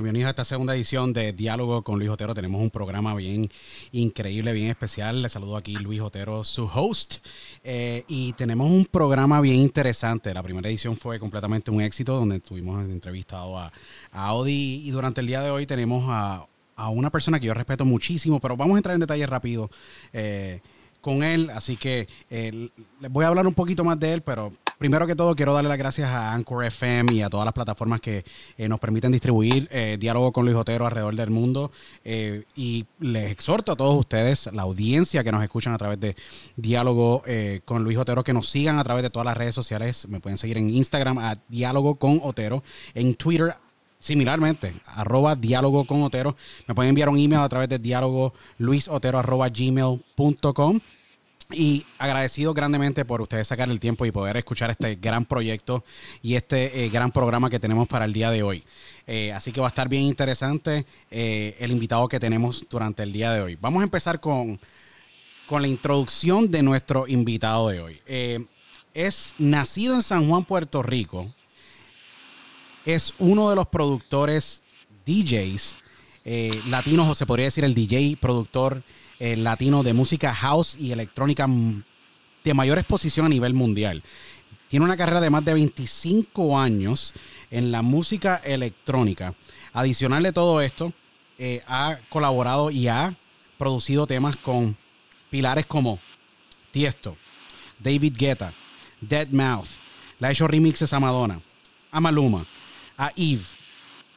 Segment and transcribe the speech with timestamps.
[0.00, 2.32] Bienvenidos a esta segunda edición de Diálogo con Luis Otero.
[2.32, 3.50] Tenemos un programa bien
[3.90, 5.20] increíble, bien especial.
[5.22, 7.16] Le saludo aquí Luis Otero, su host.
[7.64, 10.32] Eh, y tenemos un programa bien interesante.
[10.32, 13.72] La primera edición fue completamente un éxito, donde tuvimos entrevistado a,
[14.12, 14.82] Audi.
[14.86, 16.46] Y durante el día de hoy tenemos a,
[16.90, 19.68] una persona que yo respeto muchísimo, pero vamos a entrar en detalles rápido.
[20.12, 20.60] Eh,
[21.00, 24.52] con él, así que eh, les voy a hablar un poquito más de él, pero
[24.78, 28.00] primero que todo quiero darle las gracias a Anchor FM y a todas las plataformas
[28.00, 28.24] que
[28.56, 31.70] eh, nos permiten distribuir eh, diálogo con Luis Otero alrededor del mundo
[32.04, 36.16] y les exhorto a todos ustedes, la audiencia que nos escuchan a través de
[36.56, 37.22] diálogo
[37.66, 40.38] con Luis Otero, que nos sigan a través de todas las redes sociales, me pueden
[40.38, 42.62] seguir en Instagram a diálogo con Otero,
[42.94, 43.54] en Twitter
[44.00, 46.36] Similarmente, arroba diálogo con Otero.
[46.68, 50.80] Me pueden enviar un email a través de diálogo luisotero gmail.com.
[51.50, 55.82] Y agradecido grandemente por ustedes sacar el tiempo y poder escuchar este gran proyecto
[56.20, 58.64] y este eh, gran programa que tenemos para el día de hoy.
[59.06, 63.14] Eh, así que va a estar bien interesante eh, el invitado que tenemos durante el
[63.14, 63.56] día de hoy.
[63.58, 64.60] Vamos a empezar con,
[65.46, 68.02] con la introducción de nuestro invitado de hoy.
[68.92, 71.32] es nacido en San Juan, Puerto Rico
[72.84, 74.62] es uno de los productores
[75.06, 75.78] DJs
[76.66, 78.82] latinos, o se podría decir el DJ productor
[79.18, 81.46] eh, latino de música house y electrónica
[82.44, 84.02] de mayor exposición a nivel mundial.
[84.68, 87.14] Tiene una carrera de más de 25 años
[87.50, 89.34] en la música electrónica.
[89.72, 90.92] Adicional de todo esto,
[91.38, 93.14] eh, ha colaborado y ha
[93.56, 94.76] producido temas con
[95.30, 95.98] pilares como
[96.70, 97.16] Tiesto,
[97.78, 98.52] David Guetta,
[99.00, 99.68] Dead Mouth,
[100.18, 101.40] le ha hecho remixes a Madonna,
[101.90, 102.46] a Maluma,
[102.96, 103.42] a Eve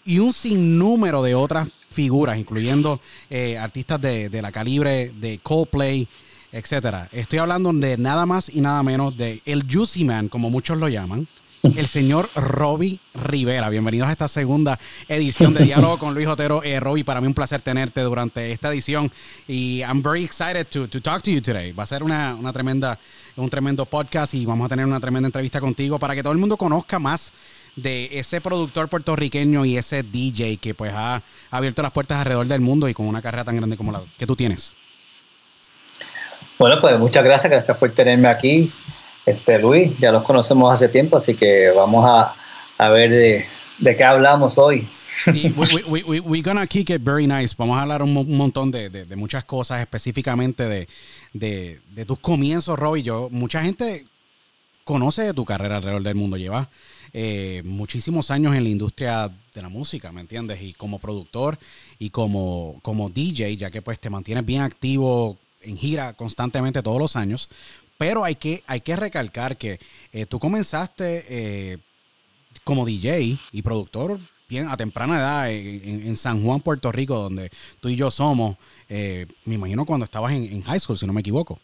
[0.03, 6.07] y un sinnúmero de otras figuras, incluyendo eh, artistas de, la calibre de Coldplay,
[6.51, 7.09] etcétera.
[7.11, 10.87] Estoy hablando de nada más y nada menos de el Juicy Man, como muchos lo
[10.87, 11.27] llaman,
[11.63, 13.69] el señor Robbie Rivera.
[13.69, 16.63] Bienvenidos a esta segunda edición de Diálogo con Luis Otero.
[16.63, 19.11] Eh, Robbie, para mí un placer tenerte durante esta edición
[19.47, 21.71] y I'm very excited to, to talk to you today.
[21.71, 22.97] Va a ser una, una tremenda,
[23.35, 26.39] un tremendo podcast y vamos a tener una tremenda entrevista contigo para que todo el
[26.39, 27.31] mundo conozca más
[27.75, 32.61] de ese productor puertorriqueño y ese DJ que pues ha abierto las puertas alrededor del
[32.61, 34.75] mundo y con una carrera tan grande como la que tú tienes.
[36.57, 38.71] Bueno, pues muchas gracias, gracias por tenerme aquí,
[39.25, 42.35] este Luis, ya los conocemos hace tiempo, así que vamos a,
[42.77, 43.45] a ver de,
[43.79, 44.87] de, qué hablamos hoy.
[45.11, 45.53] Sí,
[45.89, 47.55] we, we, we, gonna kick it very nice.
[47.57, 50.87] Vamos a hablar un, montón de, de, muchas cosas, específicamente de,
[51.33, 53.03] de, tus comienzos, Robbie.
[53.03, 54.05] Yo, mucha gente
[54.83, 56.37] conoce de tu carrera alrededor del mundo.
[56.37, 56.67] Llevas
[57.13, 60.61] eh, muchísimos años en la industria de la música, ¿me entiendes?
[60.61, 61.59] Y como productor
[61.99, 66.99] y como, como DJ, ya que pues te mantienes bien activo en gira constantemente todos
[66.99, 67.49] los años.
[67.97, 69.79] Pero hay que, hay que recalcar que
[70.13, 71.77] eh, tú comenzaste eh,
[72.63, 77.87] como DJ y productor bien a temprana edad en, San Juan, Puerto Rico, donde tú
[77.87, 78.57] y yo somos,
[78.89, 81.57] me imagino cuando estabas en, high school, si no me equivoco.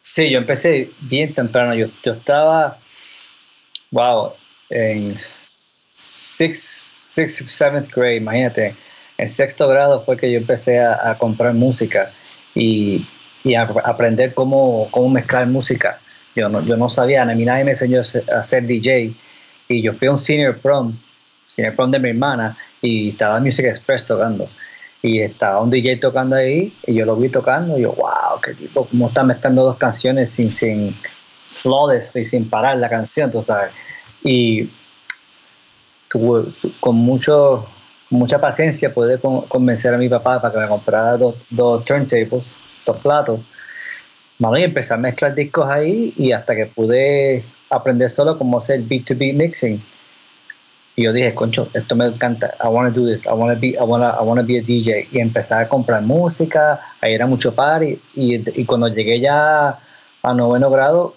[0.00, 1.74] Sí, yo empecé bien temprano.
[1.74, 2.78] Yo, yo estaba,
[3.90, 4.32] wow,
[4.70, 5.18] en
[5.90, 8.74] sixth, sixth, seventh grade, imagínate,
[9.18, 12.12] en sexto grado fue que yo empecé a, comprar música
[12.54, 13.06] y,
[13.44, 16.00] y a, aprender cómo, cómo, mezclar música.
[16.36, 19.14] Yo no, yo no sabía, a mí nadie me enseñó a ser DJ
[19.68, 20.96] y yo fui a un senior prom,
[21.46, 24.48] senior prom de mi hermana y estaba Music Express tocando.
[25.02, 28.54] Y estaba un DJ tocando ahí y yo lo vi tocando y yo, wow, qué
[28.54, 30.94] tipo, cómo está mezclando dos canciones sin, sin
[31.50, 33.42] flawless y sin parar la canción, tú
[34.22, 34.70] y
[36.80, 37.66] con mucho,
[38.10, 39.18] mucha paciencia pude
[39.48, 43.40] convencer a mi papá para que me comprara dos, dos turntables, dos platos.
[44.56, 49.04] y empecé a mezclar discos ahí y hasta que pude aprender solo cómo hacer beat
[49.04, 49.82] to beat mixing.
[50.96, 52.56] Y yo dije, concho, esto me encanta.
[52.60, 53.24] I want to do this.
[53.24, 55.06] I want to be, I want I want to be a DJ.
[55.12, 56.80] Y empecé a comprar música.
[57.00, 58.00] Ahí era mucho party.
[58.16, 59.78] Y, y cuando llegué ya
[60.22, 61.14] a noveno grado,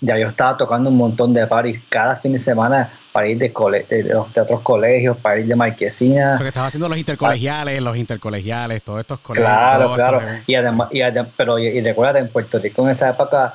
[0.00, 3.48] ya yo estaba tocando un montón de paris cada fin de semana para ir de,
[3.88, 6.34] de, otros colegios, para ir de marquesina.
[6.34, 9.50] O sea, que estaba haciendo los intercolegiales, los intercolegiales, todos estos colegios.
[9.50, 10.22] Claro, claro.
[10.46, 11.02] Y además, y
[11.36, 13.54] pero y, recuerda, en Puerto Rico en esa época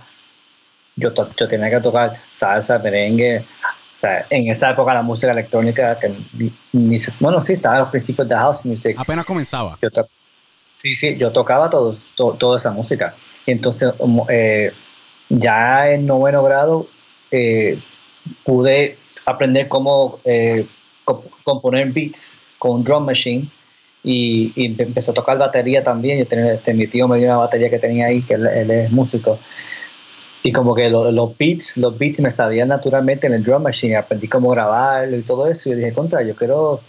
[0.95, 3.45] yo, yo tenía que tocar salsa, merengue.
[3.95, 6.13] O sea, en esa época la música electrónica, que
[7.19, 8.95] bueno, sí, estaba en los principios de house music.
[8.99, 9.79] Apenas comenzaba.
[10.71, 13.15] sí, sí, yo tocaba todo, toda esa música.
[13.45, 13.93] Y entonces,
[14.29, 14.73] eh,
[15.29, 16.87] ya en noveno grado,
[17.31, 17.79] eh,
[18.43, 20.67] pude aprender cómo eh,
[21.43, 23.49] componer beats con un drum machine
[24.03, 26.19] y, y, empecé a tocar batería también.
[26.19, 28.91] Yo tenía, este, mi tío me dio una batería que tenía ahí, que él, es
[28.91, 29.39] músico.
[30.43, 34.27] Y como que los beats, los beats me sabían naturalmente en el drum machine, aprendí
[34.27, 35.71] cómo grabarlo y todo eso.
[35.71, 36.81] Y dije, contra, yo quiero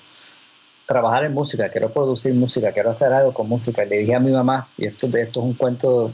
[0.84, 3.84] trabajar en música, quiero producir música, quiero hacer algo con música.
[3.84, 6.12] le dije a mi mamá, y esto, esto es un cuento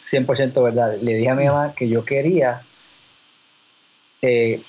[0.00, 2.62] 100% verdad, le dije a mi mamá que yo quería
[4.22, 4.62] eh,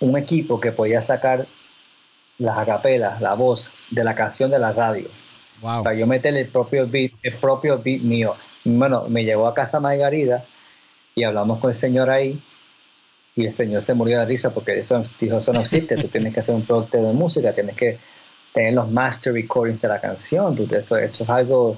[0.00, 1.46] un equipo que podía sacar
[2.38, 5.08] las acapelas, la voz de la canción de la radio.
[5.60, 8.34] Para yo meterle el propio beat, el propio beat mío.
[8.64, 10.44] Bueno, me llevó a casa Margarida
[11.14, 12.40] y hablamos con el señor ahí
[13.36, 16.32] y el señor se murió de risa porque eso dijo, eso no existe, tú tienes
[16.32, 17.98] que hacer un producto de música, tienes que
[18.52, 21.76] tener los master recordings de la canción, tú, eso, eso es algo,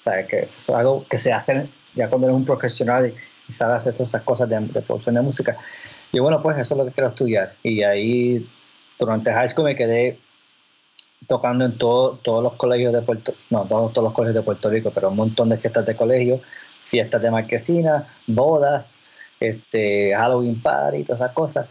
[0.00, 0.26] ¿sabes?
[0.26, 3.12] Que eso es algo que se hace ya cuando eres un profesional
[3.48, 5.56] y, sabes hacer todas esas cosas de, producción de música.
[6.12, 7.54] Y bueno, pues eso es lo que quiero estudiar.
[7.62, 8.46] Y ahí
[8.98, 10.18] durante high school me quedé
[11.26, 14.70] tocando en todo, todos los colegios de Puerto no, todos, todos los colegios de Puerto
[14.70, 16.40] Rico, pero un montón de fiestas de colegio,
[16.84, 18.98] fiestas de marquesina, bodas,
[19.40, 21.68] este, Halloween party, todas esas cosas.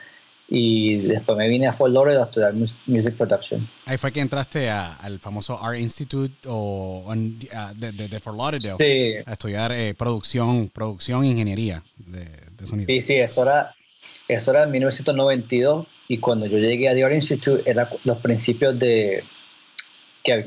[0.49, 2.53] Y después me vine a Fort Lauderdale a estudiar
[2.85, 3.67] Music Production.
[3.85, 9.73] Ahí fue que entraste al famoso Art Institute o, de, de, Fort Lauderdale a estudiar
[9.73, 12.27] eh, producción, producción e ingeniería de,
[12.65, 12.87] sonido.
[12.87, 13.75] Sí, sí, eso era,
[14.29, 18.79] eso era en 1992 y cuando yo llegué a The Art Institute eran los principios
[18.79, 19.25] de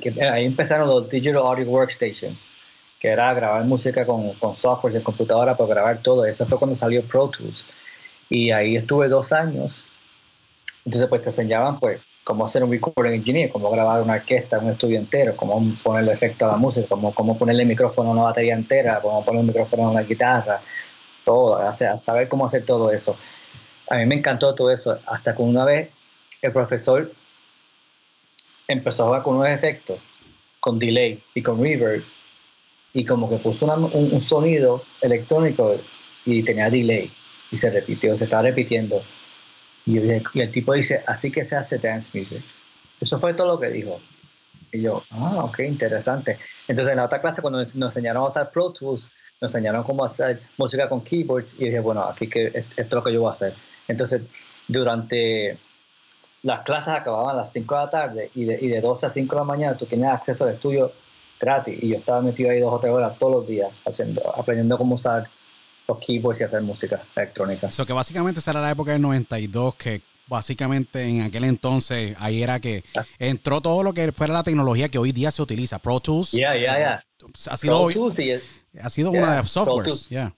[0.00, 2.56] que, ahí empezaron los Digital Audio Workstations,
[2.98, 6.24] que era grabar música con, con software de computadora para grabar todo.
[6.24, 7.64] Eso fue cuando salió Pro Tools.
[8.28, 9.84] Y ahí estuve dos años.
[10.84, 14.70] Entonces, pues te enseñaban, pues, cómo hacer un recording engineer, cómo grabar una orquesta, un
[14.70, 18.54] estudio entero, cómo ponerle efecto a la música, cómo, cómo ponerle micrófono a una batería
[18.54, 20.60] entera, cómo poner un micrófono a una guitarra,
[21.24, 23.16] todo, o sea, saber cómo hacer todo eso
[23.90, 25.90] a mí me encantó todo eso, hasta que una vez
[26.40, 27.12] el profesor
[28.68, 29.98] empezó a jugar con unos efectos,
[30.60, 32.04] con delay y con reverb,
[32.94, 35.76] y como que puso un, sonido electrónico
[36.24, 37.12] y tenía delay,
[37.50, 39.02] y se repitió, se estaba repitiendo.
[39.86, 42.42] Y, y el tipo dice, así que se hace dance music.
[43.00, 44.00] Eso fue todo lo que dijo.
[44.72, 46.38] Y yo, ah, ok, interesante.
[46.68, 49.10] Entonces en la otra clase, cuando nos enseñaron a usar Pro Tools,
[49.40, 53.02] nos enseñaron cómo hacer música con keyboards, y dije, bueno, aquí que esto es lo
[53.02, 53.54] que yo voy a hacer.
[53.88, 54.22] Entonces,
[54.68, 55.58] durante
[56.42, 59.10] las clases acababan a las 5 de la tarde y de, y de 12 a
[59.10, 60.92] 5 de la mañana tú tenías acceso al estudio
[61.38, 64.78] gratis y yo estaba metido ahí dos o tres horas todos los días haciendo, aprendiendo
[64.78, 65.28] cómo usar
[65.90, 67.68] los keyboards y hacer música electrónica.
[67.68, 72.42] Eso que básicamente esa era la época del 92 que básicamente en aquel entonces ahí
[72.42, 73.04] era que ah.
[73.18, 76.30] entró todo lo que fuera la tecnología que hoy día se utiliza, Pro Tools.
[76.32, 77.04] Ya, ya, ya.
[77.50, 80.34] Ha sido, ha sido una de las softwares, ya.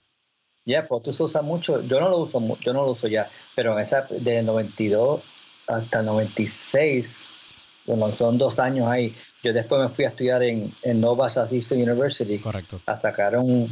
[0.65, 1.81] Ya, yeah, pues se usa mucho.
[1.83, 5.21] Yo no lo uso, yo no lo uso ya, pero en esa de 92
[5.67, 7.25] hasta 96,
[7.85, 9.13] bueno, son dos años ahí.
[9.43, 12.39] Yo después me fui a estudiar en, en Nova Southeastern University.
[12.39, 12.81] Correcto.
[12.85, 13.69] A sacar un,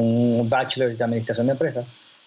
[0.00, 1.86] un bachelor de administración de empresas.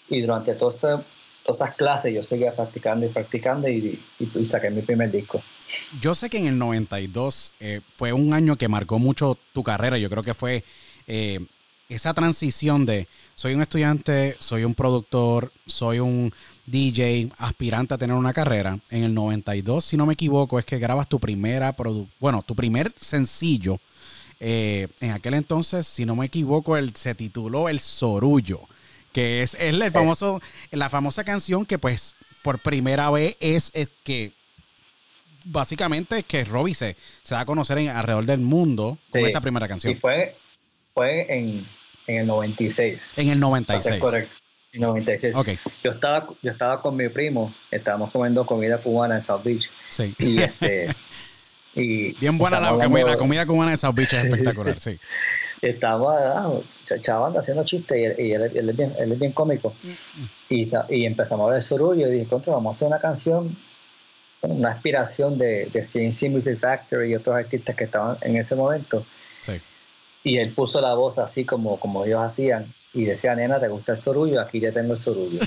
[0.10, 1.02] Y durante todas
[1.48, 5.42] esas clases yo seguía practicando y practicando y, y, saqué mi primer disco.
[6.02, 9.98] Yo sé que en el 92 eh, fue un año que marcó mucho tu carrera.
[9.98, 10.64] Yo creo que fue
[11.08, 11.40] eh,
[11.90, 16.34] esa transición de soy un estudiante, soy un productor, soy un
[16.66, 20.80] DJ, aspirante a tener una carrera, en el 92, si no me equivoco, es que
[20.80, 21.76] grabas tu primera,
[22.20, 23.80] bueno, tu primer sencillo.
[24.40, 28.62] Eh, en aquel entonces, si no me equivoco, él se tituló El Sorullo,
[29.12, 33.72] que es, es el famoso, la famosa canción que pues por primera vez es,
[34.04, 34.34] que
[35.46, 39.42] básicamente es que Robbie se, se da a conocer en, alrededor del mundo con esa
[39.42, 39.94] primera canción.
[39.94, 40.36] Y fue,
[40.94, 41.66] fue en,
[42.08, 43.18] en el 96.
[43.18, 44.00] En el 96.
[44.00, 44.36] Correcto.
[44.74, 45.36] En el 96.
[45.36, 45.58] Okay.
[45.84, 49.70] Yo estaba, yo estaba con mi primo, estábamos comiendo comida cubana en South Beach.
[49.90, 50.14] Sí.
[50.20, 50.94] Y este.
[51.76, 55.00] y Bien buena la, comida, la comida cubana South Beach es espectacular, sí.
[55.62, 56.52] Estaba ah,
[57.02, 59.74] chavando haciendo chistes y, él, es bien, él, es bien, cómico.
[60.50, 63.58] Y, y, empezamos a ver Sorullo y dije, contra, vamos a hacer una canción,
[64.42, 69.06] una aspiración de, de CNC Music Factory y otros artistas que estaban en ese momento.
[69.42, 69.54] Sí
[70.24, 73.94] y él puso la voz así como, como ellos hacían y decía, nena, ¿te gusta
[73.94, 74.40] el sorullo?
[74.40, 75.42] Aquí ya tengo el sorullo.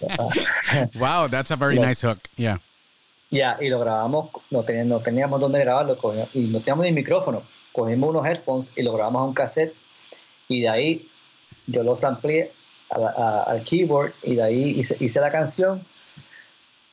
[0.94, 2.58] wow, that's a very nice hook, yeah.
[3.30, 5.98] Ya, y lo grabamos, no teníamos, no dónde grabarlo
[6.32, 7.42] y no teníamos ni micrófono.
[7.72, 9.74] Cogimos unos headphones y lo grabamos a un cassette
[10.48, 11.08] y de ahí
[11.66, 12.52] yo los amplié
[12.90, 15.84] al keyboard y de ahí hice, la canción.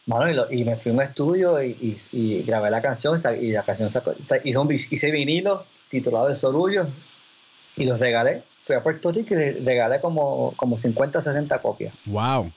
[0.06, 4.14] Bueno, y, me fui a un estudio y, grabé la canción y la canción sacó,
[4.44, 6.88] hice, vinilo titulado El Sorullo
[7.78, 8.44] y los regalé.
[8.66, 11.94] Fui a Puerto Rico y regalé como, como 50 o 60 copias.
[12.06, 12.52] ¡Wow!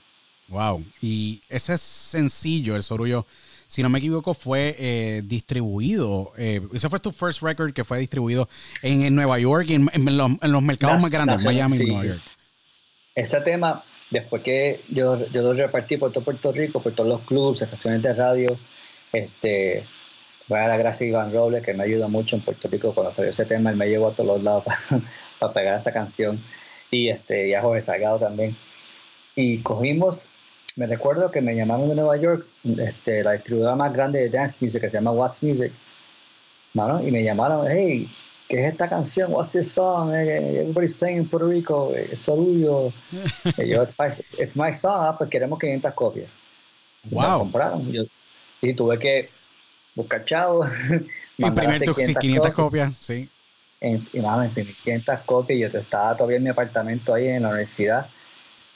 [0.49, 0.83] Wow.
[1.01, 3.27] Y ese sencillo, el Sorullo,
[3.69, 6.33] si no me equivoco, fue eh, distribuido.
[6.39, 8.49] Eh, ese fue tu first record que fue distribuido
[8.83, 12.21] en, Nueva York y en, los, mercados más grandes, Miami y Nueva York.
[13.15, 17.21] Ese tema, después que yo, yo lo repartí por todo Puerto Rico, por todos los
[17.23, 18.59] clubes, estaciones de radio,
[19.13, 19.85] este,
[20.49, 22.95] voy a dar las gracias a Iván Robles, que me ayuda mucho en Puerto Rico
[22.95, 24.65] cuando salió ese tema, él me llevó a todos los lados
[25.39, 26.43] para, pegar esa canción.
[26.91, 28.57] Y, este, y a Jorge Salgado también.
[29.37, 30.31] Y cogimos
[30.79, 32.47] me recuerdo que me llamaron de Nueva York,
[32.79, 35.73] este, la distribuidora más grande de dance music que se llama What's Music,
[36.73, 38.09] mano, y me llamaron, hey,
[38.49, 39.33] ¿qué es esta canción?
[39.33, 40.15] What's this song?
[40.15, 44.07] Eh, everybody's playing in Puerto Rico, eh, es y yo, it's my,
[44.39, 46.31] it's my song, ah, pues queremos 500 copias.
[47.11, 47.41] Wow.
[47.41, 47.91] compraron.
[47.93, 48.05] Yo,
[48.61, 49.31] y tuve que
[49.97, 50.71] buscar chavos.
[51.39, 53.29] Imprimir tus 500, 500 copias, sí.
[53.81, 55.73] y nada, imprimí 500 copias.
[55.73, 58.09] Yo estaba todavía en mi apartamento ahí en la universidad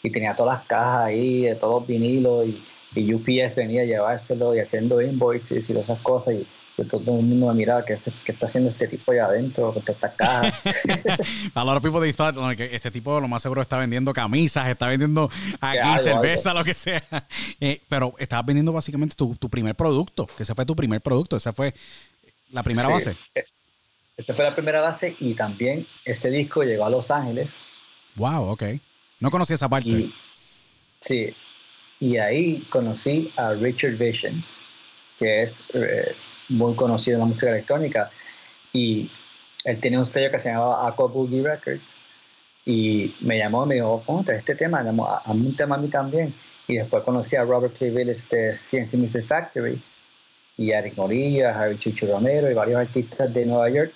[0.03, 2.63] y tenía todas las cajas ahí, de todos los vinilos, y,
[2.95, 6.35] UPS venía a llevárselo y haciendo invoices y esas cosas.
[6.35, 6.47] Y,
[6.89, 10.15] todo el mundo me miraba, ¿qué, ¿qué, está haciendo este tipo allá adentro con estas
[10.15, 10.63] cajas?
[11.55, 14.69] a lot of people they thought que este tipo lo más seguro está vendiendo camisas,
[14.69, 15.31] está vendiendo
[15.61, 17.03] aquí cerveza, lo que sea.
[17.61, 21.37] Eh, pero estabas vendiendo básicamente tu, tu, primer producto, que ese fue tu primer producto,
[21.37, 21.73] esa fue
[22.51, 23.17] la primera base.
[23.35, 23.45] Eh,
[24.17, 27.51] esa fue la primera base y también ese disco llegó a Los Ángeles.
[28.17, 28.63] Wow, ok.
[29.23, 30.11] No conocía esa parte.
[30.99, 31.33] sí,
[32.01, 34.43] y ahí conocí a Richard Vision,
[35.17, 36.13] que es eh,
[36.49, 38.11] muy conocido en la música electrónica,
[38.73, 39.09] y
[39.65, 41.95] él tiene un sello que se llamaba Aqua Boogie Records,
[42.67, 46.35] y me llamó y me dijo, ponte este tema, a un tema a mí también.
[46.67, 49.81] Y después conocí a Robert Cleville de CNC Music Factory,
[50.57, 53.93] y a Eric Morillo, a Chucho Romero y varios artistas de Nueva York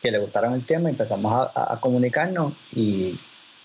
[0.00, 3.18] que le gustaron el tema, empezamos a comunicarnos y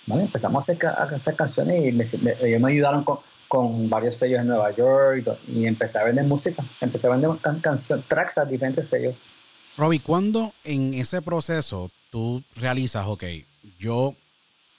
[0.08, 2.04] empezamos a hacer, canciones y me,
[2.42, 7.08] ellos me ayudaron con, varios sellos en Nueva York y, empecé a vender música, empecé
[7.08, 7.32] a vender
[7.62, 9.16] canciones, tracks a diferentes sellos.
[9.78, 13.24] Robbie, ¿cuándo en ese proceso tú realizas, ok,
[13.78, 14.16] yo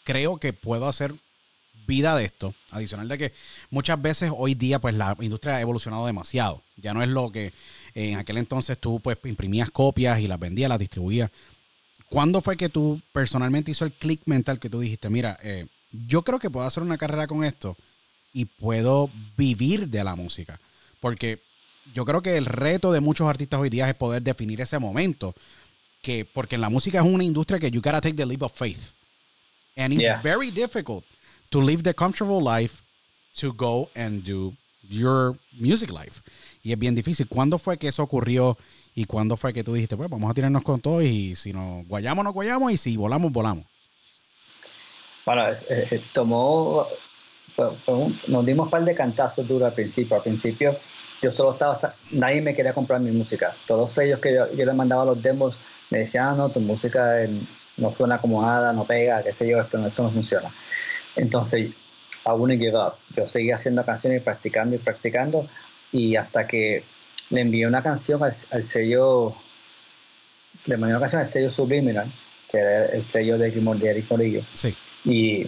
[0.05, 1.15] creo que puedo hacer
[1.87, 3.33] vida de esto, adicional de que
[3.71, 7.53] muchas veces hoy día pues la industria ha evolucionado demasiado, ya no es lo que
[7.95, 11.31] en aquel entonces tú pues imprimías copias y las vendías, las distribuías,
[12.13, 16.21] ¿Cuándo fue que tú personalmente hizo el click mental que tú dijiste, mira, eh, yo
[16.21, 17.75] creo que puedo hacer una carrera con esto
[18.35, 20.61] y puedo vivir de la música?
[21.01, 21.41] Porque
[21.95, 25.35] yo creo que el reto de muchos artistas hoy día es poder definir ese momento.
[26.03, 28.53] Que, porque en la música es una industria que you gotta take the leap of
[28.53, 28.93] faith.
[29.75, 31.07] And it's very difficult
[31.49, 32.83] to live the comfortable life
[33.41, 34.53] to go and do
[34.87, 36.21] your music life.
[36.63, 37.27] Y es bien difícil.
[37.27, 38.59] ¿Cuándo fue que eso ocurrió
[38.95, 41.87] ¿Y cuándo fue que tú dijiste, pues vamos a tirarnos con todo y si nos
[41.87, 43.65] guayamos, nos guayamos y si volamos, volamos?
[45.25, 46.87] Bueno, eh, tomó,
[48.29, 50.17] nos dimos un par de cantazos duros al principio.
[50.17, 50.77] Al principio
[51.23, 51.75] yo solo estaba,
[52.11, 53.57] nadie me quería comprar mi música.
[53.67, 55.57] Todos ellos que yo, yo les mandaba los demos
[55.93, 57.19] me decían, ah, no, tu música
[57.77, 60.51] no suena acomodada, no pega, qué sé yo, esto, esto no funciona.
[61.17, 61.71] Entonces,
[62.25, 62.95] I wouldn't give up.
[63.15, 65.47] Yo seguía haciendo canciones y practicando y practicando
[65.93, 66.85] y hasta que
[67.33, 69.35] le envié una canción al, sello,
[70.67, 72.13] le mandé una canción al sello Subliminal,
[72.51, 74.43] que era el sello de, de Eric Morillo.
[74.53, 74.77] Sí.
[75.05, 75.47] Y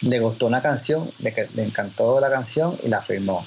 [0.00, 3.46] le gustó una canción, le, le, encantó la canción y la firmó.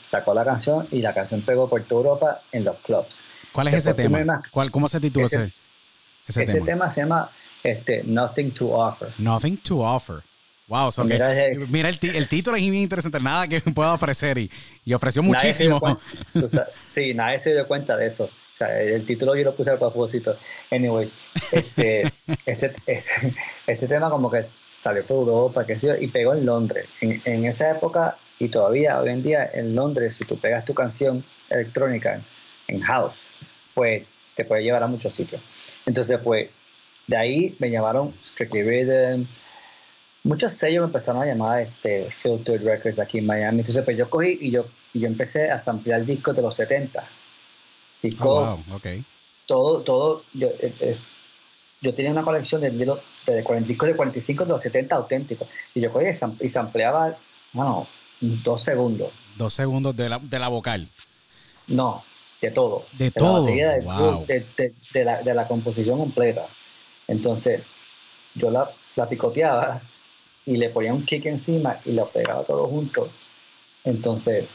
[0.00, 3.22] Sacó la canción y la canción pegó por toda Europa en los clubs.
[3.52, 4.42] ¿Cuál es ese tema?
[4.50, 5.52] ¿Cuál, ¿Cómo se titula ese,
[6.26, 6.88] ese, ese tema?
[6.88, 7.30] se llama
[7.62, 9.12] este, Nothing to Offer.
[9.18, 10.22] Nothing to Offer.
[10.70, 11.32] Wow, mira,
[11.90, 14.48] el, título es bien interesante, nada que pueda ofrecer y,
[14.84, 15.80] y ofreció muchísimo.
[16.86, 18.26] sí, nadie se dio cuenta de eso.
[18.26, 20.38] O sea, el título yo lo puse a propósito.
[20.70, 21.10] Anyway,
[21.50, 22.12] este,
[22.46, 22.72] ese,
[23.66, 24.42] ese, tema como que
[24.76, 26.86] salió por Europa que y pegó en Londres.
[27.00, 30.72] En, en, esa época y todavía hoy en día en Londres, si tú pegas tu
[30.72, 32.22] canción electrónica
[32.68, 33.26] en house,
[33.74, 35.42] pues te puede llevar a muchos sitios.
[35.84, 36.48] Entonces, pues
[37.08, 39.26] de ahí me llamaron Strictly Rhythm,
[40.22, 43.60] muchos sellos me empezaron a llamar este, Filtered Records aquí en Miami.
[43.60, 47.04] Entonces, pues yo cogí y yo, y yo empecé a samplear discos de los 70.
[48.02, 48.48] Discos.
[48.48, 49.04] Oh, wow, okay.
[49.46, 50.24] Todo, todo.
[50.32, 50.98] Yo, eh, eh,
[51.80, 52.86] yo tenía una colección de, de,
[53.26, 55.48] de, discos de 45 de los 70 auténticos.
[55.74, 56.10] Y yo cogía
[56.40, 57.16] y sampleaba,
[57.52, 57.86] bueno,
[58.20, 59.12] dos segundos.
[59.36, 60.86] Dos segundos de la, de la vocal.
[61.66, 62.04] No,
[62.40, 62.84] de todo.
[62.92, 63.42] De, todo.
[63.82, 64.26] wow.
[64.26, 66.46] de, la, de la composición completa.
[67.06, 67.62] Entonces,
[68.34, 69.82] yo la, la picoteaba
[70.50, 73.08] y le ponía un kick encima y lo pegaba todo junto.
[73.84, 74.46] Entonces,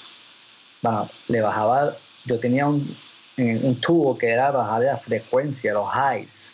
[0.82, 2.96] bueno, le bajaba, yo tenía un,
[3.38, 6.52] un tubo que era bajar la frecuencia, los highs,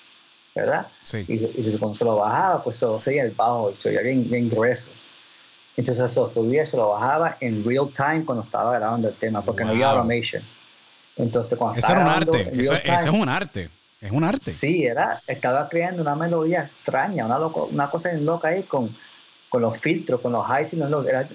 [0.55, 0.88] ¿verdad?
[1.03, 1.25] Sí.
[1.27, 4.29] Y, y cuando se lo bajaba, pues solo seguía el bajo y se oía bien,
[4.29, 4.89] bien grueso.
[5.77, 9.65] Entonces eso subía, se lo bajaba en real time cuando estaba grabando el tema, porque
[9.65, 9.98] no había Wow.
[9.98, 10.43] automation.
[11.17, 12.62] Entonces cuando Eso estaba era un grabando arte.
[12.62, 13.69] Eso, real ese es time, un arte.
[14.01, 14.51] Es un arte.
[14.51, 18.95] Sí, era, estaba creando una melodía extraña, una, loco- una cosa bien loca ahí con,
[19.51, 21.05] con los filtros, con los highs y los lows.
[21.08, 21.27] Era-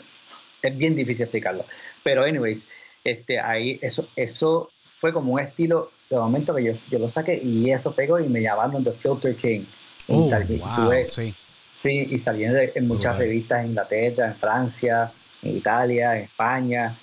[0.62, 1.66] es bien difícil explicarlo.
[2.02, 2.66] Pero, anyways,
[3.04, 7.38] este, ahí eso, eso fue como un estilo de momento que yo, yo lo saqué
[7.42, 9.60] y eso pegó y me llamaron The Filter King.
[10.08, 11.34] Y Oh, salí- wow, tuve- sí.
[11.72, 13.18] Sí, y salí en, en muchas Brutal.
[13.18, 16.96] revistas en Inglaterra, en Francia, en Italia, en España.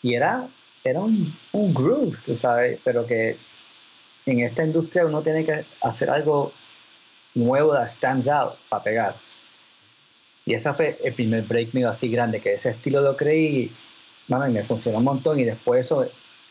[0.00, 0.46] Y era,
[0.84, 3.36] era un, un groove, tú sabes, pero que
[4.26, 6.52] en esta industria uno tiene que hacer algo
[7.34, 9.16] nuevo that stands out para pegar.
[10.44, 13.70] Y ese fue el primer break mío así grande, que ese estilo lo creí,
[14.28, 15.38] y me funcionó un montón.
[15.38, 16.06] Y después eso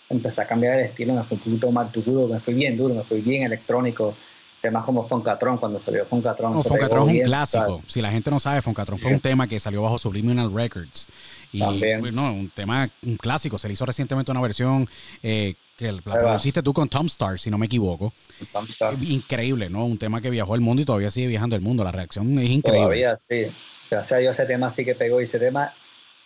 [0.09, 2.93] empecé a cambiar el estilo, me fui un poquito más duro, me fui bien duro,
[2.93, 4.15] me fui bien electrónico.
[4.61, 6.53] Temas como Foncatron, cuando salió Foncatron.
[6.53, 7.81] No, Foncatron es un clásico.
[7.87, 9.15] Si la gente no sabe, Foncatron fue Sí.
[9.15, 11.07] un tema que salió bajo Subliminal Records.
[11.51, 11.99] Y También.
[12.01, 13.57] bueno, un tema, un clásico.
[13.57, 14.87] Se le hizo recientemente una versión
[15.23, 18.13] eh, que la produciste tú con Tom Star, si no me equivoco.
[18.53, 18.95] Thumbstar.
[19.03, 19.83] Increíble, ¿no?
[19.85, 21.83] Un tema que viajó el mundo y todavía sigue viajando el mundo.
[21.83, 22.83] La reacción es increíble.
[22.83, 23.47] Todavía, sí.
[23.89, 25.73] Gracias a Dios ese tema sí que pegó y ese tema,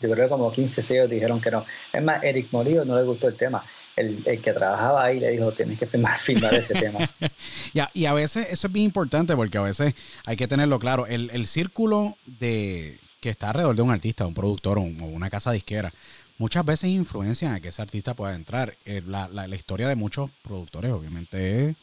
[0.02, 1.66] yo creo que como 15 sellos dijeron que no.
[1.94, 3.64] Es más, Eric Morillo no le gustó el tema.
[3.96, 7.10] El, el que trabajaba ahí le dijo, tienes que firmar, firmar ese tema.
[7.94, 9.94] Y a, veces eso es bien importante porque a veces
[10.26, 11.08] hay que tenerlo claro.
[11.08, 15.06] El, el círculo de que está alrededor de un artista, un productor o, un- o
[15.06, 15.94] una casa disquera,
[16.38, 18.76] muchas veces influencian a que ese artista pueda entrar.
[18.86, 21.76] Eh, la, la- la historia de muchos productores, obviamente,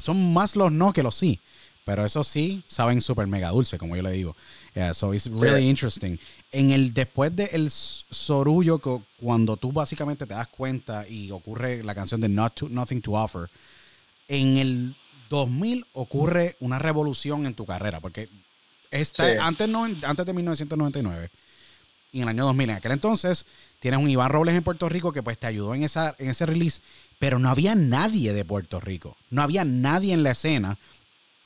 [0.00, 1.40] son más los no que los sí.
[1.88, 4.36] Pero eso sí, saben súper mega dulce, como yo le digo.
[4.74, 5.68] Yeah, so it's really Sí.
[5.70, 6.18] interesting.
[6.52, 8.78] En el después del s- sorullo,
[9.18, 13.12] cuando tú básicamente te das cuenta y ocurre la canción de Not to- Nothing to
[13.12, 13.48] Offer,
[14.28, 14.96] en el
[15.30, 18.28] 2000 ocurre una revolución en tu carrera, porque
[18.90, 19.38] esta, Sí.
[19.40, 21.30] antes, no, antes de 1999
[22.12, 23.46] y en el año 2000, en aquel entonces,
[23.80, 26.44] tienes un Iván Robles en Puerto Rico que pues te ayudó en, esa, en ese
[26.44, 26.82] release,
[27.18, 30.76] pero no había nadie de Puerto Rico, no había nadie en la escena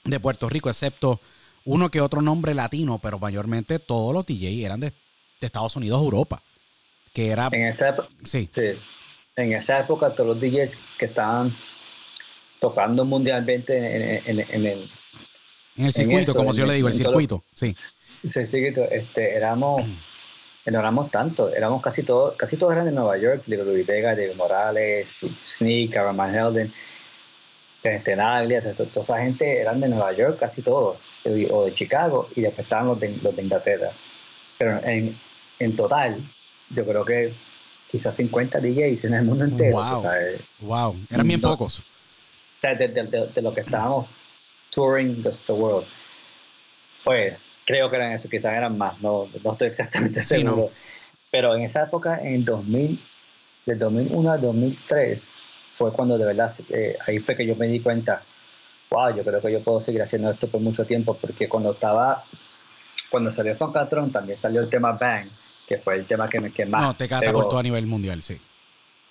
[0.04, 1.20] de Puerto Rico, excepto
[1.64, 6.00] uno que otro nombre latino, pero mayormente todos los DJ eran de, de Estados Unidos,
[6.02, 6.42] Europa,
[7.14, 8.62] que era, En esa, época- sí, sí,
[9.36, 11.54] en esa época todos los DJs que estaban
[12.60, 14.90] tocando mundialmente en, en- en- en el
[15.76, 17.74] en el circuito, eso, como yo le digo, el circuito, sí.
[18.24, 19.82] Sí, sí, que to- este, éramos,
[20.66, 24.14] no éramos tanto, éramos casi todos, casi todos eran de Nueva York, Little Louis Vega,
[24.14, 25.14] Diego Morales,
[25.46, 26.72] Sneak, Aaron Van Helden,
[27.82, 30.98] Tenaglia, toda esa gente eran de Nueva York, casi todos,
[31.50, 33.90] o de Chicago, y después estaban los de, los de Inglaterra.
[34.58, 35.18] Pero en,
[35.58, 36.22] en total,
[36.70, 37.34] yo creo que
[37.90, 39.98] quizás 50 DJs en el mundo entero, Wow.
[39.98, 40.12] o sea,
[40.60, 41.48] Wow, eran bien No.
[41.50, 41.80] pocos.
[41.80, 41.82] o
[42.60, 44.06] sea, de, de- de- de lo que estábamos
[44.70, 45.86] touring the, world.
[47.04, 47.34] Pues
[47.66, 50.56] creo que eran eso, quizás eran más, no, no estoy exactamente Sí, seguro.
[50.56, 50.68] no.
[51.32, 53.00] Pero en esa época, en 2000,
[53.66, 55.42] del 2001 al 2003,
[55.74, 58.22] fue cuando de verdad, eh, ahí fue que yo me di cuenta,
[58.90, 62.24] wow, yo creo que yo puedo seguir haciendo esto por mucho tiempo, porque cuando estaba,
[63.10, 65.28] cuando salió con Catron, también salió el tema Bang,
[65.66, 68.40] que fue el tema que, me, que más No, te catapultó a nivel mundial, sí.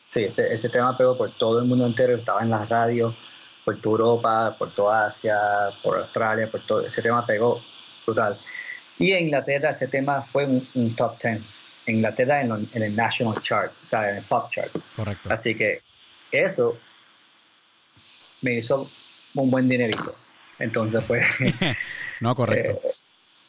[0.05, 3.15] Sí, ese, ese tema pegó por todo el mundo entero, estaba en las radios,
[3.63, 5.37] por toda Europa, por toda Asia,
[5.81, 7.61] por Australia, por todo, ese tema pegó
[8.05, 8.37] brutal.
[8.99, 11.41] Y en Inglaterra ese tema fue un, un top 10.
[11.85, 14.71] En Inglaterra en, lo- en el National Chart, o sea, en el Pop Chart.
[14.95, 15.29] Correcto.
[15.31, 15.81] Así que
[16.31, 16.77] eso
[18.41, 18.89] me hizo
[19.35, 20.15] un buen dinerito.
[20.59, 21.25] Entonces, pues,
[22.19, 22.79] No, correcto.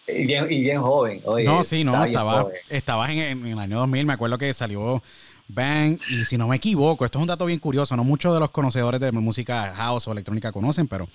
[0.07, 1.21] y, bien, y bien joven.
[1.25, 2.05] Oye, no, sí, no,
[2.68, 5.03] estaba en, en el año 2000, me acuerdo que salió
[5.49, 8.40] Bang, y si no me equivoco, esto es un dato bien curioso, no muchos de
[8.40, 11.09] los conocedores de música house o electrónica conocen, pero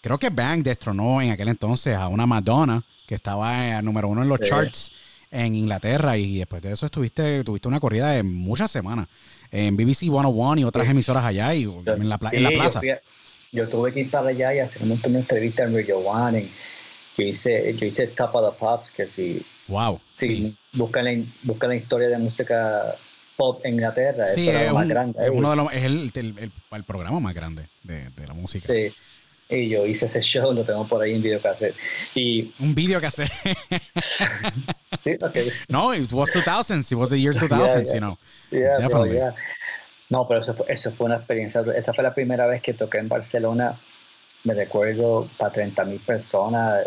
[0.00, 4.22] creo que Bang destronó en aquel entonces a una Madonna que estaba eh, número uno
[4.22, 4.48] en los Sí.
[4.48, 4.92] charts
[5.30, 9.08] en Inglaterra y después de eso estuviste, tuviste una corrida de muchas semanas
[9.50, 10.90] en BBC 101 y otras Sí.
[10.92, 12.78] emisoras allá y en la, pla- en la Sí, yo plaza.
[12.80, 13.00] a-
[13.52, 16.38] Yo, tuve que ir para allá y hacer un montón de entrevistas en Radio One.
[16.38, 16.50] en-
[17.16, 20.00] yo, hice, yo hice Top of the Pops, que si, Wow.
[20.06, 20.56] si Sí.
[20.74, 22.96] buscan, la, buscan la historia de música
[23.36, 25.24] pop en Inglaterra, Sí, eso era es, lo más un- grande.
[25.24, 28.34] es uno de los, es el, el- el- el programa más grande de, de la
[28.34, 28.66] música.
[28.66, 28.92] Sí.
[29.48, 31.76] Y yo hice ese show, lo tengo por ahí en videocassette.
[32.14, 33.26] Y Un que hace.
[34.98, 36.90] sí, porque no, it was 2000s.
[36.90, 37.94] It was the year 2000s, yeah.
[37.94, 38.18] you know.
[38.50, 39.14] Yeah, Definitely.
[39.14, 39.34] yeah.
[40.10, 41.62] No, pero eso fue, eso fue una experiencia.
[41.76, 43.78] Esa fue la primera vez que toqué en Barcelona.
[44.42, 46.86] Me recuerdo para 30 mil personas.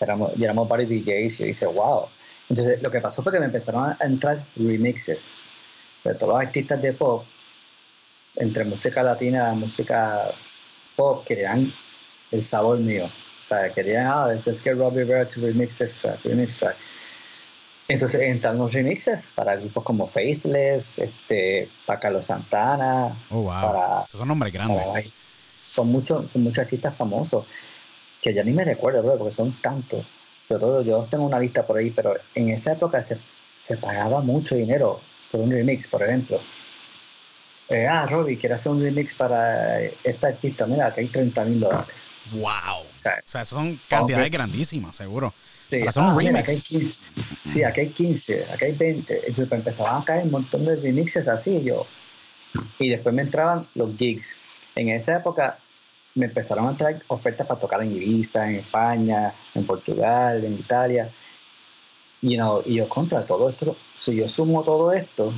[0.00, 2.06] Éramos, éramos varios DJs y yo hice, wow.
[2.48, 5.34] Entonces, lo que pasó fue que me empezaron a entrar remixes
[6.02, 7.24] de todos los artistas de pop,
[8.36, 10.32] entre música latina y música
[10.96, 11.72] pop, querían
[12.30, 13.06] el sabor mío.
[13.06, 16.76] O sea, querían, ah, let's get Robbie Rivera to remix this track, remix track.
[17.88, 23.16] Entonces entran los remixes para grupos como Faithless, este, para Carlos Santana.
[23.30, 23.60] Oh, wow.
[23.60, 24.84] Para, Esos son nombres grandes.
[24.86, 25.02] para-
[25.62, 27.44] son muchos son muchos artistas famosos
[28.22, 30.04] que ya ni me recuerdo, bro, porque son tantos.
[30.48, 33.18] Yo, todo, yo tengo una lista por ahí, pero en esa época se,
[33.56, 36.40] se pagaba mucho dinero por un remix, por ejemplo.
[37.68, 40.66] Eh, ah, Robbie, quiere hacer un remix para este artista.
[40.66, 41.86] Mira, aquí hay 30 mil dólares.
[42.32, 42.82] Wow.
[42.94, 45.34] O sea, O sea, son cantidades grandísimas, seguro.
[45.68, 46.42] Sí, Para hacer un mira, remix.
[46.42, 46.98] acá hay 15.
[47.44, 49.14] Sí, aquí hay 15, aquí hay 20.
[49.28, 51.62] Entonces empezaban a caer un montón de remixes así.
[51.62, 51.86] Yo.
[52.78, 54.36] Y después me entraban los gigs.
[54.74, 55.58] En esa época
[56.14, 61.10] me empezaron a traer ofertas para tocar en Ibiza, en España, en Portugal, en Italia.
[62.22, 65.32] You know, y yo contra todo esto, si yo sumo todo esto,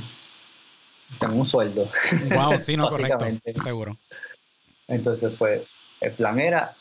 [1.19, 1.89] tengo un sueldo.
[2.33, 3.25] Wow, sí, no, correcto.
[3.63, 3.97] Seguro.
[4.87, 5.61] Entonces, pues,
[6.01, 6.75] el plan era,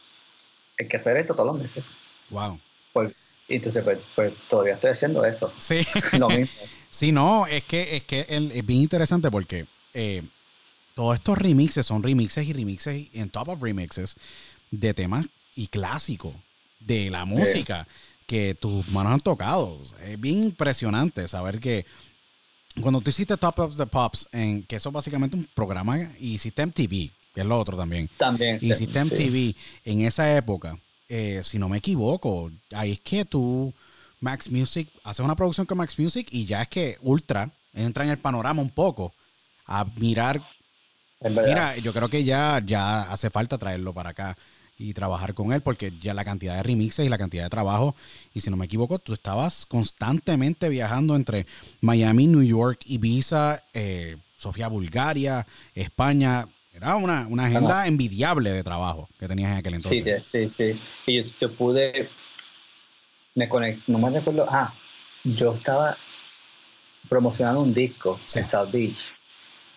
[0.79, 1.85] hay que hacer esto todos los meses.
[2.31, 2.59] Wow.
[2.93, 3.13] Pues,
[3.49, 5.53] y entonces, pues, pues todavía estoy haciendo eso.
[5.59, 5.87] Sí.
[6.19, 6.55] Lo mismo.
[6.93, 10.23] Sí, no, es que es que es bien interesante porque eh,
[10.95, 14.15] todos estos remixes son remixes y remixes y en top of remixes
[14.71, 15.25] de temas
[15.57, 16.35] y clásicos
[16.81, 17.89] de la música
[18.27, 19.81] que tus manos han tocado.
[20.05, 21.87] Es bien impresionante saber que
[22.81, 26.35] cuando tú hiciste Top of the Pops, en, que eso es básicamente un programa, y
[26.35, 28.09] hiciste MTV, que es lo otro también.
[28.16, 28.61] También.
[28.61, 29.07] sí, Hiciste sí.
[29.07, 33.73] MTV en esa época, eh, si no me equivoco, ahí es que tú,
[34.21, 38.11] Max Music, haces una producción con Max Music y ya es que Ultra entra en
[38.11, 39.14] el panorama un poco
[39.66, 40.42] a mirar.
[41.21, 44.37] Mira, yo creo que ya, ya hace falta traerlo para acá
[44.79, 47.95] y trabajar con él porque ya la cantidad de remixes y la cantidad de trabajo,
[48.35, 51.47] y si no me equivoco, tú estabas constantemente viajando entre
[51.81, 56.49] Miami, New York, Ibiza, eh, Sofía, Bulgaria, España.
[56.73, 60.25] Era una, una agenda envidiable de trabajo que tenías en aquel entonces.
[60.25, 60.81] Sí, sí, sí.
[61.07, 62.09] Y yo, yo pude,
[63.35, 64.73] me conecté, no me recuerdo, ah,
[65.25, 65.97] yo estaba
[67.09, 68.39] promocionando un disco Sí.
[68.39, 69.13] en South Beach,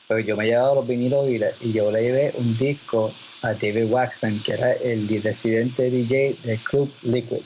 [0.07, 3.49] pero yo me llevaba los vinilos y, le- y yo le llevé un disco a
[3.53, 7.41] David Waxman, que era el residente DJ del club Liquid.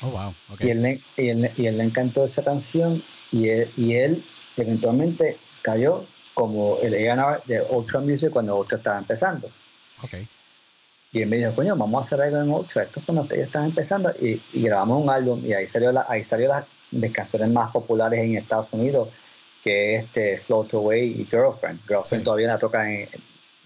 [0.00, 0.34] Oh, wow.
[0.58, 4.24] Y, él, y, él, y él le encantó esa canción y él, y él
[4.56, 9.48] eventualmente cayó como el A&R de Ultra Music cuando Ultra estaba empezando.
[10.02, 10.14] Ok.
[11.12, 12.84] Y él me dijo, coño, vamos a hacer algo en Ultra.
[12.84, 14.10] Esto es cuando ustedes están empezando.
[14.20, 17.70] Y, y grabamos un álbum y ahí salió, la, ahí salió las de canciones más
[17.70, 19.08] populares en Estados Unidos,
[19.62, 21.80] que es este Float Away y Girlfriend.
[21.86, 22.24] Girlfriend Sí.
[22.24, 23.08] todavía la tocan en,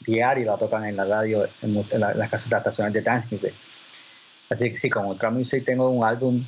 [0.01, 3.29] diario, la tocan en la radio, en, en la- en las casetas estaciones de Dance
[3.33, 3.55] Music.
[4.51, 6.45] Así que sí, con Ultra Music tengo un álbum,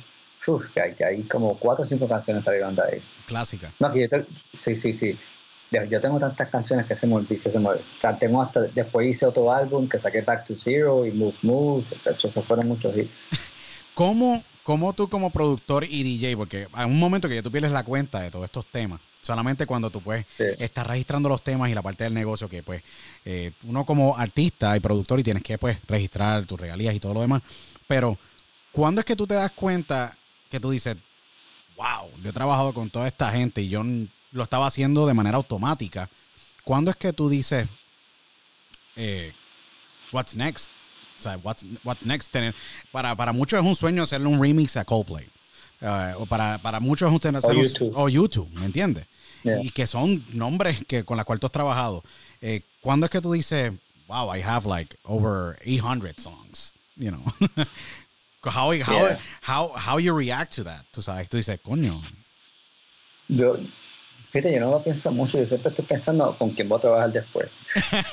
[0.47, 3.01] uf, que hay, que hay como cuatro o cinco canciones salieron de ahí.
[3.25, 3.71] Clásica.
[3.79, 4.25] No, que yo te-
[4.57, 5.17] sí, sí, sí.
[5.71, 7.51] Yo tengo tantas canciones que se me olvidan.
[7.51, 11.05] se me- O sea, tengo hasta, después hice otro álbum que saqué Back to Zero
[11.05, 11.85] y Move Move.
[11.99, 13.25] O sea, esos fueron muchos hits.
[13.93, 17.71] ¿Cómo, ¿Cómo tú como productor y DJ, porque hay un momento que ya tú pierdes
[17.71, 20.43] la cuenta de todos estos temas, solamente cuando tú pues Sí.
[20.59, 22.81] estás registrando los temas y la parte del negocio que pues
[23.25, 27.13] eh, uno como artista y productor y tienes que pues registrar tus regalías y todo
[27.15, 27.41] lo demás,
[27.87, 28.17] pero
[28.71, 30.15] ¿cuándo es que tú te das cuenta
[30.49, 30.95] que tú dices,
[31.75, 33.83] wow, yo he trabajado con toda esta gente y yo
[34.31, 36.09] lo estaba haciendo de manera automática?
[36.63, 37.67] ¿Cuándo es que tú dices,
[38.95, 39.33] eh,
[40.11, 40.69] what's next?
[41.17, 42.31] O sea, what's, what's next?
[42.31, 42.53] Tener,
[42.91, 45.27] para, para muchos es un sueño hacerle un remix a Coldplay.
[46.17, 47.93] O para, para muchos es un tener O hacer un- YouTube.
[47.95, 49.05] o YouTube, ¿me entiendes?
[49.43, 49.61] Yeah.
[49.63, 52.03] Y que son nombres que con los cuales tú has trabajado.
[52.41, 53.71] Eh, ¿Cuándo es que tú dices,
[54.07, 56.73] wow, I have like over 800 songs?
[56.97, 57.23] You know.
[58.43, 58.73] how, how,
[59.07, 59.19] Yeah.
[59.41, 60.85] how, how you react to that?
[60.91, 62.01] Tú sabes, tú dices, coño.
[63.29, 63.57] Yo,
[64.31, 65.37] fíjate, yo no lo pienso mucho.
[65.39, 67.49] Yo siempre estoy pensando con quién voy a trabajar después.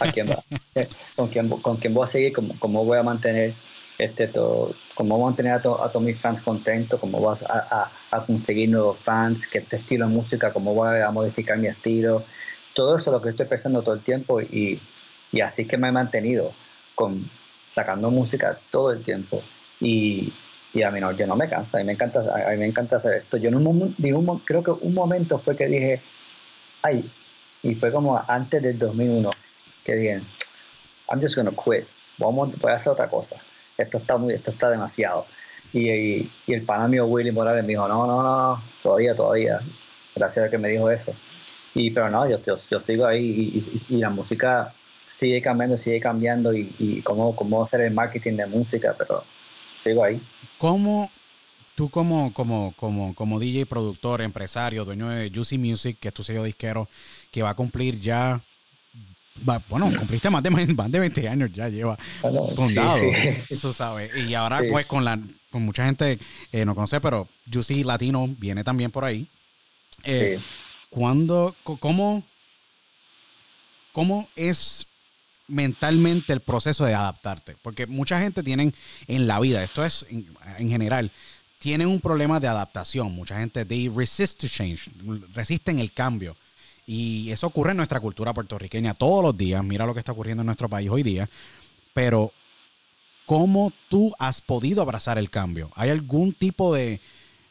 [0.01, 0.43] ¿A quién va?
[0.75, 2.33] Eh, ¿Con quién, con quién voy a seguir?
[2.33, 3.55] ¿Cómo, cómo voy a mantener
[3.99, 4.75] este todo?
[4.95, 7.01] ¿Cómo a mantener a, to- a todos mis fans contentos?
[7.01, 9.47] ¿Cómo voy a, a- a conseguir nuevos fans?
[9.47, 10.53] ¿Qué este estilo de música?
[10.53, 12.25] ¿Cómo voy a modificar mi estilo?
[12.75, 14.81] Todo eso es lo que estoy pensando todo el tiempo y,
[15.33, 16.53] y así es que me he mantenido
[16.95, 17.29] con,
[17.69, 19.43] sacando música todo el tiempo.
[19.81, 20.33] Y,
[20.77, 22.67] y a mí no, yo no me canso, a mí me encanta, a mí me
[22.67, 23.39] encanta hacer esto.
[23.39, 23.95] Yo en un
[24.45, 26.03] creo que un momento fue que dije,
[26.83, 27.11] ay,
[27.63, 29.31] y fue como antes del 2001,
[29.83, 30.21] que dije,
[31.09, 31.87] I'm just gonna quit,
[32.19, 33.37] vamos, voy a hacer otra cosa.
[33.79, 35.25] Esto está muy, esto está demasiado.
[35.73, 39.61] Y, y, el pana mío Willy Morales me dijo, no, no, no, todavía, todavía.
[40.15, 41.15] Gracias a que me dijo eso.
[41.75, 44.75] Y pero no, yo, yo, sigo ahí y la música
[45.07, 49.25] sigue cambiando, sigue cambiando y, y cómo, cómo hacer el marketing de música, pero
[49.79, 50.21] sigo ahí.
[50.59, 51.11] ¿Cómo
[51.75, 56.23] tú como, como, como, como DJ, productor, empresario, dueño de Juicy Music, que es tu
[56.23, 56.89] sello disquero,
[57.31, 58.41] que va a cumplir ya,
[59.69, 62.99] bueno, cumpliste más de, más de 20 años, ya lleva Bueno, fundado,
[63.49, 63.59] sí.
[63.61, 64.11] tú sabes.
[64.17, 64.67] Y ahora Sí.
[64.71, 66.19] pues con la, con mucha gente
[66.53, 69.29] eh, no conoce, pero Juicy Latino viene también por ahí.
[70.05, 70.41] Eh,
[70.89, 72.23] ¿cuándo, cómo,
[73.93, 74.87] ¿Cómo es
[75.49, 77.57] mentalmente el proceso de adaptarte?
[77.63, 78.75] Porque mucha gente tienen
[79.07, 81.11] en la vida, esto es en, general,
[81.59, 83.13] tienen un problema de adaptación.
[83.13, 84.91] Mucha gente, they resist to change,
[85.35, 86.37] resisten el cambio.
[86.87, 89.65] Y eso ocurre en nuestra cultura puertorriqueña todos los días.
[89.65, 91.29] Mira lo que está ocurriendo en nuestro país hoy día.
[91.93, 92.33] Pero,
[93.25, 95.73] ¿cómo tú has podido abrazar el cambio?
[95.75, 97.01] ¿Hay algún tipo de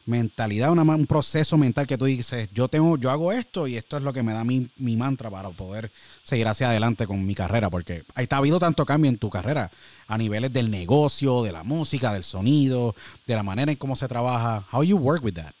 [0.06, 4.02] mentalidad, un proceso mental que tú dices, yo tengo, yo hago esto y esto es
[4.02, 5.90] lo que me da mi, mi mantra para poder
[6.22, 7.68] seguir hacia adelante con mi carrera?
[7.68, 9.70] Porque ahí ha habido tanto cambio en tu carrera
[10.06, 12.94] a niveles del negocio, de la música, del sonido,
[13.26, 14.64] de la manera en cómo se trabaja.
[14.72, 15.52] How you work with that?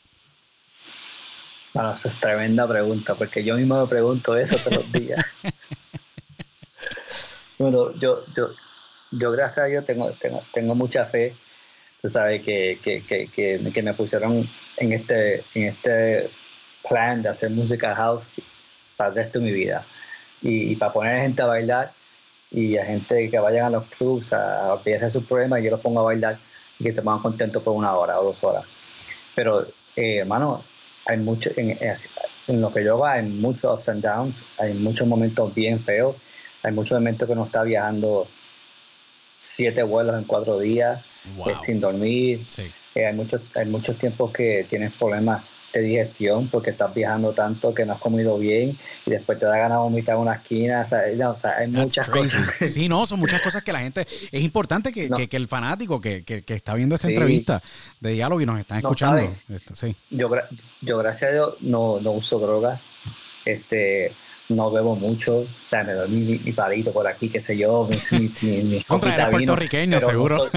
[1.74, 5.26] Bueno, esa es tremenda pregunta, porque yo mismo me pregunto eso todos los días.
[7.58, 8.50] bueno, yo, yo,
[9.10, 11.36] yo gracias a Dios tengo, tengo, tengo mucha fe.
[12.06, 13.26] Tú sabes que, que, que,
[13.72, 16.30] que, me pusieron en este, en este
[16.88, 18.30] plan de hacer música house
[18.96, 19.84] para el resto de mi vida.
[20.40, 21.92] Y, para poner a gente a bailar
[22.52, 25.98] y a gente que vayan a los clubs a olvidarse sus problemas, yo los pongo
[25.98, 26.38] a bailar
[26.78, 28.64] y que se pongan contentos por una hora o dos horas.
[29.34, 29.66] Pero,
[29.96, 30.62] eh, hermano,
[31.06, 35.08] hay mucho, en, en, lo que yo hago hay muchos ups and downs, hay muchos
[35.08, 36.14] momentos bien feos,
[36.62, 38.28] hay muchos momentos que uno está viajando
[39.40, 41.04] siete vuelos en cuatro días
[41.64, 42.46] sin dormir.
[42.94, 47.74] Eh, hay, muchos, hay muchos tiempos que tienes problemas de digestión porque estás viajando tanto
[47.74, 50.80] que no has comido bien y después te da ganas de vomitar en una esquina.
[50.80, 52.50] O sea, hay muchas cosas.
[52.66, 54.06] Sí, no, son muchas cosas que la gente.
[54.32, 57.62] Es importante que, que, el fanático que, que, está viendo esta entrevista
[58.00, 59.34] de diálogo y nos están escuchando.
[59.72, 59.94] sí.
[60.10, 60.30] yo,
[60.80, 62.82] yo, gracias a Dios, no, no uso drogas.
[63.44, 64.12] Este
[64.48, 67.88] no bebo mucho, o sea, me doy mi, mi palito por aquí, qué sé yo,
[67.88, 67.98] mi,
[68.42, 70.38] mi, mi Contra eres puertorriqueño, seguro.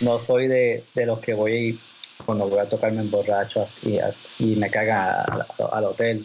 [0.00, 1.80] No soy, de, de, los que voy
[2.24, 3.98] cuando voy a tocarme en borracho y,
[4.38, 5.24] y me cagan
[5.72, 6.24] al hotel.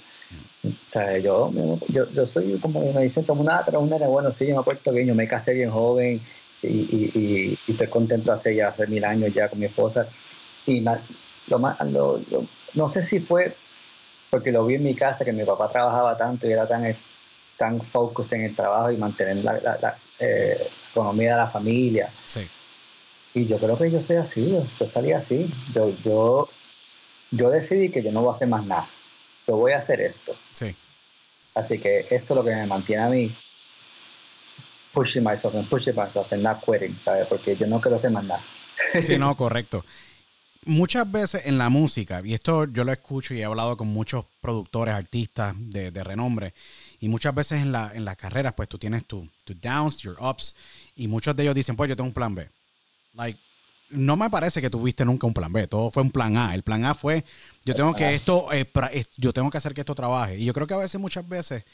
[0.64, 1.52] O sea, yo,
[1.88, 4.62] yo, yo soy como me dicen, como una, pero un nene bueno, sí, yo me
[4.62, 6.22] acuerdo bien, yo me casé bien joven
[6.62, 10.08] y, y, y, estoy contento hace ya hace mil años ya con mi esposa.
[10.68, 10.86] Y
[11.48, 12.22] lo más, lo,
[12.76, 13.56] no sé si fue
[14.32, 16.96] porque lo vi en mi casa, que mi papá trabajaba tanto y era tan,
[17.58, 22.10] tan focus en el trabajo y mantener la, la, eh, economía de la familia.
[22.26, 22.48] Sí.
[23.34, 25.54] Y yo creo que yo soy así, yo salí así.
[25.76, 26.50] Yo, yo,
[27.32, 28.88] yo decidí que yo no voy a hacer más nada.
[29.46, 30.34] Yo voy a hacer esto.
[30.54, 30.74] Sí.
[31.54, 33.36] Así que eso es lo que me mantiene a mí
[34.94, 37.28] pushing myself and pushing myself and not quitting, ¿sabes?
[37.28, 38.42] Porque yo no quiero hacer más nada.
[39.02, 39.84] Sí, no, correcto
[40.66, 44.26] muchas veces en la música, y esto yo lo escucho y he hablado con muchos
[44.42, 46.54] productores, artistas de, renombre,
[47.00, 50.18] y muchas veces en, la, en las carreras, pues tú tienes tus tu downs, your
[50.22, 50.56] ups,
[50.96, 52.50] y muchos de ellos dicen, pues yo tengo un plan B.
[53.14, 53.40] Like,
[53.90, 56.56] no me parece que tuviste nunca un plan B, todo fue un plan A.
[56.56, 57.26] El plan A fue,
[57.66, 58.66] yo tengo que esto, eh,
[59.18, 60.38] yo tengo que hacer que esto trabaje.
[60.38, 61.66] Y yo creo que a veces, muchas veces,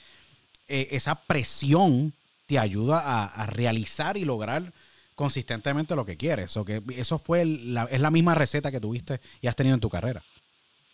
[0.68, 2.14] eh, esa presión
[2.48, 4.74] te ayuda a, a realizar y lograr
[5.18, 6.56] consistentemente lo que quieres.
[6.58, 9.82] O que eso fue la, es la misma receta que tuviste y has tenido en
[9.82, 10.24] tu carrera.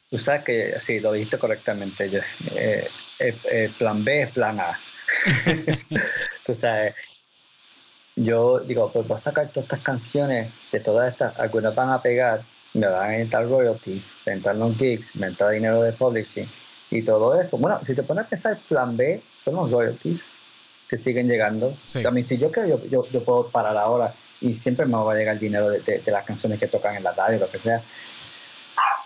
[0.09, 2.09] Tú sabes que sí, lo dijiste correctamente.
[2.09, 2.21] Yo,
[2.55, 2.87] eh,
[3.19, 4.79] el, plan B es plan A.
[6.45, 6.95] Tú sabes,
[8.15, 12.01] yo digo, pues voy a sacar todas estas canciones, de todas estas, algunas van a
[12.01, 16.47] pegar, me van a entrar royalties, me entran los gigs, me entra dinero de publishing
[16.91, 17.57] y todo eso.
[17.57, 20.23] Bueno, si te pones a pensar, plan B son los royalties
[20.93, 21.75] que siguen llegando.
[22.03, 25.33] También si yo creo, yo, yo, puedo parar ahora y siempre me va a llegar
[25.33, 27.81] el dinero de, de, las canciones que tocan en la radio, lo que sea.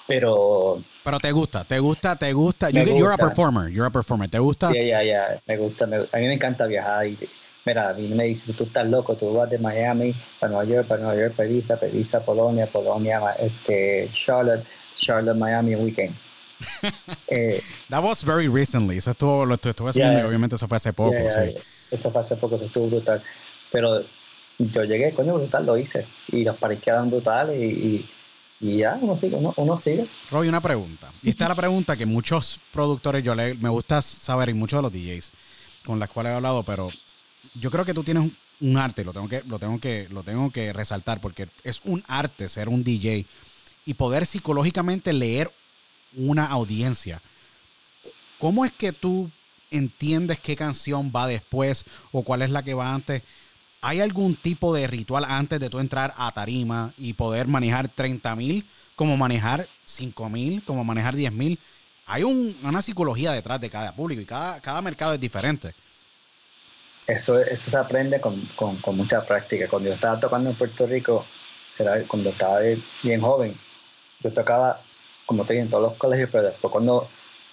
[0.06, 0.84] Pero...
[1.06, 2.70] Pero te gusta, te gusta, te gusta.
[2.72, 4.30] You, You're a performer, you're a performer.
[4.30, 4.74] ¿Te gusta?
[4.74, 5.42] Ya, ya, ya.
[5.46, 5.86] Me gusta.
[5.86, 7.18] a mí me encanta viajar y...
[7.66, 10.88] Mira, a mí me dicen, tú estás loco, tú vas de Miami para Nueva York,
[10.88, 14.66] para Nueva York, Pisa, Pisa, Polonia, Polonia, este, Charlotte,
[14.98, 16.16] Charlotte, Miami, weekend.
[17.28, 18.98] eh, That was very recently.
[18.98, 21.18] Eso estuvo, lo estuve haciendo y obviamente eso fue hace poco.
[21.30, 21.56] sí.
[21.90, 23.24] Eso fue hace poco, eso estuvo brutal.
[23.72, 24.02] Pero
[24.58, 26.06] yo llegué, coño, brutal, lo hice.
[26.28, 28.06] Y los paris quedan brutales y,
[28.60, 30.08] y, ya, uno sigue, uno, sigue.
[30.32, 31.12] Roy, una pregunta.
[31.24, 34.80] Y esta es la pregunta que muchos productores, yo le, me gusta saber, y muchos
[34.80, 35.32] de los DJs
[35.86, 36.90] con los cuales he hablado, pero
[37.56, 40.52] yo creo que tú tienes un arte, lo tengo que, lo tengo que, lo tengo
[40.52, 43.26] que resaltar, porque es un arte ser un DJ
[43.86, 45.50] y poder psicológicamente leer
[46.16, 47.22] una audiencia.
[48.40, 49.32] ¿Cómo es que tú
[49.72, 53.24] entiendes qué canción va después o cuál es la que va antes?
[53.82, 58.36] ¿Hay algún tipo de ritual antes de tú entrar a tarima y poder manejar 30
[58.36, 61.60] mil, como manejar 5 mil, como manejar 10 mil?
[62.06, 65.74] Hay una psicología detrás de cada público y cada, cada mercado es diferente.
[67.06, 69.68] Eso, eso se aprende con, con, mucha práctica.
[69.68, 71.26] Cuando yo estaba tocando en Puerto Rico,
[71.78, 72.60] era cuando estaba
[73.02, 73.58] bien joven,
[74.20, 74.82] yo tocaba
[75.28, 77.08] como te digo, en todos los colegios, pero después cuando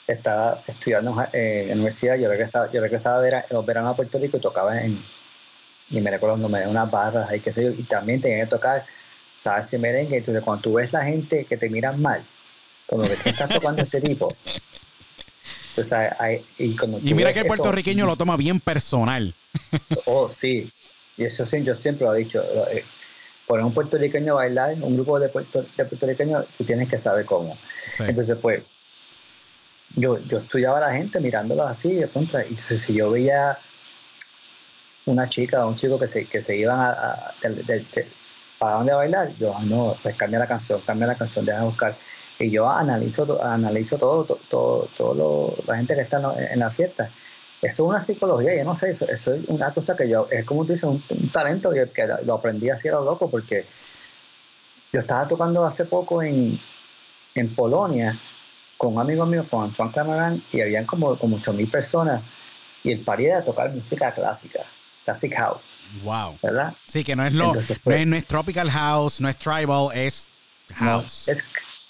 [0.06, 4.40] estaba estudiando en la universidad, yo regresaba, yo regresaba los veranos a Puerto Rico y
[4.40, 4.98] tocaba en,
[5.90, 8.44] y me recuerdo cuando me dio unas barras y qué sé yo, y también tenía
[8.44, 8.86] que tocar
[9.36, 12.24] salsa y merengue, entonces cuando tú ves la gente que te miran mal,
[12.86, 14.34] como que estás tocando este tipo,
[16.56, 19.34] y, mira que el puertorriqueño lo toma bien personal.
[20.06, 20.70] Oh, sí.
[21.16, 22.42] Y eso sí, yo siempre lo he dicho.
[23.46, 27.24] Poner un puertorriqueño a bailar, un grupo de, puerto, de puertorriqueños, tú tienes que saber
[27.26, 27.56] cómo.
[28.00, 28.62] Entonces, pues,
[29.96, 33.58] yo, yo estudiaba a la gente mirándolos así, de contra, y si yo veía
[35.06, 37.34] una chica o un chico que se, que se iban a, a,
[38.58, 41.62] para dónde a bailar, yo, ah, no, pues cambia la canción, cambia la canción, deja
[41.64, 41.96] buscar.
[42.38, 47.10] Y yo analizo, analizo todo, todo, todo, la gente que está en, la fiesta.
[47.64, 50.66] Eso es una psicología, yo no sé, eso, es una cosa que yo, es como
[50.66, 53.64] tú dices, un, talento que, que, lo aprendí así a lo loco, porque
[54.92, 56.60] yo estaba tocando hace poco en,
[57.34, 58.18] en Polonia
[58.76, 62.22] con un amigo mío, con Antoine Clamaran, y habían como, como 8.000 personas,
[62.82, 64.60] y el pari era tocar música clásica,
[65.04, 65.62] classic house.
[66.02, 66.38] Wow.
[66.42, 66.74] ¿Verdad?
[66.86, 70.28] Sí, que no es lo, pues no, es, tropical house, no es tribal, es
[70.74, 71.28] house.
[71.28, 71.42] es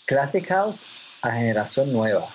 [0.07, 0.85] Classic House
[1.23, 2.29] a generación nueva.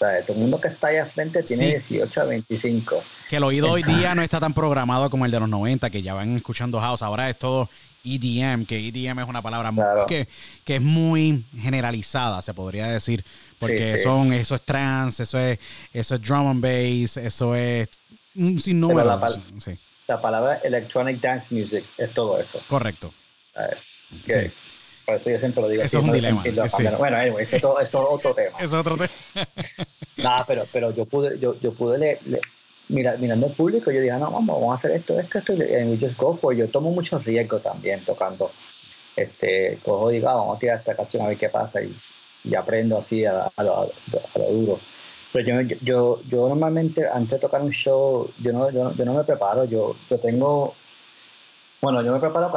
[0.00, 3.04] Sea, todo el mundo que está ahí al frente tiene 18 a 25.
[3.28, 6.00] Que el oído hoy día no está tan programado como el de los 90, que
[6.00, 7.02] ya van escuchando house.
[7.02, 7.68] Ahora es todo
[8.02, 9.74] EDM, que EDM es una palabra
[10.08, 10.26] que,
[10.64, 13.22] que, es muy generalizada, se podría decir.
[13.58, 15.58] Porque Son, eso es trance, eso es,
[15.92, 17.86] eso es drum and bass, eso es
[18.34, 19.04] un sinnúmero.
[19.04, 19.38] La,
[20.06, 22.58] la, palabra electronic dance music es todo eso.
[22.68, 23.12] Correcto.
[25.18, 25.82] Sí eso yo siempre lo digo.
[25.82, 26.42] Eso es un dilema.
[26.98, 28.58] Bueno, anyway, eso, es otro tema.
[28.58, 29.10] es otro tema.
[30.16, 32.18] Nada, pero, pero yo pude, yo, yo pude leer,
[32.88, 35.98] mira, mirando el público, yo dije, no, vamos, vamos a hacer esto, esto, esto, y
[35.98, 38.50] just go for Yo tomo mucho riesgo también tocando.
[39.16, 41.94] Este, cojo y digo, ah, vamos a tirar esta canción a ver qué pasa y,
[42.44, 44.80] y aprendo así a, a, lo, a, lo, duro.
[45.32, 49.14] Pero yo, yo, yo normalmente antes de tocar un show, yo no, yo yo no
[49.14, 50.74] me preparo, yo, yo tengo,
[51.80, 52.50] bueno, yo me preparo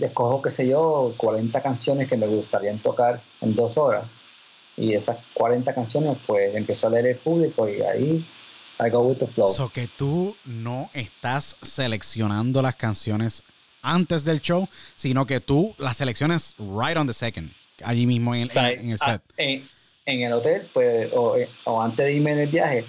[0.00, 4.04] escojo, qué sé yo, 40 canciones que me gustaría tocar en dos horas.
[4.76, 8.26] Y esas 40 canciones, pues empiezo a leer el público y ahí
[8.80, 9.48] I go with the flow.
[9.48, 13.42] So que tú no estás seleccionando las canciones
[13.82, 17.52] antes del show, sino que tú las seleccionas right on the second,
[17.84, 19.22] allí mismo en, el set.
[19.36, 22.84] En, el hotel, pues, o, o, antes de irme en el viaje,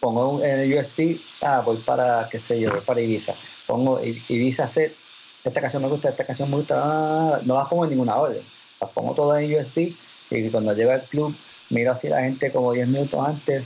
[0.00, 3.34] pongo en el USB, ah, voy para, qué sé yo, voy para Ibiza.
[3.66, 4.96] Pongo Ibiza set
[5.44, 8.42] esta canción me gusta, esta canción me gusta, no las pongo en ninguna orden,
[8.80, 9.94] las pongo todas en USB
[10.30, 11.34] y cuando llega el club
[11.70, 13.64] miro así la gente como 10 minutos antes,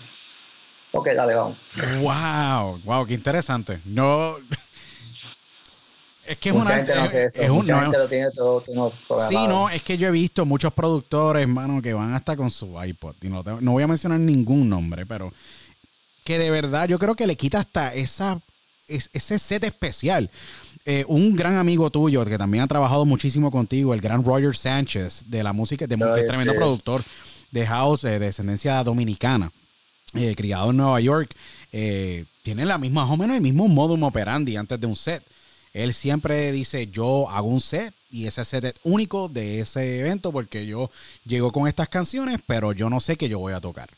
[0.92, 1.58] ok, dale, vamos.
[2.00, 3.80] Wow, wow, qué interesante.
[3.84, 4.37] No...
[6.26, 7.42] Es que es Mucha gente no hace eso.
[7.42, 8.64] Es un, Mucha gente lo tiene todo,
[9.28, 12.82] Sí, no, es que yo he visto muchos productores, hermano, que van hasta con su
[12.82, 13.16] iPod.
[13.20, 15.34] Y no, no voy a mencionar ningún nombre, pero
[16.24, 18.40] que de verdad yo creo que le quita hasta esa
[18.87, 20.31] ese set especial.
[20.85, 25.25] Eh, un gran amigo tuyo que también ha trabajado muchísimo contigo, el gran Roger Sánchez
[25.29, 27.03] de la música, de, que es tremendo productor
[27.51, 29.51] de house eh, de descendencia dominicana.
[30.12, 31.35] Eh, criado en Nueva York,
[31.73, 35.25] tiene la misma, más o menos el mismo modum operandi antes de un set.
[35.73, 40.31] Él siempre dice, yo hago un set y ese set es único de ese evento
[40.31, 40.88] porque yo
[41.25, 43.90] llego con estas canciones, pero yo no sé qué yo voy a tocar.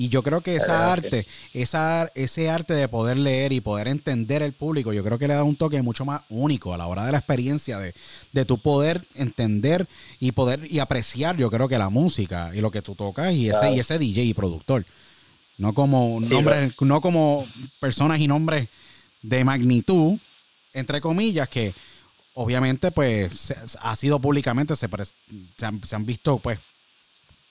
[0.00, 4.40] Y yo creo que esa arte, esa, ese arte de poder leer y poder entender
[4.40, 7.04] el público, yo creo que le da un toque mucho más único a la hora
[7.04, 7.92] de la experiencia de,
[8.32, 9.86] de tu poder entender
[10.18, 13.50] y poder y apreciar, yo creo que la música y lo que tú tocas y
[13.50, 14.86] ese, y ese DJ y productor.
[15.58, 17.46] No como nombres, no como
[17.78, 18.70] personas y nombres
[19.20, 20.18] de magnitud,
[20.72, 21.74] entre comillas, que
[22.32, 24.88] obviamente pues ha sido públicamente, se,
[25.58, 26.58] se, han, se han visto pues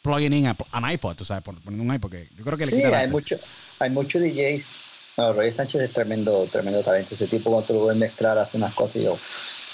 [0.02, 3.08] plugging in an iPod, tú sabes, poniendo un iPod, yo creo que le sí, hay
[3.08, 3.38] mucho,
[3.80, 4.74] hay muchos DJs.
[5.18, 7.16] No, Roy Sánchez es tremendo, tremendo talento.
[7.16, 9.20] Ese tipo cuando tú lo ves mezclar hace unas cosas y yo, o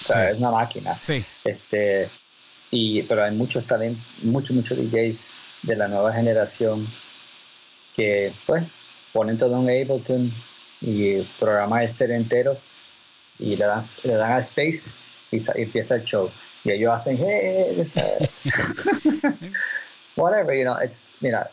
[0.07, 0.97] sea, es una máquina.
[1.01, 1.23] Sí.
[1.43, 2.09] Este,
[2.71, 6.87] y, pero hay muchos talentos, muchos, muchos DJs de la nueva generación
[7.95, 8.63] que, pues,
[9.13, 10.33] ponen todo un Ableton
[10.81, 12.57] y programan el set entero
[13.39, 14.89] y le dan, le dan a Space
[15.31, 16.31] y, empieza el show.
[16.63, 17.83] Y ellos hacen, hey,
[20.15, 21.49] whatever, you know, it's, mira,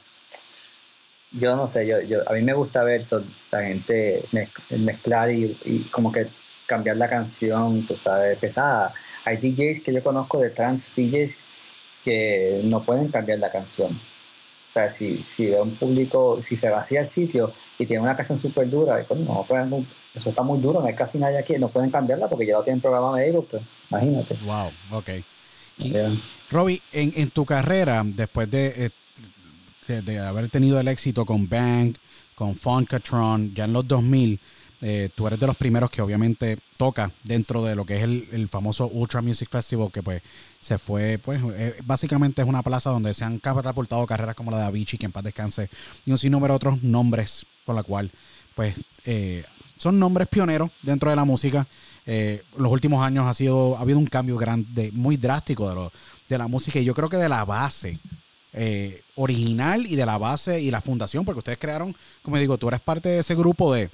[1.32, 3.06] yo no sé, yo, yo, a mí me gusta ver
[3.50, 4.24] la gente
[4.70, 6.28] mezclar y, y, como que
[6.66, 8.92] cambiar la canción, tú sabes, pesada.
[9.24, 11.38] Hay DJs que yo conozco de trans DJs
[12.04, 13.92] que no pueden cambiar la canción.
[13.92, 18.16] O sea, si, si ve un público, si se vacía el sitio y tiene una
[18.16, 19.46] canción súper dura, pues no,
[20.14, 22.64] eso está muy duro, no hay casi nadie aquí, no pueden cambiarla porque ya lo
[22.64, 23.60] tienen programado Ableton,
[23.90, 24.36] imagínate.
[24.44, 25.10] Wow, ok.
[25.78, 26.16] Yeah.
[26.50, 28.90] Robbie, en, en tu carrera, después de, eh,
[29.88, 31.96] de, de haber tenido el éxito con Bang,
[32.34, 34.38] con Funkatron, ya en los 2000,
[34.84, 38.28] eh, tú eres de los primeros que obviamente toca dentro de lo que es el,
[38.32, 40.22] el famoso Ultra Music Festival, que pues
[40.58, 44.58] se fue, pues eh, básicamente es una plaza donde se han catapultado carreras como la
[44.58, 45.70] de Avicii, que en paz descanse,
[46.04, 48.10] y un sinnúmero de otros nombres con la cual,
[48.56, 49.44] pues, eh,
[49.82, 51.66] son nombres pioneros dentro de la música.
[52.06, 55.92] Eh, los últimos años ha sido, ha habido un cambio grande, muy drástico de, lo,
[56.28, 57.98] de la música, y yo creo que de la base
[58.52, 62.68] eh, original y de la base y la fundación, porque ustedes crearon, como digo, tú
[62.68, 63.90] eres parte de ese grupo de,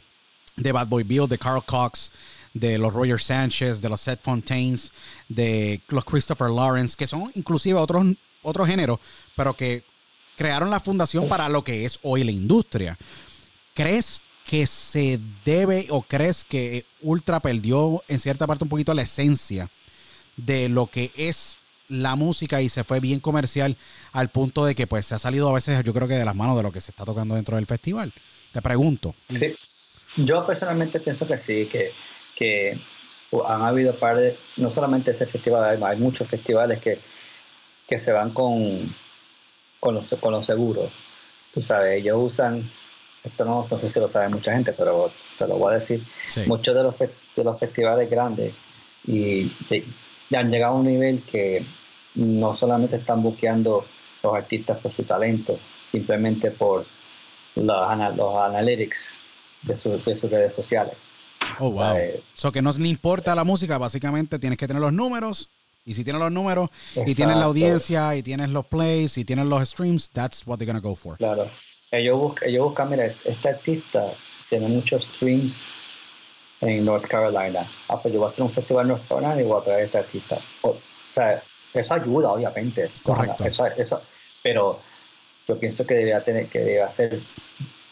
[0.57, 2.13] de Bad Boy Bill, de Carl Cox,
[2.53, 4.93] de los Roger Sánchez, de los Seth Fontaines,
[5.29, 8.05] de los Christopher Lawrence, que son inclusive otros,
[8.43, 8.99] otros géneros,
[9.37, 9.85] pero que
[10.37, 12.99] crearon la fundación para lo que es hoy la industria.
[13.75, 19.03] ¿Crees que se debe o crees que Ultra perdió en cierta parte un poquito la
[19.03, 19.69] esencia
[20.39, 23.77] de lo que es la música y se fue bien comercial
[24.11, 26.35] al punto de que pues se ha salido a veces yo creo que de las
[26.35, 28.11] manos de lo que se está tocando dentro del festival?
[28.51, 29.15] Te pregunto.
[29.27, 29.55] Sí,
[30.17, 31.93] yo personalmente pienso que sí, que,
[32.35, 32.81] que
[33.47, 37.01] han habido par de, no solamente ese festival, hay, muchos festivales que,
[37.87, 38.95] que se van con,
[39.79, 40.91] con, los, con los seguros.
[41.53, 42.71] Tú sabes, ellos usan,
[43.25, 46.05] esto no, no sé si lo sabe mucha gente, pero te lo voy a decir,
[46.29, 46.43] Sí.
[46.47, 48.55] muchos de los, fe- de los festivales grandes
[49.07, 49.87] y de-
[50.37, 51.65] han llegado a un nivel que
[52.15, 53.85] no solamente están buqueando
[54.23, 55.59] los artistas por su talento,
[55.91, 56.85] simplemente por
[57.55, 59.15] los, los analytics
[59.63, 60.95] de, su- de sus redes sociales.
[61.61, 61.83] Oh, wow.
[61.83, 62.21] ¿sabes?
[62.35, 65.49] So que no le importa la música, básicamente tienes que tener los números.
[65.85, 66.69] Y si tienes los números
[67.07, 70.71] y tienes la audiencia y tienes los plays y tienes los streams, that's what they're
[70.71, 71.17] gonna go for.
[71.17, 71.51] Claro.
[71.91, 74.13] Ellos buscan, ellos buscan, mira, este artista
[74.49, 75.67] tiene muchos streams
[76.61, 77.67] en North Carolina.
[77.89, 79.81] Ah, pues yo voy a hacer un festival en North Carolina y voy a traer
[79.81, 80.39] a este artista.
[80.63, 80.81] O, o
[81.13, 82.91] sea, eso ayuda, obviamente.
[83.03, 83.45] Correcto.
[83.45, 84.03] Eso, eso,
[84.43, 84.81] pero
[85.47, 87.21] yo pienso que debería tener, que debe hacer,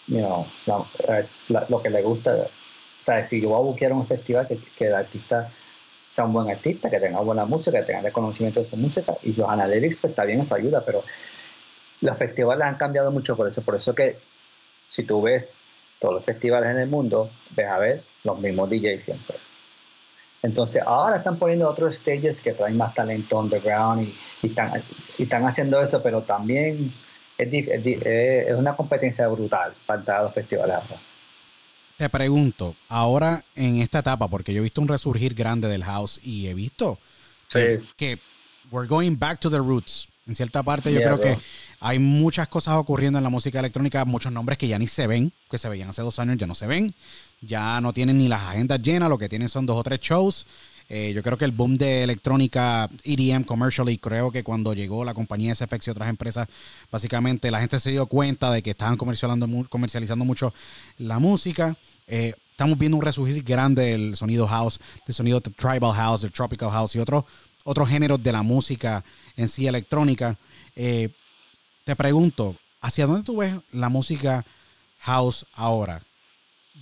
[0.08, 2.34] you know, la- la- lo que le gusta.
[2.34, 5.50] O sea, si yo voy a buscar un festival, que, que el artista
[6.08, 9.32] sea un buen artista, que tenga buena música, que tenga reconocimiento de su música, y
[9.32, 11.04] los analytics, pues está bien, eso ayuda, pero
[12.06, 13.62] los festivales han cambiado mucho por eso.
[13.62, 14.18] Por eso que
[14.88, 15.52] si tú ves
[15.98, 19.36] todos los festivales en el mundo, ves a ver los mismos DJs siempre.
[20.42, 24.82] Entonces ahora están poniendo otros stages que traen más talento underground y, y, están,
[25.18, 26.92] y están haciendo eso, pero también
[27.38, 31.00] es, una competencia brutal para entrar a los festivales ahora.
[31.96, 36.20] Te pregunto, ahora en esta etapa, porque yo he visto un resurgir grande del house
[36.22, 36.98] y he visto
[37.50, 38.20] que, que
[38.70, 40.06] we're going back to the roots.
[40.26, 41.26] En cierta parte yo Yeah, creo bro.
[41.38, 41.44] que
[41.80, 45.32] hay muchas cosas ocurriendo en la música electrónica, muchos nombres que ya ni se ven,
[45.50, 46.94] que se veían hace dos años, ya no se ven,
[47.40, 50.46] ya no tienen ni las agendas llenas, lo que tienen son dos o tres shows.
[50.88, 55.14] Eh, yo creo que el boom de electrónica EDM commercially, creo que cuando llegó la
[55.14, 56.48] compañía SFX y otras empresas,
[56.92, 60.54] básicamente la gente se dio cuenta de que estaban comercializando, comercializando mucho
[60.98, 61.76] la música.
[62.06, 66.32] Eh, estamos viendo un resurgir grande del sonido house, del sonido de tribal house, del
[66.32, 67.24] tropical house y otros
[67.66, 69.04] otros géneros de la música
[69.36, 70.38] en sí electrónica.
[70.76, 71.10] Eh,
[71.84, 74.46] te pregunto, ¿hacia dónde tú ves la música
[75.00, 76.00] house ahora?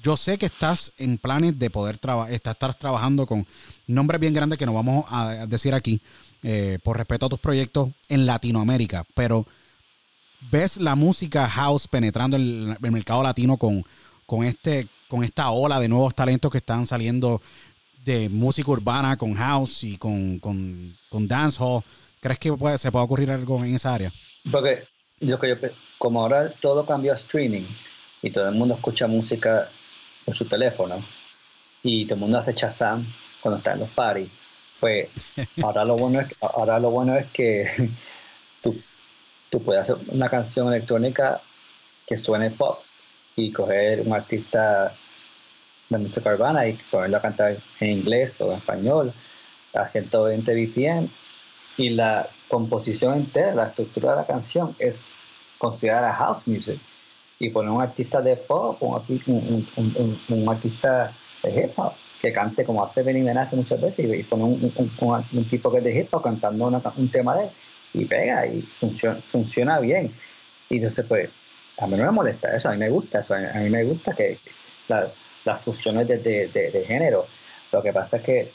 [0.03, 3.47] Yo sé que estás en planes de poder trabajar, estás trabajando con
[3.87, 6.03] nombres bien grandes que no vamos a decir aquí,
[6.43, 9.47] eh, por respeto a tus proyectos en Latinoamérica, pero
[10.51, 13.87] ¿ves la música house penetrando el, el mercado latino con,
[14.27, 17.41] con, este, con esta ola de nuevos talentos que están saliendo
[18.05, 21.83] de música urbana con house y con, con, con dancehall?
[22.21, 24.13] ¿Crees que puede, se puede ocurrir algo en esa área?
[24.51, 24.85] Porque
[25.21, 25.57] lo que yo,
[25.99, 27.67] como ahora todo cambió a streaming
[28.23, 29.71] y todo el mundo escucha música
[30.25, 31.05] por su teléfono
[31.83, 33.07] y todo el mundo hace Shazam
[33.41, 34.31] cuando está en los parties,
[34.81, 35.09] pues
[35.63, 37.91] ahora lo bueno es, ahora lo bueno es que
[38.63, 38.81] tú,
[39.51, 41.41] tú puedes hacer una canción electrónica
[42.07, 42.81] que suene pop
[43.37, 44.95] y coger un artista
[45.89, 49.13] de música urbana y ponerlo a cantar en inglés o en español
[49.75, 51.09] a 120 BPM
[51.77, 55.17] y la composición entera, la estructura de la canción es
[55.59, 56.79] considerada house music.
[57.39, 58.95] Y poner un artista de pop, un,
[59.27, 61.13] un- un- un- artista
[61.43, 65.71] de hip hop, que cante como hace Benny Benassi muchas veces, y, poner un, tipo
[65.73, 67.51] que es de hip hop cantando una un tema de él,
[67.93, 70.15] y pega, y funciona, funciona bien.
[70.71, 71.29] Y entonces, pues,
[71.79, 74.15] a mí no me molesta eso, a mí me gusta eso, a mí me gusta
[74.15, 74.39] que
[74.89, 75.11] la-
[75.45, 77.27] las fusiones de, de- de- de género.
[77.73, 78.53] Lo que pasa es que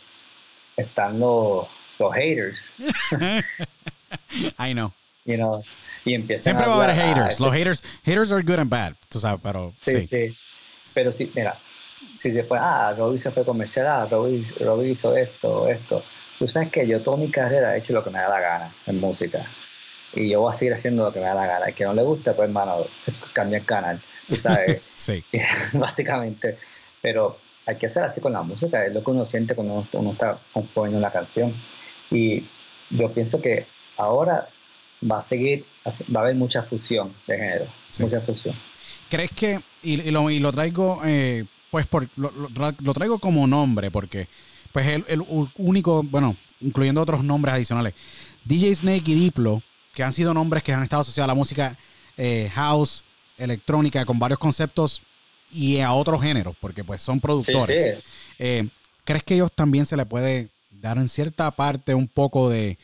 [0.78, 1.68] están los,
[2.00, 2.74] los haters,
[4.58, 4.92] I know.
[5.26, 5.64] you know,
[6.06, 7.32] y empiezan Siempre va a haber "Ah, haters.
[7.32, 10.08] este Los haters, haters are good and bad, tú sabes, pero Sí, sí.
[10.30, 10.38] sí.
[10.94, 11.58] Pero sí, mira,
[12.18, 16.04] si se fue, ah, Robbie se fue comercial, ah, Robbie, Robbie hizo esto, esto.
[16.40, 18.74] tú sabes que yo toda mi carrera he hecho lo que me da la gana
[18.88, 19.46] en música.
[20.14, 21.66] Y yo voy a seguir haciendo lo que me da la gana.
[21.68, 22.88] El que no le gusta, pues hermano,
[23.34, 24.02] cambia el canal.
[24.28, 25.24] Tú sabes, Sí.
[25.74, 26.58] básicamente.
[27.02, 29.88] Pero hay que hacer así con la música, es lo que uno siente cuando uno,
[29.94, 31.54] uno está componiendo una canción.
[32.12, 32.44] Y
[32.90, 33.66] yo pienso que
[33.98, 34.50] ahora
[35.10, 35.66] va a seguir,
[36.14, 38.04] va a haber mucha fusión de género, Sí.
[38.04, 38.56] mucha fusión.
[39.10, 43.46] ¿Crees que, y, y lo, y lo traigo, eh, pues por, lo, lo- traigo como
[43.48, 44.28] nombre, porque
[44.72, 45.24] pues el, el
[45.58, 47.94] único, bueno, incluyendo otros nombres adicionales,
[48.46, 49.62] DJ Snake y Diplo,
[49.94, 51.78] que han sido nombres que han estado asociados a la música
[52.18, 53.04] eh, house,
[53.38, 55.02] electrónica, con varios conceptos
[55.52, 57.96] y a otros géneros, porque pues son Sí, productores.
[57.98, 58.02] sí.
[58.40, 58.68] Eh,
[59.04, 62.78] ¿Crees que ellos también se le puede dar en cierta parte un poco de,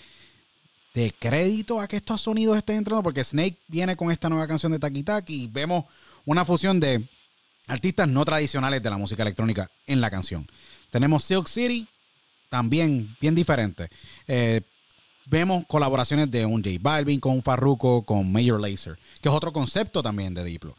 [0.94, 3.04] de crédito a que estos sonidos estén entrando?
[3.04, 5.86] Porque Snake viene con esta nueva canción de Taki Taki y vemos
[6.26, 7.04] una fusión de
[7.68, 10.48] artistas no tradicionales de la música electrónica en la canción.
[10.90, 11.88] Tenemos Silk City,
[12.50, 13.90] también bien diferente.
[14.28, 14.62] Eh,
[15.26, 19.52] vemos colaboraciones de un J Balvin con un Farruko, con Major Lazer, que es otro
[19.54, 20.76] concepto también de Diplo.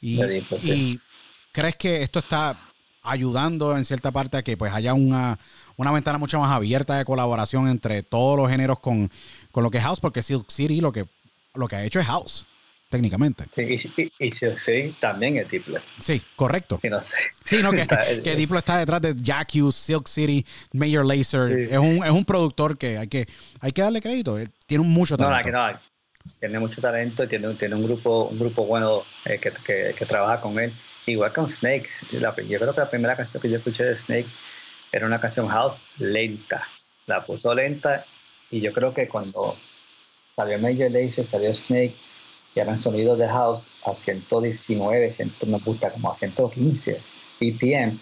[0.00, 0.70] Y, De Diplo, sí.
[0.70, 1.00] y
[1.54, 2.56] crees que esto está
[3.02, 5.38] ayudando en cierta parte a que pues haya una,
[5.76, 9.10] una ventana mucho más abierta de colaboración entre todos los géneros con,
[9.52, 11.04] con lo que es house, porque Silk City lo que,
[11.54, 12.46] lo que ha hecho es house,
[12.90, 13.44] técnicamente.
[13.54, 13.62] Sí,
[13.96, 15.78] y, y, y sí, también es Diplo.
[16.00, 16.78] Sí, correcto.
[16.80, 17.18] Sí, no sé.
[17.44, 21.68] Sí, no, que, Está- que Diplo está detrás de Jack Hughes, Silk City, Major Lazer.
[21.68, 21.74] Sí.
[21.74, 23.28] Es, un, es un productor que hay que,
[23.60, 24.38] hay que darle crédito.
[24.66, 25.52] Tiene mucho no, talento.
[25.52, 25.80] no,
[26.40, 30.06] tiene mucho talento y tiene, tiene un grupo un grupo bueno eh, que, que, que
[30.06, 30.72] trabaja con él.
[31.06, 32.06] Igual con Snakes.
[32.10, 34.28] Yo creo que la primera canción que yo escuché de Snake
[34.90, 36.66] era una canción house lenta.
[37.06, 38.06] La puso lenta
[38.50, 39.56] y yo creo que cuando
[40.28, 41.94] salió Major Lazer, salió Snake,
[42.54, 47.00] que eran sonidos de house a 119, 100, me gusta como a 115
[47.40, 47.98] BPM.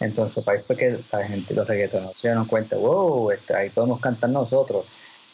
[0.00, 4.00] Entonces, para fue que la gente, los reggaetoneros se dieron cuenta, wow, este, ahí podemos
[4.00, 4.84] cantar nosotros.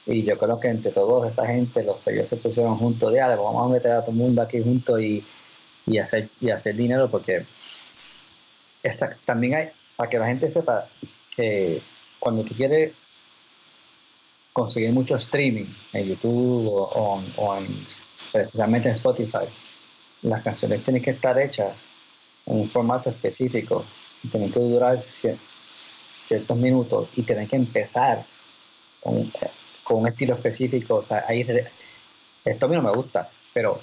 [0.07, 3.67] Y yo creo que entre todos esa gente, los sellos se pusieron juntos de vamos
[3.67, 5.25] a meter a todo el mundo aquí juntos y,
[5.87, 7.47] y, hacer, y hacer dinero, porque
[8.83, 10.89] esa, también hay, para que la gente sepa,
[11.35, 11.81] que
[12.19, 12.93] cuando tú quieres
[14.53, 19.47] conseguir mucho streaming en YouTube o, o- en, especialmente en Spotify,
[20.23, 21.75] las canciones tienen que estar hechas
[22.47, 23.85] en un formato específico,
[24.31, 28.27] tienen que durar cier- ciertos minutos y tienen que empezar
[29.03, 29.31] con,
[29.91, 30.97] un estilo específico.
[30.97, 31.21] O sea,
[32.45, 33.81] esto a mí no me gusta, pero,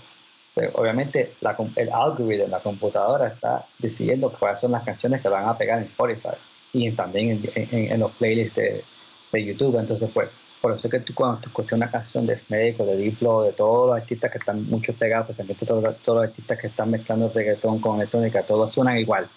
[0.74, 5.58] obviamente la el algoritmo, la computadora está decidiendo cuáles son las canciones que van a
[5.58, 6.36] pegar en Spotify
[6.74, 8.84] y en- también en, en- en los playlists de,
[9.32, 9.78] de YouTube.
[9.80, 10.30] Entonces, pues,
[10.62, 13.44] por eso es que tú cuando tú escuchas una canción de Snake o de Diplo,
[13.44, 16.90] de todos los artistas que están muchos pegados, pues todos, todos los artistas que están
[16.92, 19.30] mezclando reggaetón con electrónica, todos suenan igual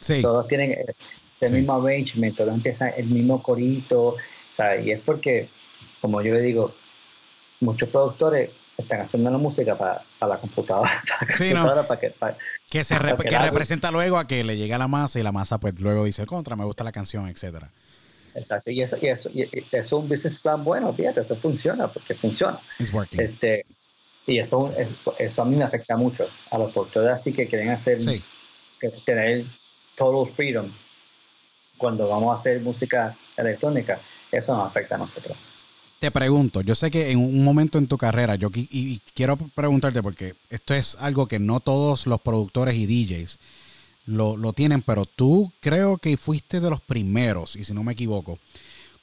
[0.00, 0.94] Sí, todos tienen el,
[1.40, 1.54] el Sí.
[1.54, 4.16] mismo arrangement, todos empiezan el mismo corito,
[4.50, 4.86] ¿sabes?
[4.86, 5.48] Y es porque,
[6.00, 6.74] como yo le digo,
[7.60, 12.10] muchos productores están haciendo la música para, para la computadora, para Sí, computadora, para que,
[12.10, 15.22] para- que se porque que representa luego a que le llega a la masa y
[15.22, 17.70] la masa pues luego dice contra, me gusta la canción, etcétera.
[18.34, 21.86] exacto, y eso, y eso, y eso es un business plan bueno, fíjate, eso funciona,
[21.88, 22.58] porque funciona.
[22.80, 23.20] It's working.
[23.20, 23.64] Este,
[24.26, 27.70] y eso, es- eso a mí me afecta mucho a los productores así que quieren
[27.70, 28.22] hacer, Sí.
[28.80, 29.44] que tener
[29.94, 30.72] total freedom
[31.78, 34.00] cuando vamos a hacer música electrónica,
[34.32, 35.36] eso nos afecta a nosotros.
[36.00, 40.02] Te pregunto, yo sé que en un momento en tu carrera, yo y quiero preguntarte
[40.02, 43.38] porque esto es algo que no todos los productores y DJs
[44.06, 47.92] lo, lo tienen, pero tú creo que fuiste de los primeros, y si no me
[47.92, 48.38] equivoco,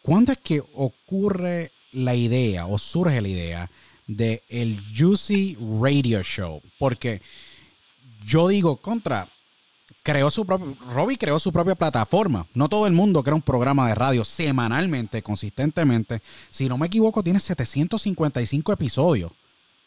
[0.02, 3.72] ¿cuándo es que ocurre la idea o surge la idea
[4.08, 6.62] de el Juicy Radio Show?
[6.78, 7.22] Porque
[8.26, 9.28] yo digo, contra,
[10.04, 12.47] creó su propio, Robbie creó su propia plataforma.
[12.54, 16.22] No todo el mundo crea un programa de radio semanalmente, consistentemente.
[16.49, 19.32] Si no me equivoco, tiene 755 episodios.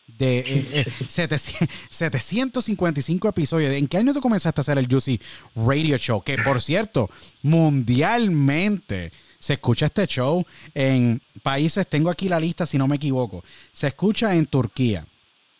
[0.07, 3.73] De eh, eh, 700 755 episodios.
[3.73, 5.21] ¿En qué año tú comenzaste a hacer el Juicy
[5.57, 6.23] Radio Show?
[6.23, 7.11] Que por cierto,
[7.43, 10.45] mundialmente se escucha este show
[10.75, 13.45] en países, tengo aquí la lista si no me equivoco.
[13.73, 15.07] Se escucha en Turquía,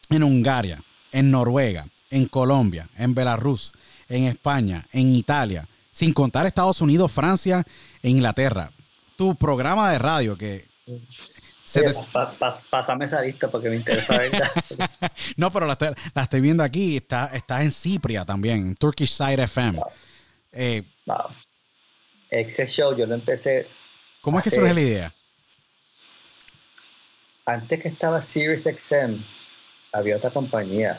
[0.09, 0.83] en Hungaria,
[1.13, 3.73] en Noruega, en Colombia, en Belarus,
[4.17, 7.65] en España, en Italia, sin contar Estados Unidos, Francia
[8.03, 8.71] e Inglaterra.
[9.17, 10.67] Tu programa de radio que...
[11.65, 14.51] se Oye, te- pas- pas- pásame esa lista porque me interesa verla.
[15.37, 16.97] no, pero la estoy, la estoy viendo aquí.
[16.97, 19.81] Está, está en Cipria también, en Turkish Side FM.
[20.53, 21.17] Eh, Wow.
[22.31, 23.69] Ese show yo lo empecé
[24.23, 25.15] ¿Cómo es que surge la idea?
[27.47, 29.23] antes que estaba Sirius XM.
[29.93, 30.99] Había otra compañía.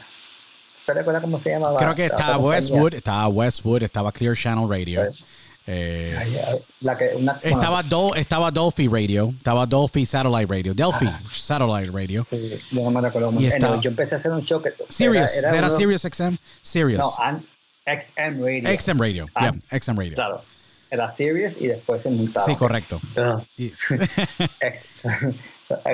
[0.86, 1.78] ¿Te recuerdas cómo se llamaba?
[1.78, 2.38] Creo que estaba?
[2.38, 5.12] Westwood, estaba Westwood, estaba Clear Channel Radio.
[5.12, 5.24] Sí.
[5.68, 10.76] Eh, Ay, ay, la que, una, estaba, Dol- estaba Dolphy Radio, estaba Dolphy Satellite Radio,
[10.76, 12.28] Delphi Satellite Radio.
[12.30, 13.50] bueno, yo no me recuerdo Y
[13.82, 14.74] Yo empecé a hacer un show que.
[14.90, 16.38] Sirius, era, era, uno- Sirius XM?
[16.62, 17.00] Sirius.
[17.00, 17.44] No, an-
[17.88, 18.80] XM Radio.
[18.80, 20.14] XM Radio, Ah, yeah, XM Radio.
[20.14, 20.44] Claro.
[20.92, 22.46] Era Sirius y después se montaba.
[22.46, 23.02] Sí, correcto.
[23.58, 24.98] X,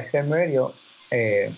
[0.04, 0.74] XM Radio,
[1.10, 1.54] eh,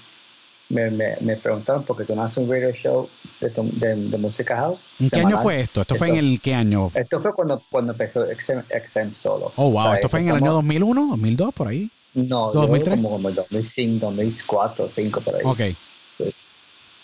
[0.74, 3.09] me, me, me preguntaron porque tú no haces un radio show
[3.39, 4.80] de, tu- de, de música house.
[4.99, 5.43] ¿En qué año semanal.
[5.43, 5.82] fue esto?
[5.82, 6.91] ¿Esto fue en Esto- el qué año?
[6.93, 9.53] Esto fue cuando, cuando empezó XM, XM solo.
[9.55, 11.89] Oh, wow, esto fue en el año estamos- 2001, 2002, por ahí.
[12.15, 12.95] No, 2003?
[12.95, 15.41] como, como el 2005, 2004, 2005 por ahí.
[15.43, 15.61] Ok.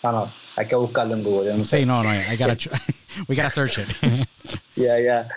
[0.01, 1.53] No, no, hay que buscarlo en Google.
[1.55, 1.80] no sé.
[1.80, 2.55] Sí, no, no, I gotta,
[3.28, 3.88] we gotta search it.
[4.76, 5.28] Ya, ya.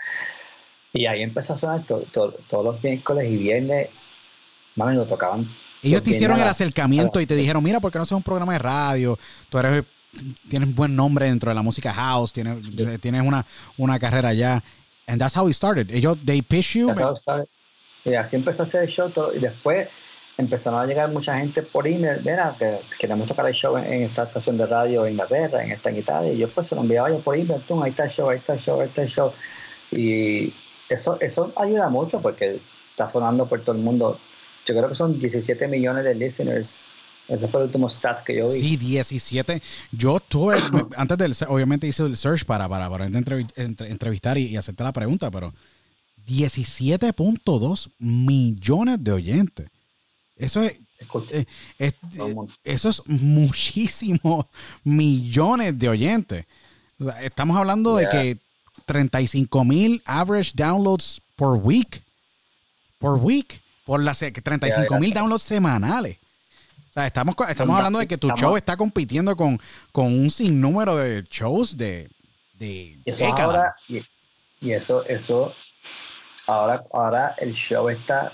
[0.93, 3.89] Y ahí empezó a sonar to- to- todos los miércoles y viernes.
[4.77, 5.49] Mami, lo tocaban.
[5.83, 8.13] Ellos los te hicieron viernes el acercamiento y te dijeron, mira, ¿por qué no haces
[8.13, 9.19] un programa de radio?
[9.49, 9.85] Tú eres,
[10.49, 12.71] tienes buen nombre dentro de la música house, tienes,
[13.01, 13.45] tienes una,
[13.77, 14.63] una carrera allá.
[15.07, 15.91] And that's how we started.
[15.91, 16.95] Ellos, they pitch you.
[18.05, 19.89] Y así empezó a hacer el show todo, y después
[20.39, 24.03] empezaron a llegar mucha gente por email, mira, que queremos tocar el show en, en
[24.03, 26.81] esta estación de radio en Inglaterra, en esta en Italia, y yo pues se lo
[26.81, 29.03] enviaba yo por email, tú, ahí está el show, ahí está el show, ahí está
[29.03, 29.33] el show.
[29.93, 30.53] Y
[30.89, 32.61] eso, eso ayuda mucho porque
[32.91, 34.19] está sonando por todo el mundo.
[34.67, 36.81] Yo creo que son 17 millones de listeners.
[37.29, 38.59] Ese fue el último stats que yo vi.
[38.59, 39.63] Sí, 17.
[39.93, 40.57] Yo tuve,
[40.97, 44.83] antes del, obviamente hice el search para, para, para entrevi- entre- entrevistar y, y hacerte
[44.83, 45.55] la pregunta, pero
[46.27, 49.69] 17.2 millones de oyentes.
[50.37, 50.75] Eso es,
[51.31, 51.45] eh,
[51.79, 51.95] es-
[52.65, 54.47] eso es muchísimos
[54.85, 56.45] millones de oyentes.
[56.99, 58.09] O sea, estamos hablando Yeah.
[58.11, 58.41] de que
[58.87, 62.03] 35 mil average downloads por week.
[62.99, 63.62] Por week.
[63.85, 66.19] Por las 35 mil downloads semanales.
[66.91, 69.59] O sea, estamos, estamos hablando de que tu show está compitiendo con,
[69.93, 72.11] con un sinnúmero de shows de,
[72.53, 73.57] de Y eso décadas.
[73.57, 74.03] ahora, y,
[74.61, 75.55] y eso, eso,
[76.47, 78.33] ahora, ahora el show está,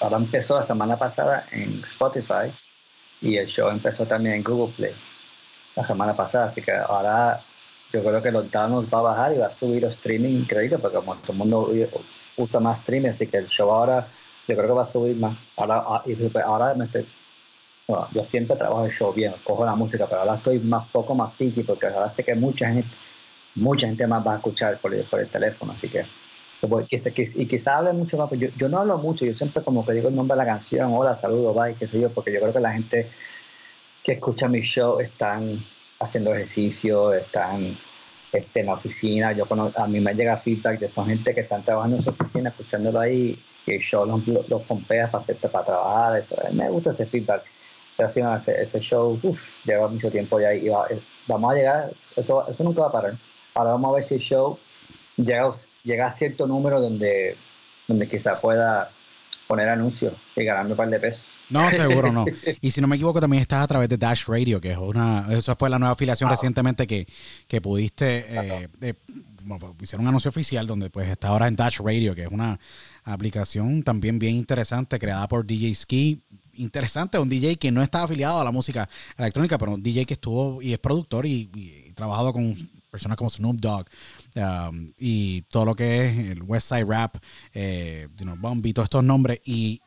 [0.00, 2.52] ahora empezó la semana pasada en Spotify
[3.20, 4.94] y el show empezó también en Google Play
[5.74, 7.42] la semana pasada, así que ahora
[7.92, 10.78] yo creo que los downloads va a bajar y va a subir el streaming increíble
[10.78, 11.72] porque como todo el mundo
[12.36, 14.06] usa más streaming, así que el show ahora
[14.50, 15.36] yo creo que va a subir más.
[15.56, 17.06] Ahora, ah, super- ahora me estoy
[17.88, 21.14] bueno, yo siempre trabajo el show bien, cojo la música, pero ahora estoy más poco
[21.14, 22.88] más picky porque ahora sé que mucha gente,
[23.56, 26.04] mucha gente más va a escuchar por el, por el teléfono, así que
[26.62, 29.92] y quizá hable mucho más, pues yo, yo no hablo mucho, yo siempre como que
[29.94, 32.52] digo el nombre de la canción, hola, saludo, bye, qué sé yo, porque yo creo
[32.52, 33.10] que la gente
[34.04, 35.58] que escucha mi show están
[35.98, 37.76] haciendo ejercicio, están
[38.30, 41.64] este, en la oficina, yo a mí me llega feedback de esa gente que están
[41.64, 43.32] trabajando en su oficina, escuchándolo ahí,
[43.66, 47.44] el show los, los, los pompea para, hacerte, para trabajar, eso, me gusta ese feedback.
[47.96, 51.52] Pero sí, no, ese, ese show uf, lleva mucho tiempo ya y va- eh, vamos
[51.52, 53.14] a llegar, eso, eso nunca va a parar.
[53.54, 54.58] Ahora vamos a ver si el show
[55.16, 55.50] llega,
[55.84, 57.36] llega a cierto número donde,
[57.86, 58.90] donde quizá pueda
[59.46, 61.26] poner anuncios y ganarme un par de pesos.
[61.50, 62.24] No, seguro no.
[62.60, 65.26] Y si no me equivoco, también estás a través de Dash Radio, que es una.
[65.30, 66.32] Esa fue la nueva afiliación Ah.
[66.34, 67.06] recientemente que,
[67.48, 68.24] que pudiste.
[68.28, 68.94] eh, bueno,
[69.80, 72.58] hicieron un anuncio oficial donde pues está ahora en Dash Radio, que es una
[73.04, 76.22] aplicación también bien interesante creada por DJ Ski.
[76.54, 80.14] Interesante, un DJ que no está afiliado a la música electrónica, pero un DJ que
[80.14, 82.56] estuvo y es productor y, trabajado con
[82.90, 83.86] personas como Snoop Dogg
[84.34, 87.16] um, y todo lo que es el West Side Rap,
[87.54, 89.40] eh, Bumby, todos estos nombres.
[89.44, 89.80] Y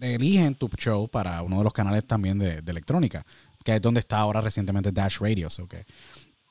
[0.00, 3.24] eligen tu show para uno de los canales también de, electrónica,
[3.64, 5.50] que es donde está ahora recientemente Dash Radio.
[5.50, 5.68] so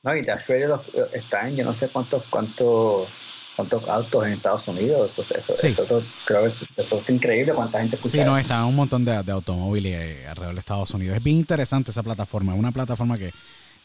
[0.03, 3.07] No, y Dash Radio los- está en yo no sé cuántos cuántos
[3.55, 5.11] cuántos autos en Estados Unidos.
[5.17, 5.67] Eso, eso, Sí.
[5.67, 8.41] eso creo que eso, está increíble cuánta gente escucha Sí, no, eso.
[8.41, 11.17] está un montón de, de automóviles eh, alrededor de Estados Unidos.
[11.17, 12.53] Es bien interesante esa plataforma.
[12.53, 13.33] Es una plataforma que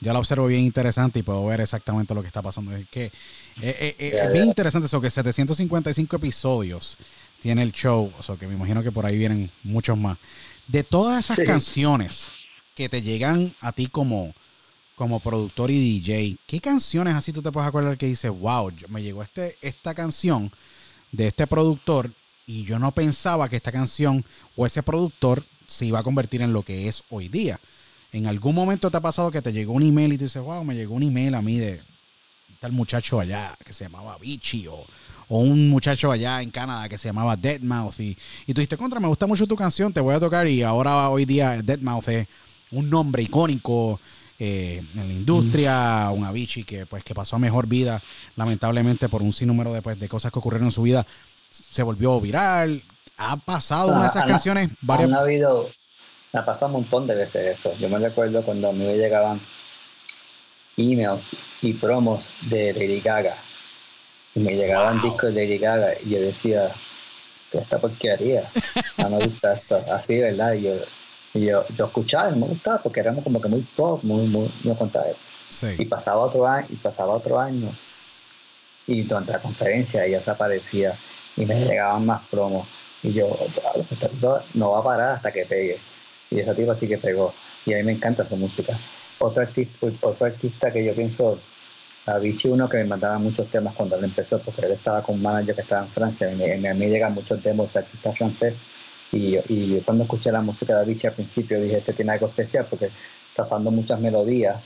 [0.00, 2.76] yo la observo bien interesante y puedo ver exactamente lo que está pasando.
[2.76, 3.10] Es que eh,
[3.62, 6.96] eh, eh, es bien interesante eso, que 755 episodios
[7.42, 8.12] tiene el show.
[8.16, 10.18] O sea, que me imagino que por ahí vienen muchos más.
[10.68, 11.44] De todas esas Sí.
[11.44, 12.30] canciones
[12.76, 14.34] que te llegan a ti como,
[14.94, 19.02] como productor y DJ, ¿qué canciones así tú te puedes acordar que dices, wow, me
[19.02, 20.52] llegó este, esta canción
[21.10, 22.10] de este productor
[22.46, 24.24] y yo no pensaba que esta canción
[24.56, 27.58] o ese productor se iba a convertir en lo que es hoy día?
[28.12, 30.62] ¿En algún momento te ha pasado que te llegó un email y tú dices, wow,
[30.62, 31.80] me llegó un email a mí de
[32.60, 34.86] tal muchacho allá que se llamaba Vichy o,
[35.28, 38.16] o un muchacho allá en Canadá que se llamaba Deadmau5 y,
[38.46, 41.08] y tú dijiste, contra, me gusta mucho tu canción, te voy a tocar y ahora
[41.08, 42.28] hoy día Deadmau5 es
[42.70, 43.98] un nombre icónico
[44.38, 48.02] eh, en la industria, un Avicii que pues que pasó a mejor vida
[48.36, 51.06] lamentablemente por un sinnúmero de, pues, de cosas que ocurrieron en su vida
[51.50, 52.82] se volvió viral
[53.16, 55.70] ha pasado una de esas Ah, canciones varias Han habido,
[56.32, 57.76] me ha pasado un montón de veces eso.
[57.78, 59.40] Yo me recuerdo cuando a mí me llegaban
[60.76, 61.28] emails
[61.62, 63.36] y promos de Lady Gaga.
[64.34, 66.72] Y me llegaban discos de Lady Gaga y yo decía,
[67.52, 68.50] ¿qué esta porquería?
[68.98, 69.84] No me gusta esto.
[69.92, 70.54] Así, ¿verdad?
[70.54, 70.72] Y yo,
[71.34, 74.50] y yo, yo escuchaba y me gustaba porque éramos como que muy pop, muy, muy,
[74.62, 75.06] muy contaba.
[75.48, 75.66] Sí.
[75.78, 77.74] Y pasaba otro año, y pasaba otro año.
[78.86, 80.94] Y durante la conferencia ella se aparecía
[81.36, 82.68] y me llegaban más promos.
[83.02, 85.78] Y yo, "Diablo, esta tipa no va a parar hasta que pegue.
[86.30, 87.34] Y esa tipa sí que pegó.
[87.66, 88.78] Y a mí me encanta su música.
[89.18, 91.40] Otro artista, otro artista que yo pienso,
[92.06, 95.22] Avicii, uno que me mandaba muchos temas cuando él empezó, porque él estaba con un
[95.22, 96.30] manager que estaba en Francia.
[96.30, 98.54] Y me- a mí llegan muchos demos de artista francés.
[99.12, 102.26] Y, y yo cuando escuché la música de Avicii al principio dije, este tiene algo
[102.26, 102.90] especial porque
[103.28, 104.62] está usando muchas melodías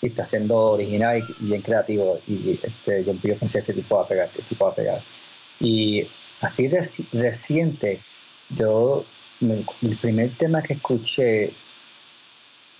[0.00, 2.20] y está siendo original y, bien creativo.
[2.26, 5.02] Y este, yo, yo pensé, este tipo va a pegar, este tipo va a pegar.
[5.60, 6.06] Y
[6.40, 8.00] así reci- reciente,
[8.50, 9.04] yo,
[9.40, 11.52] el primer tema que escuché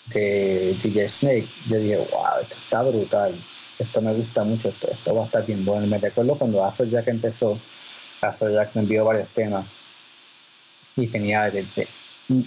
[0.07, 3.35] de DJ Snake, yo dije, wow, esto está brutal,
[3.79, 5.87] esto me gusta mucho, esto, esto va a estar bien bueno.
[5.87, 7.59] Me recuerdo cuando Afrojack empezó,
[8.23, 9.67] Afrojack me envió varios temas
[11.03, 11.51] y tenía,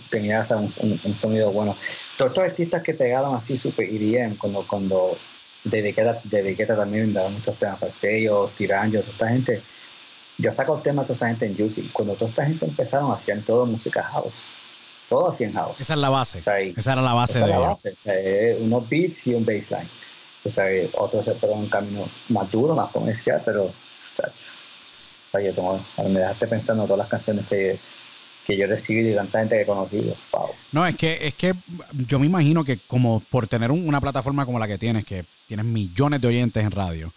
[0.10, 1.76] tenía un, un- un sonido bueno.
[2.18, 5.18] Todos estos artistas que pegaron así super EDM, cuando, cuando
[5.64, 9.62] dediqueta, también daba muchos temas para sellos, tiranjos, toda esta gente.
[10.38, 11.90] Yo saco temas de toda esa gente en Juicy.
[11.94, 14.34] Cuando toda esta gente empezaron, hacían todo música house.
[15.10, 15.80] Todo hacían house.
[15.80, 16.40] Esa es la base.
[16.40, 17.92] O sea, Esa era la base Esa de la base.
[17.92, 19.90] O sea, es unos beats y un baseline.
[20.44, 23.66] O sea, eh, otros se fueron un camino más duro, más comercial, pero.
[23.66, 23.74] O
[25.32, 25.80] sea, yo
[26.10, 27.80] me dejaste pensando en todas las canciones que,
[28.46, 30.16] que yo he recibido y tanta gente que he conocido.
[30.32, 30.48] Wow.
[30.72, 31.54] No, es que, es que
[32.08, 35.26] yo me imagino que como por tener un- una plataforma como la que tienes, que
[35.48, 37.14] tienes millones de oyentes en radio,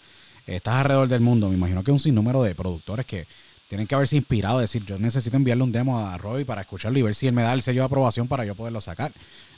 [0.47, 3.27] estás alrededor del mundo, me imagino que un sinnúmero de productores que
[3.69, 7.03] tienen que haberse inspirado, decir, yo necesito enviarle un demo a Roy para escucharlo y
[7.03, 9.13] ver si él me da el sello de aprobación para yo poderlo sacar.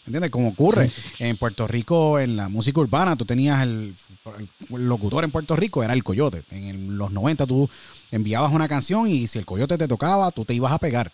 [0.06, 0.30] ¿Entiendes?
[0.30, 3.96] Como ocurre en Puerto Rico, en la música urbana, tú tenías el,
[4.70, 6.44] el locutor en Puerto Rico, era el Coyote.
[6.52, 7.68] En el- los 90 tú
[8.12, 11.10] enviabas una canción y si el Coyote te tocaba, tú te ibas a pegar.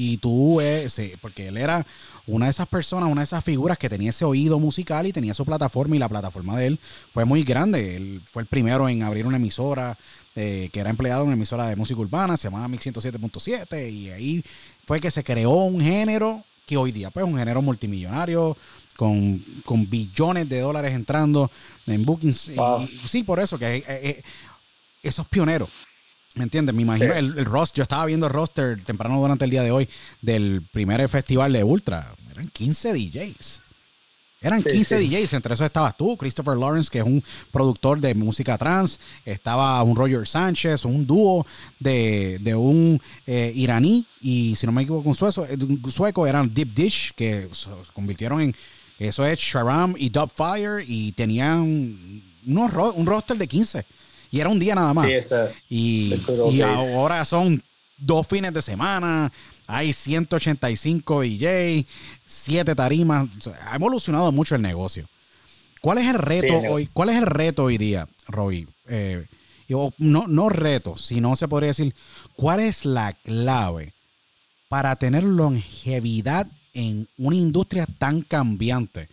[0.00, 1.84] Y tú, eh, sí, porque él era
[2.28, 5.34] una de esas personas, una de esas figuras que tenía ese oído musical y tenía
[5.34, 6.78] su plataforma y la plataforma de él
[7.12, 7.96] fue muy grande.
[7.96, 9.98] Él fue el primero en abrir una emisora
[10.36, 14.10] eh, que era empleado en una emisora de música urbana, se llamaba Mix 107.7 y
[14.10, 14.44] ahí
[14.86, 18.56] fue que se creó un género que hoy día pues es un género multimillonario
[18.94, 21.50] con, con billones de dólares entrando
[21.88, 22.48] en bookings.
[22.48, 22.82] Y- Wow.
[22.84, 24.22] y sí, por eso que eh, eh,
[25.02, 25.70] esos pioneros.
[26.38, 26.74] ¿Me entiendes?
[26.74, 27.18] Me imagino Sí.
[27.18, 27.76] el, el roster.
[27.78, 29.88] Yo estaba viendo el roster temprano durante el día de hoy
[30.22, 32.14] del primer festival de Ultra.
[32.30, 33.60] Eran 15 DJs.
[34.40, 35.08] Eran Sí, 15 sí.
[35.08, 35.32] DJs.
[35.32, 39.00] Entre esos estabas tú, Christopher Lawrence, que es un productor de música trans.
[39.24, 41.44] Estaba un Roger Sánchez, un dúo
[41.80, 44.06] de, de un eh, iraní.
[44.20, 48.40] Y si no me equivoco, un sueco, un sueco eran Deep Dish, que se convirtieron
[48.40, 48.54] en.
[48.96, 50.84] Eso es Sharam y Dubfire.
[50.86, 53.84] Y tenían unos, un roster de 15.
[54.30, 55.06] Y era un día nada más.
[55.06, 56.22] Sí, esa, Y,
[56.62, 57.62] ahora son
[57.96, 59.32] dos fines de semana,
[59.66, 61.86] hay 185 DJ,
[62.26, 63.28] 7 tarimas.
[63.38, 65.08] O sea, ha evolucionado mucho el negocio.
[65.80, 66.88] ¿Cuál es el reto hoy?
[66.92, 68.66] ¿Cuál es el reto hoy día, Roy?
[68.88, 69.26] Eh,
[69.98, 71.94] no, no reto, sino se podría decir,
[72.34, 73.92] ¿cuál es la clave
[74.68, 79.08] para tener longevidad en una industria tan cambiante?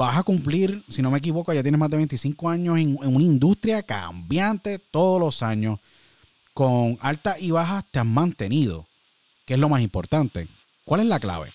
[0.00, 3.22] Vas a cumplir, si no me equivoco, ya tienes más de 25 años en, una
[3.22, 5.78] industria cambiante todos los años,
[6.54, 8.86] con altas y bajas te han mantenido,
[9.44, 10.48] que es lo más importante.
[10.86, 11.52] ¿Cuál es la clave?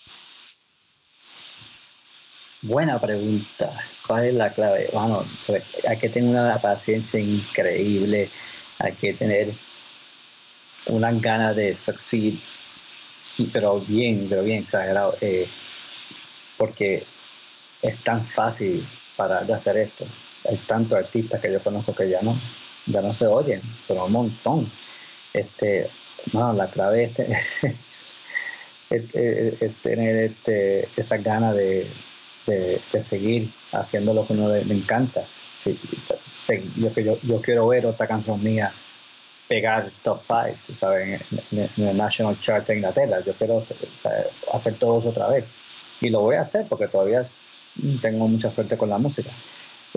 [2.62, 3.80] Buena pregunta.
[4.06, 4.92] ¿Cuál es la clave?
[4.94, 8.30] Bueno, pues, hay que tener una paciencia increíble,
[8.78, 9.56] hay que tener
[10.86, 12.36] unas ganas de succeed,
[13.24, 15.50] sí, pero bien, pero bien exagerado, eh,
[16.58, 17.08] porque
[17.88, 20.06] es tan fácil para de hacer esto.
[20.50, 22.38] Hay tantos artistas que yo conozco que ya no,
[22.86, 24.72] ya no se oyen, pero un montón.
[25.34, 25.90] Este,
[26.34, 27.32] no, la clave es, te-
[28.90, 31.88] es- es- es tener este, esas ganas de,
[32.48, 35.26] de, seguir haciendo lo que uno le, le encanta.
[35.58, 35.80] Sí,
[36.76, 38.72] yo, yo, yo quiero ver otra canción mía
[39.48, 41.22] pegar top 5, tú sabes,
[41.52, 43.22] en, el National Chart de Inglaterra.
[43.26, 43.60] Yo quiero
[44.54, 45.46] hacer todo eso otra vez.
[46.02, 47.26] Y lo voy a hacer porque todavía
[48.02, 49.32] tengo mucha suerte con la música.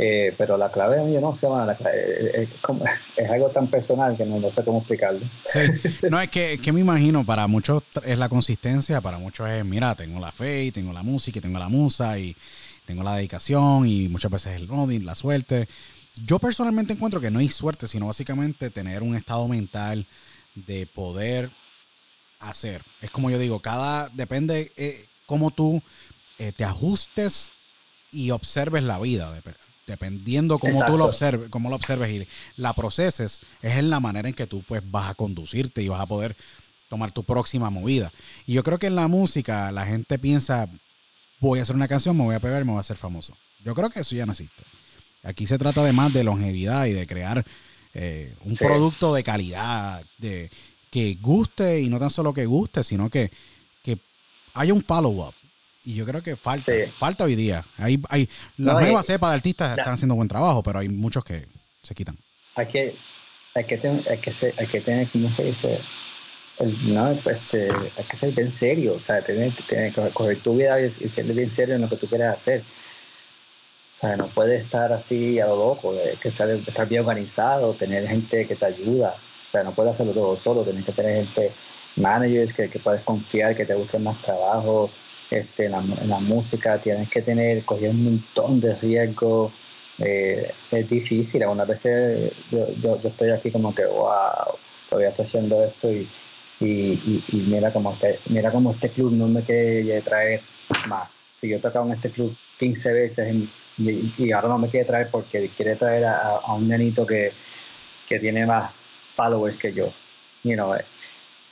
[0.01, 2.85] Eh, pero la clave, no sé, bueno, la clave, eh, es, como-
[3.16, 5.20] es algo tan personal que no, sé cómo explicarlo.
[6.09, 9.97] No, es que, que me imagino, para muchos es la consistencia, para muchos es, mira,
[9.97, 12.37] tengo la fe, y tengo la música, y tengo la musa, y
[12.87, 15.68] tengo la dedicación, y muchas veces el loading, la suerte.
[16.24, 20.07] Yo personalmente encuentro que no hay suerte, sino básicamente tener un estado mental
[20.55, 21.51] de poder
[22.39, 22.83] hacer.
[23.01, 25.83] Es como yo digo, cada, depende eh, cómo tú
[26.39, 27.51] eh, te ajustes
[28.12, 29.34] y observes la vida.
[29.36, 29.54] Dep-
[29.86, 32.28] dependiendo cómo tú lo observes, cómo lo observes y
[32.61, 36.00] la proceses, es en la manera en que tú pues vas a conducirte y vas
[36.02, 36.36] a poder
[36.90, 38.12] tomar tu próxima movida.
[38.46, 40.68] Y yo creo que en la música la gente piensa,
[41.40, 43.34] voy a hacer una canción, me voy a pegar y me voy a hacer famoso.
[43.64, 44.62] Yo creo que eso ya no existe.
[45.22, 47.44] Aquí se trata de más de longevidad y de crear
[47.94, 50.50] eh, un producto de calidad, de
[50.90, 53.30] que guste y no tan solo que guste, sino que,
[53.82, 53.98] que
[54.54, 55.34] haya un follow-up.
[55.89, 57.64] Y yo creo que falta, falta hoy día.
[57.78, 58.28] Hay, hay,
[58.59, 61.47] las nuevas cepas de artistas están haciendo buen trabajo, pero hay muchos que
[61.82, 62.18] se quitan.
[62.57, 62.95] Hay que,
[63.55, 65.80] hay que, tener, hay que, ser, hay que tener, ¿cómo se dice?
[66.89, 70.59] no, pues, este, hay que ser bien serio, o sea, tener, tener que coger tu
[70.59, 72.64] vida y, ser bien serio en lo que tú quieres hacer.
[73.97, 78.07] O sea, no puedes estar así a lo loco, que estar, estar bien organizado, tener
[78.07, 79.16] gente que te ayuda.
[79.49, 81.51] O sea, no puedes hacerlo todo solo, tienes que tener gente,
[81.97, 84.91] managers que, que puedes confiar, que te busquen más trabajo,
[85.31, 89.53] este, en, la, música, tienes que tener, coger un montón de riesgos.
[89.99, 94.57] Eh, es difícil, algunas veces yo, yo, estoy aquí como que, wow,
[94.89, 96.09] todavía estoy haciendo esto y,
[96.61, 100.41] y, y, mira cómo este, mira cómo este club no me quiere traer
[100.87, 101.09] más.
[101.41, 103.35] Si yo he tocado en este club 15 veces
[103.79, 107.33] y, ahora no me quiere traer porque quiere traer a, un nenito que,
[108.09, 108.72] que, tiene más
[109.14, 109.93] followers que yo.
[110.45, 110.74] You know,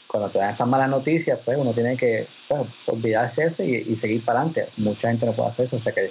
[0.07, 4.25] cuando te dan estas malas noticias, pues uno tiene que pues, olvidarse eso y, seguir
[4.25, 4.69] para adelante.
[4.77, 5.77] Mucha gente no puede hacer eso.
[5.77, 6.11] O sea que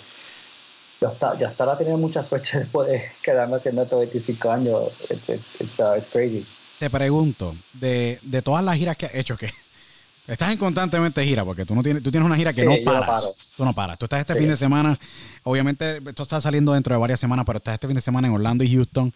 [1.02, 4.52] yo hasta, yo hasta ahora he tenido mucha suerte de poder quedarme haciendo esto 25
[4.52, 4.92] años.
[5.10, 6.46] It's, it's, it's, uh, it's crazy.
[6.80, 9.50] Te pregunto, de, de, todas las giras que has hecho, que
[10.28, 13.32] estás en constantemente gira, porque tú no tienes, tú tienes una gira que no paras.
[13.56, 13.98] tú no paras.
[13.98, 15.00] Tú estás este fin de semana,
[15.44, 18.34] obviamente esto está saliendo dentro de varias semanas, pero estás este fin de semana en
[18.34, 19.14] Orlando y Houston.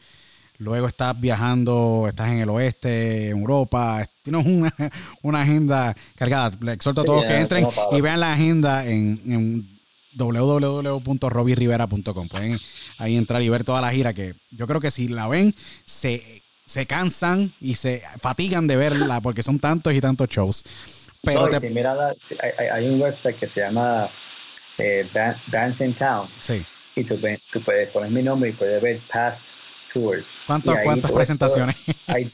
[0.60, 4.06] Luego estás viajando, estás en el oeste, en Europa.
[4.22, 4.72] Tienes una,
[5.24, 6.52] una agenda cargada.
[6.60, 9.66] Le exhorto a todos que entren y vean la agenda en, en
[10.16, 12.28] www.robirivera.com.
[12.28, 12.58] Pueden
[12.98, 15.56] ahí entrar y ver toda la gira que yo creo que si la ven,
[15.86, 20.66] se, se cansan y se fatigan de verla porque son tantos y tantos shows.
[21.24, 21.96] Pero mira,
[22.74, 24.10] hay, un website que se llama
[24.78, 25.08] eh,
[25.48, 26.28] Dance in Town.
[26.42, 26.66] Sí.
[26.98, 27.18] Y tú,
[27.50, 29.46] tú puedes poner mi nombre y puedes ver past
[29.94, 30.26] tours.
[30.46, 31.76] ¿Cuántas presentaciones?
[32.08, 32.32] Hay,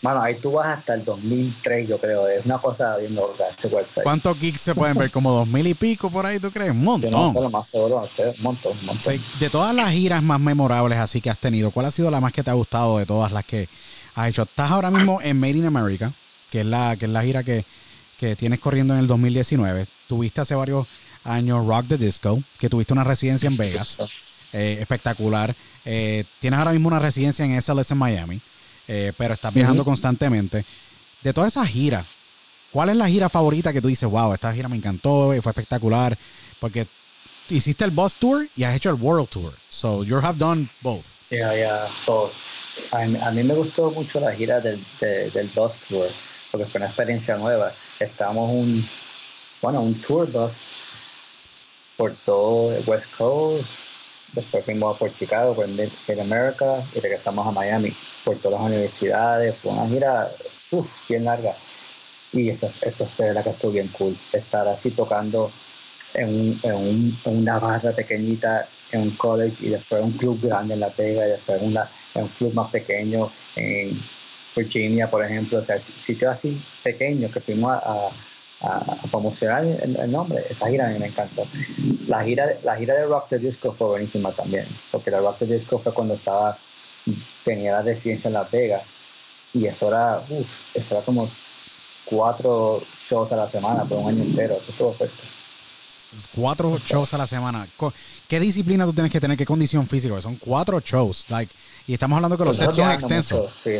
[0.00, 2.28] bueno, ahí tú vas hasta el 2003, yo creo.
[2.28, 3.18] Es una cosa bien
[3.56, 4.04] ese website.
[4.04, 5.10] ¿Cuántos gigs se pueden ver?
[5.10, 6.70] ¿Como dos mil y pico por ahí, tú crees?
[6.70, 7.10] Un montón.
[7.10, 9.20] No, más seguro, un montón, un montón.
[9.40, 12.32] de todas las giras más memorables así que has tenido, ¿cuál ha sido la más
[12.32, 13.68] que te ha gustado de todas las que
[14.14, 14.42] has hecho?
[14.42, 16.12] Estás ahora mismo en Made in America,
[16.50, 17.64] que es la, que es la gira que,
[18.18, 19.86] que tienes corriendo en el 2019.
[20.06, 20.86] Tuviste hace varios
[21.24, 23.98] años Rock the Disco, que tuviste una residencia en Vegas.
[24.52, 25.54] Eh, espectacular.
[25.84, 28.40] Eh, tienes ahora mismo una residencia en SLS en Miami,
[28.86, 30.64] eh, pero estás viajando constantemente.
[31.22, 32.06] De todas esas giras,
[32.72, 36.16] ¿cuál es la gira favorita que tú dices, wow, esta gira me encantó, fue espectacular?
[36.60, 36.86] Porque
[37.50, 39.52] hiciste el Bus Tour y has hecho el World Tour.
[39.68, 41.04] So you have done both.
[41.30, 42.32] Yeah, yeah, both.
[42.92, 46.08] A mí, me gustó mucho la gira del, del Bus Tour,
[46.50, 47.74] porque fue una experiencia nueva.
[48.00, 48.88] Estábamos un,
[49.60, 50.62] bueno, un tour bus
[51.98, 53.72] por todo el West Coast,
[54.32, 58.70] Después fuimos a por Chicago, por Mid America y regresamos a Miami por todas las
[58.70, 59.56] universidades.
[59.56, 60.30] Fue una gira
[61.08, 61.54] bien larga.
[62.32, 64.16] Y esto, esto es la que estuvo bien cool.
[64.32, 65.50] Estar así tocando
[66.14, 70.88] en, en, una barra pequeñita en un college y después un club grande en La
[70.96, 71.76] Vega y después en
[72.22, 73.98] un club más pequeño en
[74.56, 75.58] Virginia, por ejemplo.
[75.58, 78.10] O sea, sitios así pequeños que fuimos a,
[79.10, 80.44] promocionar el, nombre.
[80.50, 81.46] Esa gira a mí me encantó.
[82.06, 85.46] La gira, la gira de Rock the Disco fue buenísima también, porque la Rock the
[85.46, 86.58] Disco fue cuando estaba,
[87.44, 88.82] tenía la residencia en Las Vegas,
[89.54, 90.22] y eso era,
[90.74, 91.30] eso era como
[92.04, 95.16] cuatro shows a la semana por un año entero, eso estuvo fuerte.
[96.34, 97.68] Cuatro shows a la semana.
[98.26, 99.36] ¿Qué disciplina tú tienes que tener?
[99.36, 100.20] ¿Qué condición física?
[100.22, 101.26] Son cuatro shows.
[101.28, 101.54] Like,
[101.86, 103.52] y estamos hablando que los sets son extensos.
[103.62, 103.72] sí,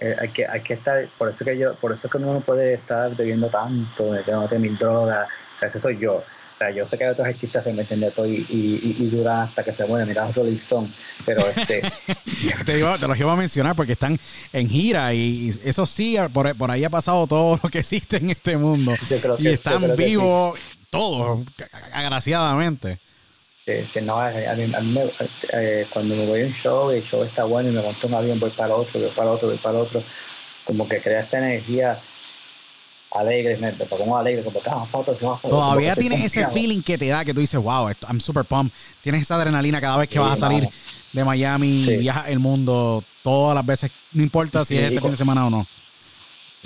[0.00, 2.40] eh, hay, que, hay que estar, por eso que yo, por eso que uno no
[2.40, 6.14] puede estar bebiendo tanto, metiéndote mil drogas, o sea, ese soy yo.
[6.14, 9.10] O sea, yo sé que hay otros artistas se meten de todo y, y, y,
[9.10, 10.92] duran hasta que se mueren, mira Rolling Stone,
[11.24, 11.82] pero este...
[12.66, 14.18] te, digo, te los iba a mencionar porque están
[14.52, 18.30] en gira y eso sí, por, por ahí ha pasado todo lo que existe en
[18.30, 18.92] este mundo.
[19.38, 20.58] y están vivos
[20.90, 21.46] todos,
[21.92, 22.98] agraciadamente.
[23.68, 25.10] Sí, no, a, mí, me,
[25.52, 28.14] eh, cuando me voy a un show el show está bueno y me monto un
[28.14, 30.02] avión, voy para otro, voy para otro, voy para otro,
[30.64, 31.98] como que crea esta energía
[33.10, 35.58] alegre, me, pongo alegre, como que vamos fotos, vamos fotos.
[35.58, 38.72] Todavía tienes ese feeling que te da, que tú dices, wow, I'm super pumped.
[39.02, 40.68] Tienes esa adrenalina cada vez que vas a salir
[41.12, 45.10] de Miami y viajas el mundo todas las veces, no importa si es este fin
[45.10, 45.66] de semana o no.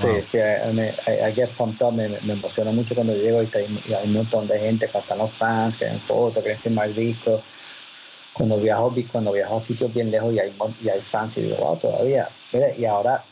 [0.03, 4.12] Sí, sí, I, get pumped up, me, me, emociona mucho cuando llego y, hay, un
[4.12, 7.40] montón de gente, están los fans, que ven fotos, que quieren filmar discos.
[8.32, 11.57] cuando viajo, cuando viajo a sitios bien lejos y hay, y hay fans, y digo,
[11.57, 12.28] wow, todavía.
[12.53, 13.22] Mire, y ahora,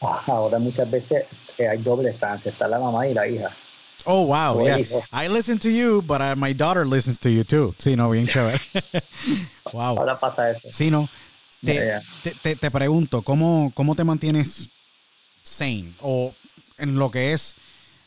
[0.00, 1.24] ahora muchas veces
[1.58, 3.50] eh, hay doble fans, está la mamá y la hija.
[4.06, 4.84] Oh, wow, yeah.
[5.12, 7.74] I listen to you, but uh, my daughter listens to you too.
[7.78, 8.60] Sí, no, bien chévere.
[9.72, 9.96] wow.
[9.96, 10.68] Ahora pasa eso.
[10.70, 11.08] Sí, no.
[11.64, 12.02] Te,
[12.42, 14.68] te, te, pregunto, ¿cómo, ¿cómo te mantienes
[15.44, 15.94] sane?
[16.00, 16.34] O
[16.78, 17.54] en lo que es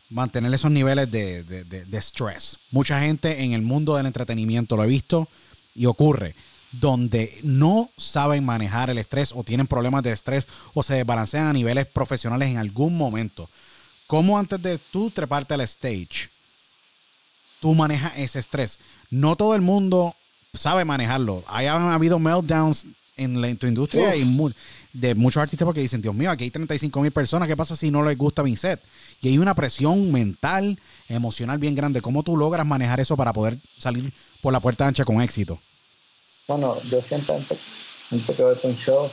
[0.10, 2.58] mantener esos niveles de, de, de, estrés.
[2.72, 5.28] Mucha gente en el mundo del entretenimiento lo he visto
[5.76, 6.36] y ocurre
[6.72, 11.54] donde no saben manejar el estrés o tienen problemas de estrés o se desbalancean a
[11.54, 13.50] niveles profesionales en algún momento.
[14.06, 16.30] ¿Cómo antes de tú treparte al stage,
[17.60, 18.80] tú manejas ese estrés?
[19.10, 20.16] No todo el mundo
[20.54, 21.44] sabe manejarlo.
[21.48, 22.86] Hay han habido meltdowns
[23.18, 24.54] en, la, tu industria y
[24.94, 27.92] de muchos artistas porque dicen, Dios mío, aquí hay 35 mil personas, ¿qué pasa si
[27.92, 28.82] no les gusta mi set?
[29.22, 32.02] Y hay una presión mental, emocional bien grande.
[32.02, 35.60] ¿Cómo tú logras manejar eso para poder salir por la puerta ancha con éxito?
[36.48, 37.36] Bueno, yo siempre,
[38.12, 39.10] un poco de un show,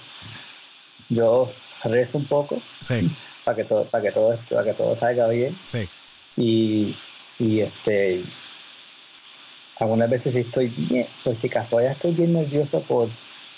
[1.09, 1.51] yo
[1.83, 2.63] rezo un poco.
[2.81, 3.11] Sí
[3.45, 5.57] para que todo, para que todo, para que todo salga bien.
[5.67, 5.89] Sí.
[6.37, 6.97] Y,
[7.39, 8.25] y este
[9.79, 13.09] algunas veces estoy bien, pues si caso ya estoy bien nervioso por,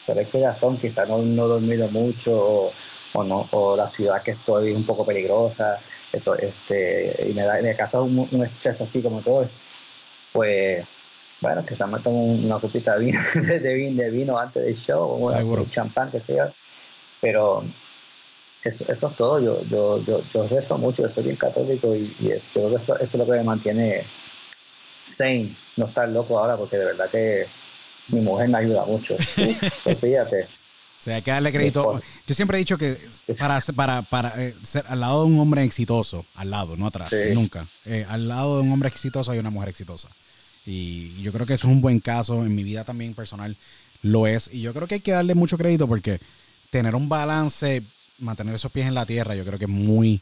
[0.06, 2.72] por esta razón, quizás no, no he dormido mucho
[3.12, 5.80] o, no, o la ciudad que estoy es un poco peligrosa,
[6.12, 9.48] eso, este, y me da, me causa un, un, estrés así como todo,
[10.32, 10.86] pues
[11.40, 15.18] bueno, que me tomo una copita de vino, de vino, de vino antes del show,
[15.20, 16.52] o un champán que sea,
[17.20, 17.64] pero
[18.66, 19.40] eso, es todo.
[19.40, 23.24] Yo, yo, yo, yo rezo mucho, yo soy bien católico y, eso, eso, es lo
[23.24, 24.04] que me mantiene
[25.04, 27.46] sane, no estar loco ahora, porque de verdad que
[28.08, 29.16] mi mujer me ayuda mucho.
[29.84, 30.44] pues fíjate.
[30.44, 32.00] O sea, hay que darle crédito.
[32.26, 32.98] Yo siempre he dicho que
[33.38, 37.10] para, para, para eh, ser al lado de un hombre exitoso, al lado, no atrás,
[37.32, 37.68] nunca.
[37.84, 40.08] Eh, al lado de un hombre exitoso hay una mujer exitosa.
[40.64, 42.44] Y yo creo que eso es un buen caso.
[42.44, 43.56] En mi vida también personal
[44.02, 44.50] lo es.
[44.52, 46.20] Y yo creo que hay que darle mucho crédito porque
[46.70, 47.84] tener un balance
[48.18, 50.20] mantener esos pies en la tierra, yo creo que es muy,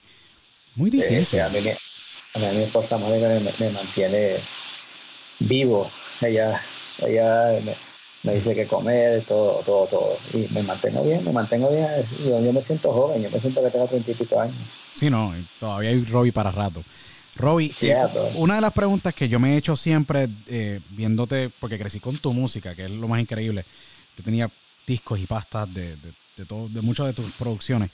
[0.75, 1.41] muy difícil.
[1.41, 4.37] a, mí, a, mí, mi esposa Mónica me, mantiene
[5.41, 5.91] vivo.
[6.21, 6.61] Ella,
[7.01, 7.61] ella
[8.23, 10.19] me, dice que comer, todo, todo, todo.
[10.33, 11.89] Y me mantengo bien, me mantengo bien.
[12.25, 14.57] Yo, yo me siento joven, yo me siento que tengo treinta y pico años.
[14.95, 16.83] Sí, no, todavía hay Robbie para rato.
[17.37, 17.97] Robbie, eh,
[18.37, 22.15] una de las preguntas que yo me he hecho siempre eh, viéndote, porque crecí con
[22.17, 23.65] tu música, que es lo más increíble.
[24.17, 24.49] Yo tenía
[24.87, 25.97] discos y pastas de
[26.37, 27.91] de, todo, de muchas de tus producciones.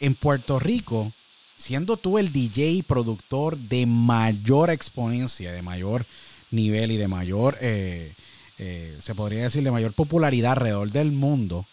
[0.00, 1.12] En Puerto Rico,
[1.56, 6.06] siendo tú el DJ productor de mayor exponencia, de mayor
[6.52, 8.14] nivel y de mayor, eh,
[8.58, 11.66] eh, se podría decir, de mayor popularidad alrededor del mundo,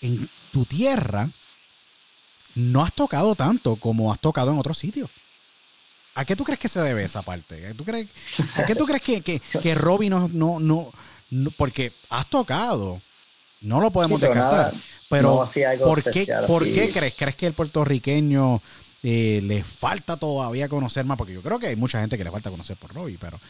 [0.00, 1.30] en tu tierra
[2.54, 5.10] no has tocado tanto como has tocado en otros sitios.
[6.14, 7.66] ¿A qué tú crees que se debe esa parte?
[7.66, 8.08] ¿A, tú crees,
[8.54, 10.92] ¿a qué tú crees que, que, que Robbie no, no, no,
[11.56, 13.02] porque has tocado
[13.60, 14.74] no lo podemos descartar.
[15.08, 15.44] pero
[15.84, 17.14] ¿por, qué, ¿por qué crees?
[17.14, 18.62] ¿Crees que el puertorriqueño
[19.02, 21.16] eh, le falta todavía conocer más?
[21.16, 23.40] Porque yo creo que hay mucha gente que le falta conocer por Robbie, pero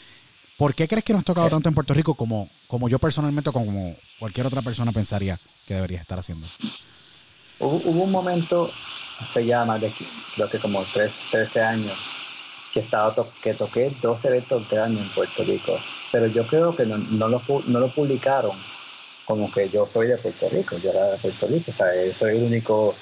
[0.57, 1.51] ¿por qué crees que nos ha tocado eh.
[1.51, 6.01] tanto en Puerto Rico como, como yo personalmente, como cualquier otra persona pensaría que debería
[6.01, 6.47] estar haciendo?
[7.59, 8.71] Hubo, un momento,
[9.25, 9.93] se llama, de
[10.35, 11.97] creo que como 13 años,
[12.73, 15.79] que, estaba que toqué dos eventos año en Puerto Rico,
[16.13, 18.57] pero yo creo que no, no, lo, no lo publicaron
[19.27, 21.89] como que yo soy de Puerto Rico, yo era de Puerto Rico, o sea,
[22.19, 22.95] soy el único,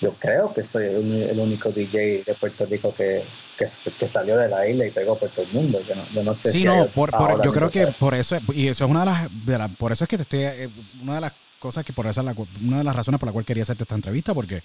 [0.00, 3.22] yo creo que soy el, único DJ de Puerto Rico que,
[3.56, 5.80] que, salió de la isla y pegó por todo el mundo.
[5.86, 7.10] Yo no, sé sí, no, por,
[7.44, 10.16] yo creo que por eso, y eso es una de las, por eso es que
[10.16, 13.20] te estoy, eh, una de las cosas que por eso es una de las razones
[13.20, 14.62] por la cual quería hacerte esta entrevista, porque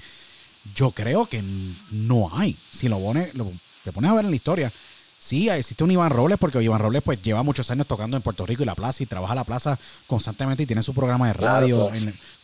[0.74, 1.44] yo creo que
[1.92, 2.58] no hay.
[2.72, 3.52] Si lo pones, lo,
[3.84, 4.74] te pones a ver en la historia,
[5.20, 8.46] Sí, existe un Iván Robles porque Iván Robles pues lleva muchos años tocando en Puerto
[8.46, 11.90] Rico y la plaza y trabaja la plaza constantemente y tiene su programa de radio.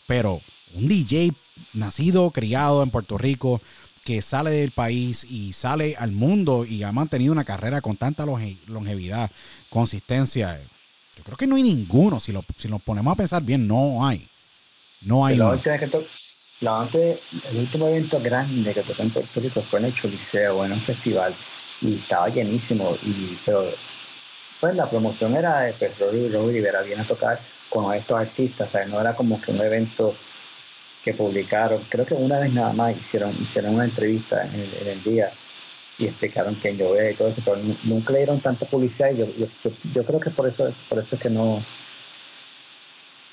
[0.07, 0.41] pero
[0.73, 1.33] un DJ
[1.73, 3.61] nacido, criado en Puerto Rico,
[4.03, 8.25] que sale del país y sale al mundo y ha mantenido una carrera con tanta
[8.25, 9.31] longevidad,
[9.69, 10.59] consistencia,
[11.17, 12.19] yo creo que no hay ninguno.
[12.19, 14.27] Si, lo, si nos ponemos a pensar bien, no hay.
[15.01, 15.37] No hay.
[16.59, 17.19] La antes,
[17.51, 20.79] el último evento grande que tocó en Puerto Rico fue en el Choliseo, en un
[20.79, 21.35] festival
[21.81, 22.95] y estaba llenísimo.
[23.03, 23.65] Y, pero
[24.61, 28.87] pues la promoción era de pues, Robbie, Rivera viene a tocar con estos artistas, ¿sabes?
[28.87, 30.15] no era como que un evento
[31.03, 35.31] que publicaron, creo que una vez nada más hicieron, hicieron una entrevista en el, día
[35.97, 39.17] y explicaron quién yo era y todo eso, pero nunca le dieron tanta publicidad y
[39.17, 39.47] yo, yo,
[39.93, 41.61] yo, creo que por eso, por eso es que no,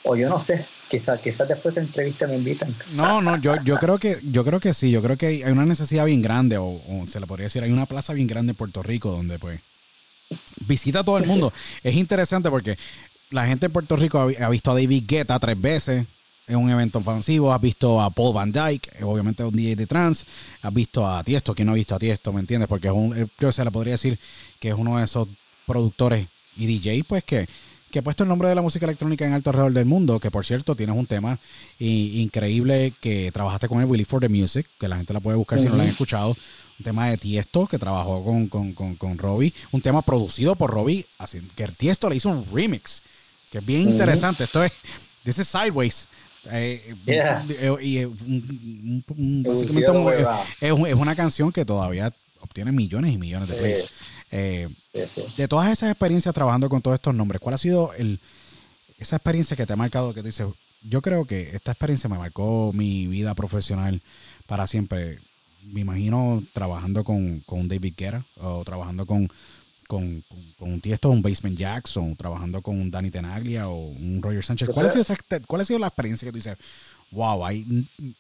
[0.03, 2.75] o yo no sé, quizás quizás después de la entrevista me invitan.
[2.93, 5.65] No, no, yo, yo creo que yo creo que sí, yo creo que hay una
[5.65, 8.83] necesidad bien grande o, se le podría decir, hay una plaza bien grande en Puerto
[8.83, 9.61] Rico donde pues
[10.67, 11.53] visita a todo el mundo.
[11.85, 12.77] es interesante porque
[13.31, 16.07] la gente en Puerto Rico ha, ha visto a David Guetta tres veces
[16.51, 17.53] en un evento ofensivo.
[17.53, 20.27] Has visto a Paul Van Dyke, eh, obviamente un DJ de trans.
[20.61, 22.33] Has visto a Tiesto, ¿quién no ha visto a Tiesto?
[22.33, 22.69] ¿Me entiendes?
[22.69, 24.19] Porque es un, eh, yo se le podría decir
[24.59, 25.29] que es uno de esos
[25.67, 26.27] productores
[26.57, 27.47] y DJ, pues que,
[27.91, 30.19] que ha puesto el nombre de la música electrónica en alto alrededor del mundo.
[30.19, 31.39] Que por cierto, tienes un tema
[31.79, 35.59] increíble que trabajaste con el Willy for the Music, que la gente la puede buscar
[35.59, 36.37] si no la han escuchado.
[36.79, 39.55] Un tema de Tiesto que trabajó con, con, con, con Robbie.
[39.71, 43.03] Un tema producido por Robbie, así que el Tiesto le hizo un remix,
[43.51, 44.45] que es bien interesante.
[44.45, 44.73] Esto es,
[45.25, 46.09] this is Sideways.
[46.51, 47.45] Eh, Yeah.
[47.51, 52.73] eh, y un- un- un- El básicamente un- tío, es, una canción que todavía obtiene
[52.73, 53.61] millones y millones de Sí.
[53.61, 53.87] plays.
[54.33, 55.23] Eh, Sí, sí.
[55.37, 58.21] de todas esas experiencias trabajando con todos estos nombres, ¿cuál ha sido el,
[58.99, 60.15] esa experiencia que te ha marcado?
[60.15, 60.47] Que tú dices,
[60.83, 64.03] yo creo que esta experiencia me marcó mi vida profesional
[64.47, 65.19] para siempre.
[65.63, 69.29] Me imagino trabajando con, con David Guerra o trabajando con,
[69.91, 74.23] con, con, con un Tiesto, un Basement Jackson, trabajando con un Danny Tenaglia o un
[74.23, 74.69] Roger Sánchez.
[74.71, 75.17] ¿Cuál ha, sido esa-
[75.49, 76.57] ¿Cuál ha sido la experiencia que tú dices,
[77.11, 78.11] wow, hay, mm,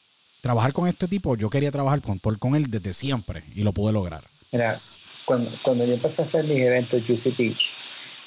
[0.41, 3.73] trabajar con este tipo, yo quería trabajar con, por- con él desde siempre y lo
[3.73, 4.25] pude lograr?
[4.51, 4.81] Mira,
[5.25, 7.63] cuando, cuando yo empecé a hacer mis eventos Juicy Beach,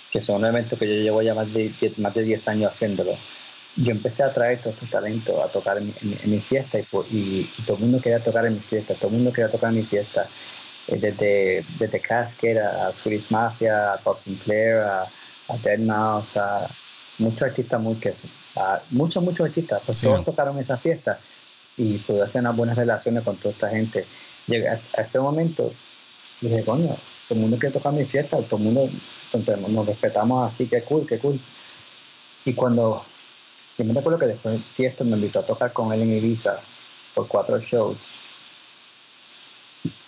[0.10, 3.18] que son eventos que yo llevo ya más de, más de 10 años haciéndolo,
[3.76, 6.80] yo empecé a traer todos estos talentos a tocar en, mi- en en mi fiesta
[6.80, 9.52] y, y- y todo el mundo quería tocar en mi fiesta, todo el mundo quería
[9.52, 10.30] tocar en mi fiesta.
[10.88, 16.36] Eh, Desde, desde Casket a, a Swedish Mafia, a Bob Sinclair, a, a Dead Mouse,
[16.38, 16.68] a
[17.20, 18.14] muchos artistas muy que,
[18.56, 21.20] a muchos, muchos artistas, pues Sí, todos tocaron esa fiesta
[21.78, 24.06] y pude hacer unas buenas relaciones con toda esta gente.
[24.48, 25.72] Llegué a, a ese momento,
[26.42, 28.90] dije, coño, todo el mundo quiere tocar mi fiesta, todo el mundo,
[29.32, 31.40] entonces, nos respetamos así, qué cool, qué cool.
[32.44, 33.06] Y cuando,
[33.78, 36.60] yo me recuerdo que después Tiesto me invitó a tocar con él en Ibiza
[37.16, 38.02] por cuatro shows.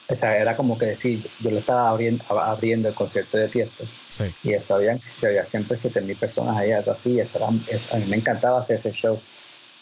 [0.07, 3.85] O sea, era como que decir, yo le estaba abriendo, abriendo el concierto de Tiesto
[4.09, 4.25] Sí.
[4.43, 8.05] y eso había, había siempre 7000 personas ahí, algo así, eso era, es- a mí
[8.05, 9.15] me encantaba hacer ese show.
[9.15, 9.21] O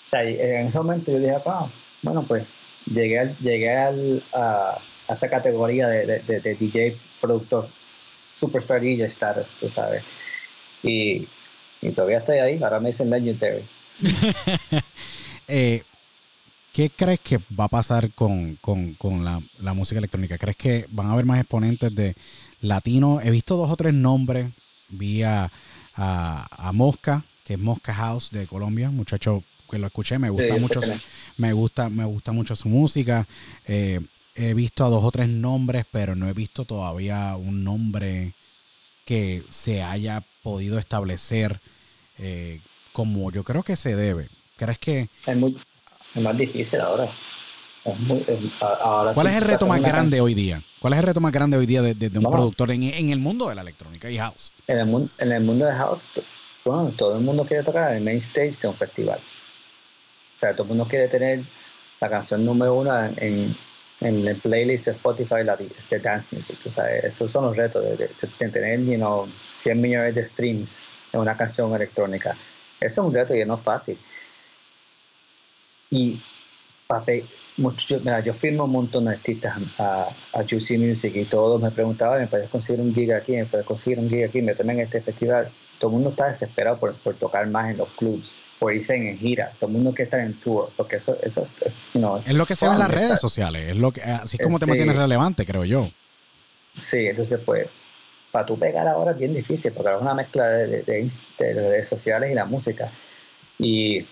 [0.07, 1.67] sea, en ese momento yo dije, ah,
[2.01, 2.45] bueno, pues
[2.85, 4.77] llegué, al- llegué al, a,
[5.09, 7.67] a esa categoría de, de, de- de DJ productor,
[8.33, 10.03] superstar DJ status, tú sabes.
[10.83, 11.27] Y,
[11.81, 13.67] y todavía estoy ahí, ahora me dicen legendary.
[15.47, 15.83] Eh,
[16.73, 20.37] ¿Qué crees que va a pasar con, con- con la, la música electrónica?
[20.39, 22.15] ¿Crees que van a haber más exponentes de
[22.61, 23.21] latino?
[23.21, 24.51] He visto dos o tres nombres.
[24.89, 25.51] Vi a,
[25.95, 30.55] a- a Mosca, que es Mosca House de Colombia, muchacho que lo escuché, me gusta
[30.55, 30.93] Sí, mucho, su,
[31.37, 33.27] me gusta, me gusta mucho su música.
[33.65, 33.99] Eh,
[34.35, 38.35] he visto a dos o tres nombres, pero no he visto todavía un nombre
[39.05, 41.61] que se haya podido establecer
[42.17, 42.61] eh,
[42.93, 44.29] como yo creo que se debe.
[44.57, 45.09] ¿Crees que
[46.15, 47.07] Es, más difícil ahora.
[47.85, 50.61] Es muy, es- a- ahora ¿Cuál sí es el reto más grande hoy día?
[50.79, 53.09] ¿Cuál es el reto más grande hoy día de, de- de un productor en, en
[53.09, 54.51] el mundo de la electrónica y house?
[54.67, 56.07] en el, mundo, en el mundo de house,
[56.63, 59.19] bueno, todo el mundo quiere tocar el main stage de un festival.
[60.37, 61.43] O sea, todo el mundo quiere tener
[61.99, 63.55] la canción número uno en,
[64.01, 66.57] en el playlist de Spotify la, de de dance music.
[66.65, 68.09] O sea, esos son los retos de, de-
[68.39, 72.35] de tener you know, 100 millones de streams en una canción electrónica.
[72.79, 73.97] Eso es un reto y no es fácil.
[75.95, 76.19] Y
[76.87, 77.23] papi,
[77.57, 81.69] mucho, mira, yo firmo un montón de artistas a, a Juicy Music y todos me
[81.71, 83.33] preguntaban, ¿me puedes conseguir un gig aquí?
[83.33, 84.41] ¿Me puedes conseguir un gig aquí?
[84.41, 85.49] ¿Me en este festival?
[85.79, 89.17] Todo el mundo está desesperado por, por tocar más en los clubs, por irse en
[89.17, 89.51] gira.
[89.59, 91.47] Todo el mundo quiere estar en tour, porque eso, eso
[91.93, 93.69] know, Es lo que se ve en las redes sociales.
[93.69, 95.89] Es lo que, así es como te mantienes relevante, creo yo.
[96.79, 97.67] Sí, entonces pues
[98.31, 100.83] para tú pegar ahora es bien difícil porque es una mezcla de, de-
[101.37, 102.91] de- de redes sociales y la música.
[103.59, 104.03] Y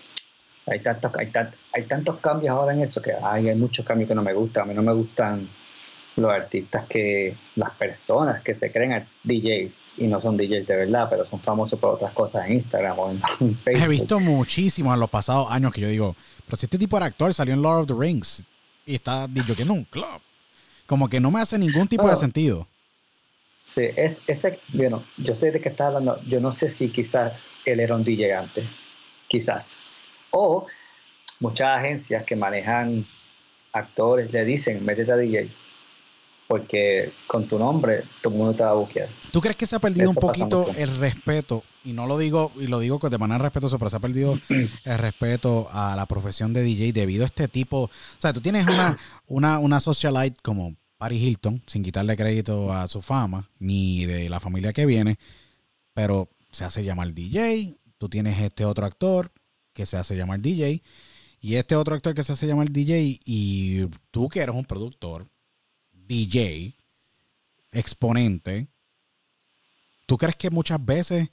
[0.66, 4.08] hay tantos, hay, tan- hay tantos cambios ahora en eso que hay, hay muchos cambios
[4.08, 4.64] que no me gustan.
[4.64, 5.48] A mí no me gustan
[6.16, 11.08] los artistas que, las personas que se creen DJs y no son DJs de verdad,
[11.10, 13.82] pero son famosos por otras cosas en Instagram o en, en Facebook.
[13.84, 17.06] He visto muchísimos en los pasados años que yo digo, pero si este tipo era
[17.06, 18.44] actor, salió en Lord of the Rings
[18.84, 20.20] y está en un club.
[20.86, 22.68] Como que no me hace ningún tipo de sentido.
[23.62, 26.20] Sí, es, ese, bueno, yo sé de qué estás hablando.
[26.24, 28.64] Yo no sé si quizás él era un DJ antes.
[29.28, 29.78] Quizás.
[30.32, 30.66] O
[31.40, 33.06] muchas agencias que manejan
[33.72, 35.50] actores le dicen, métete a DJ.
[36.48, 39.08] Porque con tu nombre todo el mundo te va a buquear.
[39.30, 41.62] ¿Tú crees que se ha perdido Eso un poquito el respeto?
[41.84, 44.38] Y no lo digo, y lo digo de manera respetuosa, pero se ha perdido
[44.84, 47.84] el respeto a la profesión de DJ debido a este tipo.
[47.84, 52.86] O sea, tú tienes una, una, una socialite como Paris Hilton, sin quitarle crédito a
[52.86, 55.18] su fama, ni de la familia que viene,
[55.94, 57.76] pero se hace llamar DJ.
[57.98, 59.32] Tú tienes este otro actor
[59.72, 60.82] que se hace llamar DJ.
[61.40, 63.20] Y este otro actor que se hace llamar DJ.
[63.24, 65.28] Y tú que eres un productor,
[65.92, 66.76] DJ,
[67.72, 68.68] exponente,
[70.06, 71.30] ¿tú crees que muchas veces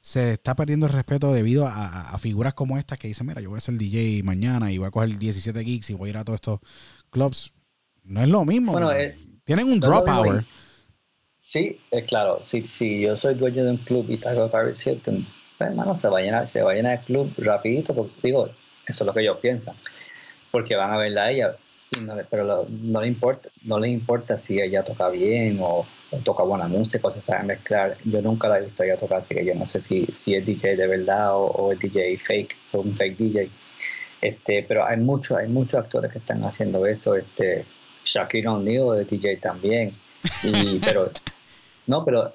[0.00, 3.50] se está perdiendo el respeto debido a, a figuras como estas que dicen, mira, yo
[3.50, 6.16] voy a ser DJ mañana y voy a coger 17 gigs y voy a ir
[6.16, 6.60] a todos estos
[7.10, 7.52] clubs.
[8.02, 8.72] No es lo mismo.
[8.72, 10.44] Bueno, eh, Tienen un drop hour.
[11.38, 12.44] Sí, es claro.
[12.44, 15.26] Si, si yo soy dueño de un club y traigo a Paris Hilton,
[15.62, 18.46] pues, hermano, se va a se va a llenar el club rapidito, porque digo,
[18.86, 19.76] eso es lo que ellos piensan.
[20.50, 21.56] Porque van a verla a ella,
[22.30, 25.86] pero no le importa, no le importa si ella toca bien o,
[26.24, 27.96] toca buena música o se sabe mezclar.
[28.04, 30.44] Yo nunca la he visto ella tocar, así que yo no sé si, si es
[30.44, 33.50] DJ de verdad o, es DJ fake o un fake DJ.
[34.20, 37.14] Este, pero hay muchos, hay muchos actores que están haciendo eso.
[37.14, 37.64] Este,
[38.04, 39.94] Shaquille O'Neal es DJ también.
[40.84, 41.10] Pero,
[41.86, 42.32] no, pero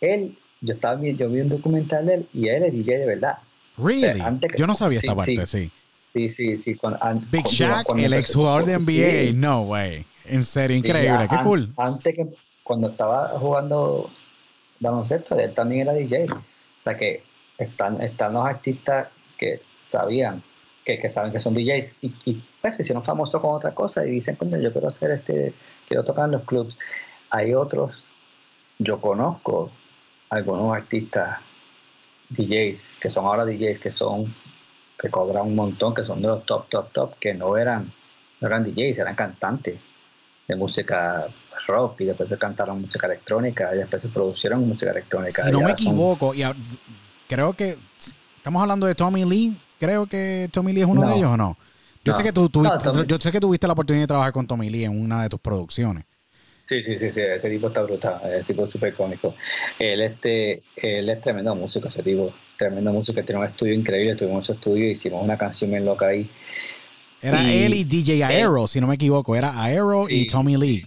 [0.00, 3.38] él, yo estaba yo vi un documental de él y él es DJ de verdad.
[3.76, 4.04] Really?
[4.08, 5.70] O sea, antes que- Yo no sabía sí, esta parte, sí.
[6.00, 6.28] sí.
[6.28, 6.74] Sí, sí.
[6.74, 9.28] Con, an- Big con- Shaq, cuando el exjugador de NBA.
[9.28, 10.04] sí, No way.
[10.24, 11.06] En serio, increíble.
[11.10, 11.72] ya Qué an- cool.
[11.76, 12.26] Antes que,
[12.64, 14.10] cuando estaba jugando
[14.80, 16.24] baloncesto, él también era DJ.
[16.32, 16.42] O
[16.76, 17.22] sea que
[17.58, 20.42] están, están los artistas que sabían,
[20.84, 24.06] que, que saben que son DJs y, y pues se hicieron famosos con otra cosa
[24.06, 25.52] y dicen, coño, yo quiero hacer este,
[25.86, 26.76] quiero tocar en los clubs.
[27.30, 28.12] Hay otros,
[28.78, 29.70] yo conozco
[30.30, 31.38] algunos artistas
[32.30, 34.34] DJs que son ahora DJs que son
[35.00, 37.92] que cobran un montón, que son de los top, top, top, que no eran,
[38.40, 39.78] no eran DJs, eran cantantes
[40.48, 41.28] de música
[41.68, 45.44] rock y después se cantaron música electrónica y después se producieron música electrónica.
[45.44, 46.56] Si no me ahora son- equivoco, y a-
[47.28, 47.76] creo que
[48.36, 49.56] estamos hablando de Tommy Lee.
[49.78, 51.08] Creo que Tommy Lee es uno No.
[51.08, 51.56] de ellos o no.
[52.04, 52.16] Yo No.
[52.18, 54.46] sé que tú, tú- No, Tommy- yo sé que tuviste la oportunidad de trabajar con
[54.48, 56.04] Tommy Lee en una de tus producciones.
[56.68, 59.34] Sí, sí, sí, sí, ese tipo está brutal, ese tipo es súper cómico.
[59.78, 64.44] Él, este, él es tremendo músico, ese tipo, tremendo músico, tiene un estudio increíble, tuvimos
[64.44, 66.30] su estudio y hicimos una canción bien loca ahí.
[67.22, 69.34] Era Y- él y DJ Aero, si no me equivoco.
[69.34, 70.84] Era Aero y Tommy Lee.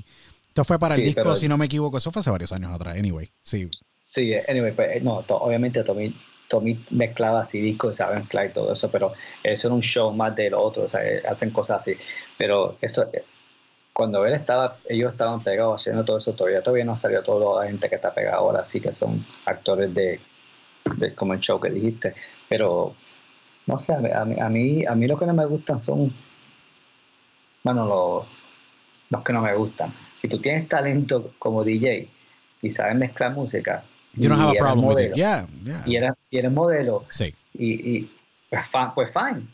[0.50, 1.98] Esto fue para el Sí, disco, pero- si no me equivoco.
[1.98, 2.96] Eso fue hace varios años atrás.
[3.00, 3.68] Anyway, sí.
[4.02, 6.16] Sí, anyway, pues, no, to- obviamente Tommy,
[6.48, 9.14] Tommy mezclaba así discos, sabe mezclar y todo eso, pero
[9.44, 11.94] eso era un show más del otro, o sea, eh, hacen cosas así.
[12.38, 13.24] Pero eso, eh,
[13.94, 17.70] cuando él estaba, ellos estaban pegados haciendo todo eso, todavía, todavía no salió toda la
[17.70, 20.20] gente que está pegada ahora, sí que son actores de,
[20.98, 22.16] de como el show que dijiste.
[22.50, 22.96] Pero,
[23.68, 24.38] no sé, a mí, a mí,
[24.86, 26.14] a mí, a lo que no me gustan son,
[27.64, 28.26] bueno, los,
[29.10, 29.94] los que no me gustan.
[30.16, 32.08] Si tú tienes talento como DJ
[32.62, 35.12] y sabes mezclar música, You don't y have a eres problem with it.
[35.12, 35.84] modelo, Yeah, yeah.
[35.86, 37.34] y eres, y eres modelo Sí.
[37.54, 38.12] y, y
[38.50, 39.48] pues, fa- pues fine,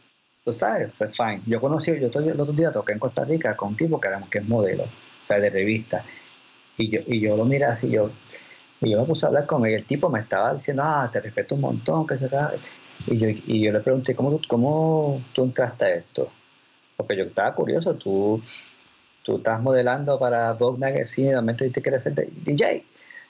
[0.48, 1.42] tú sabes, pues fine.
[1.46, 4.08] Yo conocí, yo to- el otro día toqué en Costa Rica con un tipo que,
[4.08, 4.90] era, que es modelo, o
[5.26, 6.06] sea, de revista,
[6.78, 8.12] y yo, y yo lo miré así, yo,
[8.82, 11.10] y yo me puse a hablar con él, y el tipo me estaba diciendo, ah,
[11.12, 12.30] te respeto un montón, que se.
[13.08, 16.32] Y yo, y yo le pregunté, ¿cómo, tú- ¿cómo tú entraste a esto?
[16.96, 18.42] Porque yo estaba curioso, tú,
[19.24, 22.84] tú estás modelando para Vogue Magazine, de momento dijiste que eres ser DJ.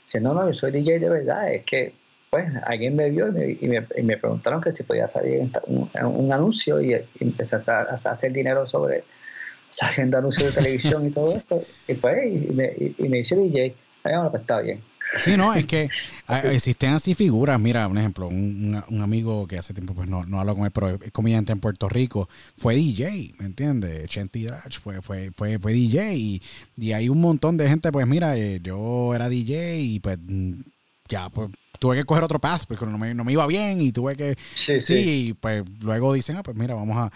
[0.03, 1.94] Dice, no, no, yo soy DJ de verdad, es que
[2.46, 5.50] pues alguien me vio y me, y me, y me preguntaron que si podía salir
[5.68, 9.04] un, un anuncio y, y empecé a, a hacer dinero sobre
[9.82, 11.64] haciendo anuncios de televisión y todo eso.
[11.88, 13.76] Y pues, y, me, y, me hice DJ.
[14.04, 14.82] Bueno, pues está bien.
[15.20, 15.90] Sí, no, es que
[16.28, 16.48] a- Sí.
[16.48, 17.60] existen así figuras.
[17.60, 20.72] Mira, un ejemplo, un, un amigo que hace tiempo pues no, no hablo con él,
[20.72, 24.10] pero es comediante en Puerto Rico, fue DJ, ¿me entiendes?
[24.10, 26.42] Chenti Drach fue, fue, fue, fue DJ y,
[26.78, 30.18] y hay un montón de gente, pues mira, eh, yo era DJ y pues
[31.08, 33.92] ya, pues tuve que coger otro path porque no me, no me iba bien y
[33.92, 37.12] tuve que, Sí, sí, y pues luego dicen, ah, pues mira, vamos a,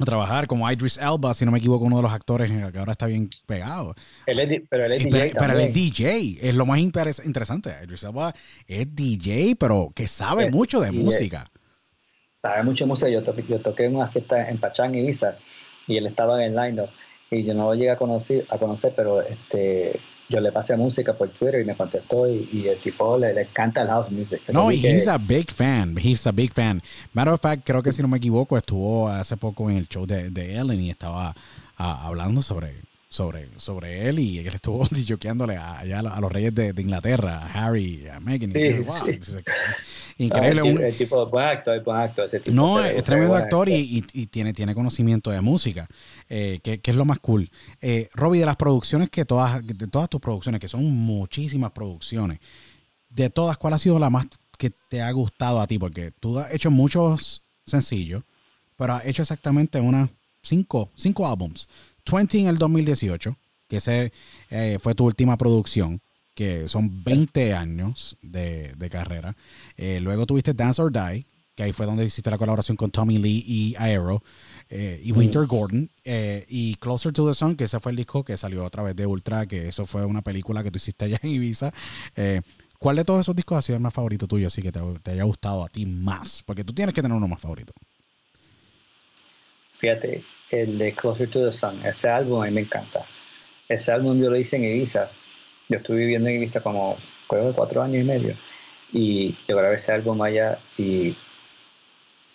[0.00, 2.92] a trabajar como Idris Elba, si no me equivoco, uno de los actores que ahora
[2.92, 3.94] está bien pegado.
[4.26, 5.74] Él es pero él es DJ pero, él es.
[5.74, 7.70] DJ, es lo más interes- interesante.
[7.82, 8.34] Idris Elba
[8.66, 11.02] es DJ, pero que sabe Es mucho de DJ.
[11.02, 11.50] música.
[12.34, 13.10] Sabe mucho música.
[13.10, 15.36] Yo, to- yo toqué en una fiesta en Pachán, Ibiza,
[15.88, 16.88] y él estaba en el line
[17.30, 21.14] y yo no lo llegué a conocer, a conocer pero este, yo le pasé música
[21.14, 24.42] por Twitter y me contestó y, y el tipo le, le encanta el house music.
[24.48, 25.96] No, que- he's a big fan.
[25.96, 26.82] He's a big fan.
[27.14, 30.06] Matter of fact, creo que si no me equivoco, estuvo hace poco en el show
[30.06, 31.34] de, de Ellen y estaba
[31.76, 32.74] ah, hablando sobre,
[33.08, 37.38] sobre, sobre él y él estuvo joqueándole a, allá a los- reyes de, de Inglaterra,
[37.38, 38.50] a Harry, a Meghan.
[38.50, 39.12] Sí, wow, sí.
[39.12, 39.32] dice,
[40.18, 40.88] No, Increíble.
[40.88, 42.26] el, tipo, el buen actor, es buen actor.
[42.26, 45.88] Ese tipo No, es tremendo actor y, y- y tiene, tiene conocimiento de música,
[46.28, 47.50] eh, que, que es lo más cool.
[47.80, 52.40] Eh, Robbie, de las producciones que todas, de todas tus producciones, que son muchísimas producciones,
[53.08, 54.26] de todas, ¿cuál ha sido la más
[54.58, 55.78] que te ha gustado a ti?
[55.78, 58.22] Porque tú has hecho muchos sencillos,
[58.76, 60.10] pero has hecho exactamente unas
[60.42, 61.68] cinco, cinco álbums.
[62.10, 63.36] 20 en el 2018,
[63.68, 64.12] que ese
[64.50, 66.00] eh, fue tu última producción,
[66.34, 69.36] que son 20 años de, de carrera.
[69.76, 71.26] Eh, luego tuviste Dance or Die,
[71.58, 74.22] que ahí fue donde hiciste la colaboración con Tommy Lee y Aero,
[74.68, 78.22] eh, y Winter Gordon, eh, y Closer to the Sun, que ese fue el disco
[78.22, 81.18] que salió a través de Ultra, que eso fue una película que tú hiciste allá
[81.20, 81.72] en Ibiza.
[82.14, 82.42] Eh,
[82.78, 85.10] ¿Cuál de todos esos discos ha sido el más favorito tuyo, así que te, te
[85.10, 86.44] haya gustado a ti más?
[86.46, 87.72] Porque tú tienes que tener uno más favorito.
[89.78, 93.04] Fíjate, el de Closer to the Sun, ese álbum a mí me encanta.
[93.68, 95.10] Ese álbum yo lo hice en Ibiza.
[95.68, 96.96] Yo estuve viviendo en Ibiza como,
[97.28, 98.34] creo que cuatro años y medio.
[98.92, 101.16] Y yo grabé ese álbum allá y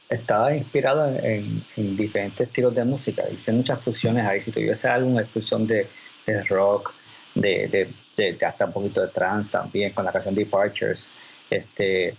[0.09, 3.23] estaba inspirado en, en, diferentes estilos de música.
[3.29, 4.41] Hice muchas fusiones ahí.
[4.41, 5.87] Si tú ese álbum es fusión de,
[6.25, 6.93] de rock,
[7.35, 11.09] de, de, de, hasta un poquito de trance también, con la canción Departures.
[11.49, 12.15] Este,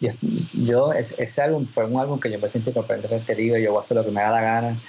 [0.00, 3.80] yo, ese, álbum fue un álbum que yo me sentí completamente libre, yo voy a
[3.80, 4.82] hacer lo que me da la gana.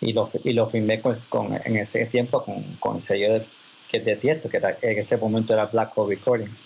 [0.00, 4.00] Y lo, y lo filmé con, con, en ese tiempo con, con el sello de,
[4.00, 6.64] de Tiesto, que en ese momento era Black Hole Recordings.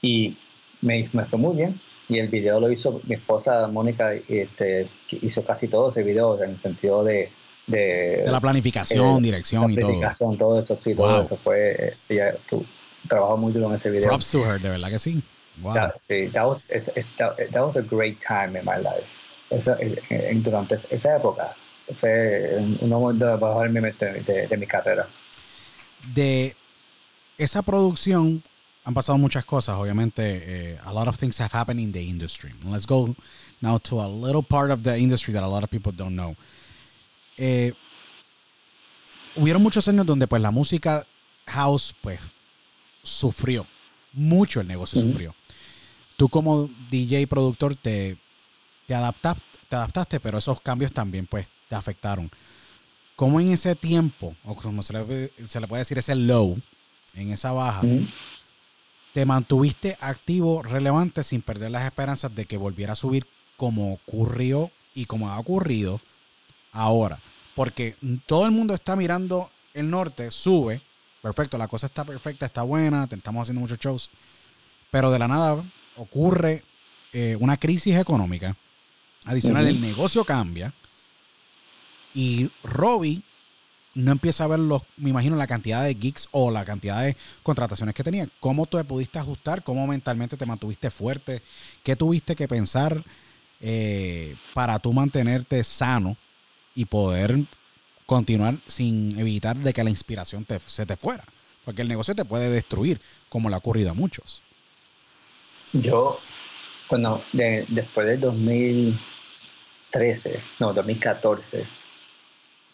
[0.00, 0.36] Y
[0.80, 5.44] me, me fue muy bien y el video lo hizo mi esposa Mónica, este, hizo
[5.44, 7.30] casi todo ese video en el sentido de...
[7.66, 9.92] De, la planificación, eh, dirección y todo.
[10.38, 11.96] todo eso, sí, todo eso fue...
[12.10, 12.36] Ella
[13.08, 14.08] trabajó muy duro en ese video.
[14.08, 15.22] Props to her, de verdad que sí.
[15.62, 15.92] Wow.
[16.08, 16.58] sí, that was,
[17.16, 19.06] that, was a great time in my life.
[19.50, 21.54] Eso, en, durante esa época
[21.96, 25.06] fue un momento de bajar de, de mi carrera.
[26.14, 26.56] De
[27.38, 28.42] esa producción,
[28.84, 30.78] han pasado muchas cosas, obviamente.
[30.84, 32.52] Uh, a lot of things have happened in the industry.
[32.64, 33.14] Let's go
[33.60, 36.36] now to a little part of the industry that a lot of people don't know.
[37.36, 37.72] Eh,
[39.36, 41.06] hubieron muchos años donde pues la música
[41.46, 42.20] house pues
[43.02, 43.66] sufrió
[44.12, 45.34] mucho el negocio sufrió
[46.16, 48.18] tú como DJ productor te,
[48.86, 52.30] te, adaptaste, te adaptaste pero esos cambios también pues te afectaron
[53.16, 56.58] ¿cómo en ese tiempo o como se le, se le puede decir ese low
[57.14, 57.82] en esa baja
[59.14, 64.72] te mantuviste activo, relevante, sin perder las esperanzas de que volviera a subir como ocurrió
[64.92, 66.00] y como ha ocurrido
[66.72, 67.20] ahora.
[67.54, 67.96] Porque
[68.26, 70.82] todo el mundo está mirando el norte, sube,
[71.22, 74.10] perfecto, la cosa está perfecta, está buena, estamos haciendo muchos shows,
[74.90, 75.64] pero de la nada
[75.96, 76.62] ocurre
[77.12, 78.56] eh, una crisis económica.
[79.24, 80.74] Adicional, el negocio cambia
[82.14, 83.22] y Robbie
[83.94, 87.16] no empieza a ver los, me imagino, la cantidad de gigs o la cantidad de
[87.42, 88.26] contrataciones que tenía.
[88.40, 89.62] ¿Cómo te pudiste ajustar?
[89.62, 91.42] ¿Cómo mentalmente te mantuviste fuerte?
[91.82, 93.04] ¿Qué tuviste que pensar
[93.60, 96.16] eh, para tú mantenerte sano
[96.74, 97.44] y poder
[98.06, 101.24] continuar sin evitar de que la inspiración te, se te fuera?
[101.64, 104.43] Porque el negocio te puede destruir, como le ha ocurrido a muchos.
[105.74, 106.18] Yo,
[106.88, 111.66] bueno, después del 2013, no, 2014,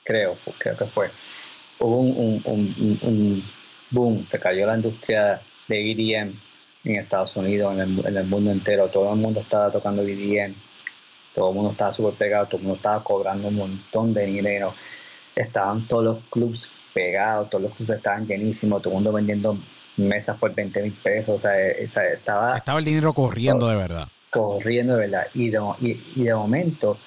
[0.05, 1.11] creo, creo que fue,
[1.79, 3.43] hubo un,
[3.91, 6.39] boom, se cayó la industria de EDM
[6.85, 10.55] en Estados Unidos, en el, en el, mundo entero, todo el mundo estaba tocando EDM,
[11.35, 14.75] todo el mundo estaba súper pegado, todo el mundo estaba cobrando un montón de dinero,
[15.35, 19.57] estaban todos los clubs pegados, todos los clubs estaban llenísimos, todo el mundo vendiendo
[20.01, 22.57] mesas por 20 mil pesos, o sea, estaba...
[22.57, 24.09] Estaba el dinero corriendo de verdad.
[24.31, 26.99] Corriendo de verdad, y de, y, y de momento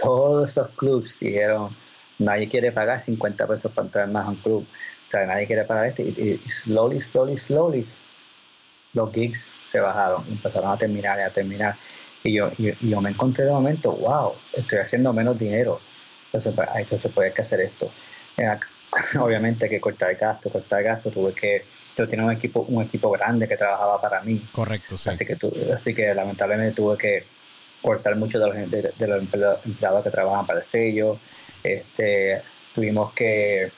[0.00, 1.74] todos esos clubs dijeron,
[2.18, 4.66] nadie quiere pagar 50 pesos para entrar más a un club.
[5.08, 6.02] O sea, nadie quiere pagar esto.
[6.02, 7.82] Y, slowly, slowly, slowly,
[8.92, 11.76] los gigs se bajaron, empezaron a terminar y a terminar.
[12.24, 15.80] Y yo, yo, me encontré de momento, wow, estoy haciendo menos dinero.
[16.26, 17.90] Entonces, pues, entonces puede que hacer esto.
[19.20, 21.64] Obviamente que cortar gasto, cortar gasto, tuve que,
[21.96, 24.42] yo tenía un equipo, un equipo grande que trabajaba para mí.
[24.52, 25.10] Correcto, sí.
[25.10, 25.36] Así que,
[25.72, 27.24] así que lamentablemente tuve que
[27.82, 29.22] cortar mucho de los, de los
[29.64, 31.18] empleados que trabajan para el sello,
[31.62, 32.42] este,
[32.74, 33.70] tuvimos que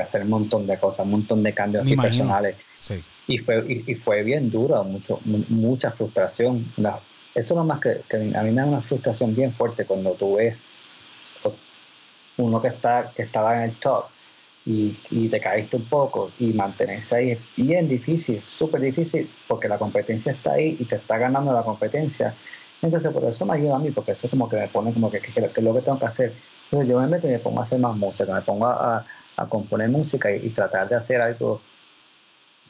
[0.00, 2.56] hacer un montón de cosas, un montón de cambios así personales.
[3.26, 6.72] Y, fue, y, fue bien duro, mucho, mucha frustración.
[7.34, 10.66] eso no más que, a mí me da una frustración bien fuerte cuando tú ves
[12.38, 14.06] uno que, está, que estaba en el top
[14.70, 19.78] y, te caíste un poco y mantenerse ahí es bien difícil, súper difícil, porque la
[19.78, 22.34] competencia está ahí y te está ganando la competencia.
[22.82, 25.18] Entonces, por eso me ayuda a mí, porque eso como que me pone como que,
[25.18, 26.34] es lo que tengo que hacer
[26.70, 29.48] entonces yo me meto y me pongo a hacer más música, me pongo a, a
[29.48, 31.62] componer música y, tratar de hacer algo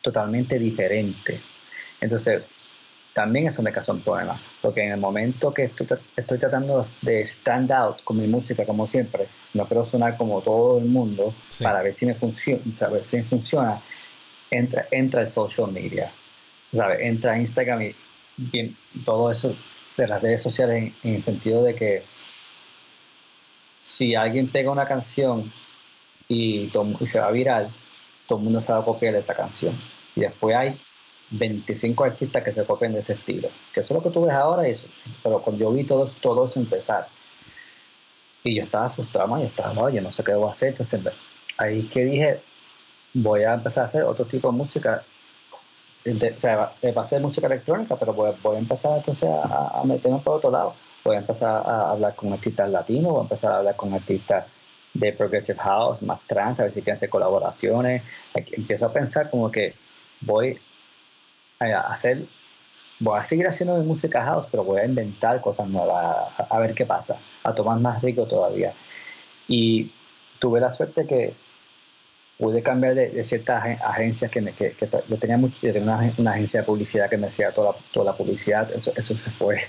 [0.03, 1.41] totalmente diferente.
[2.01, 2.45] Entonces,
[3.15, 5.87] también eso me causó un problema, porque en el momento que estoy,
[6.17, 10.79] estoy tratando de stand out con mi música, como siempre, no quiero sonar como todo
[10.79, 13.81] el mundo para ver si me funciona, para ver si me funciona,
[14.51, 16.13] entra, entra el social media,
[16.73, 16.99] ¿sabes?
[17.01, 19.57] entra Instagram y todo eso
[19.97, 22.05] de las redes sociales en el sentido de que
[23.83, 25.53] si alguien pega una canción
[26.29, 26.71] y,
[27.05, 27.71] se va viral,
[28.27, 29.75] todo el mundo se va a copiar esa canción.
[30.15, 30.81] Y después hay
[31.31, 33.49] 25 artistas que se copian de ese estilo.
[33.73, 34.87] Que eso es lo que tú ves ahora, eso.
[35.23, 37.09] pero cuando yo vi todo, todo eso empezar,
[38.45, 40.69] y yo estaba frustrado, y estaba, yo no sé qué voy a hacer.
[40.69, 41.01] Entonces,
[41.57, 42.41] ahí que dije,
[43.15, 45.05] voy a empezar a hacer otro tipo de música
[46.07, 50.19] o sea, me pasé música electrónica, pero voy, voy a empezar entonces a, a, meterme
[50.21, 50.75] por otro lado.
[51.05, 54.47] Voy a empezar a hablar con artistas latinos, voy a empezar a hablar con artistas
[54.95, 58.03] de Progressive House, más trans, a ver si quieren hacer colaboraciones.
[58.35, 59.75] Empiezo a pensar como que
[60.21, 60.59] voy
[61.59, 62.25] hacer,
[63.01, 66.75] voy a seguir haciendo mi música house, pero voy a inventar cosas nuevas, a, ver
[66.75, 68.73] qué pasa, a tomar más rico todavía.
[69.49, 69.91] Y
[70.39, 71.35] tuve la suerte que
[72.39, 74.75] pude cambiar de, ciertas agencias que, me, que,
[75.09, 77.79] yo tenía mucho, yo tenía una, una, agencia de publicidad que me hacía toda la,
[77.93, 79.59] toda la publicidad, eso, eso se fue.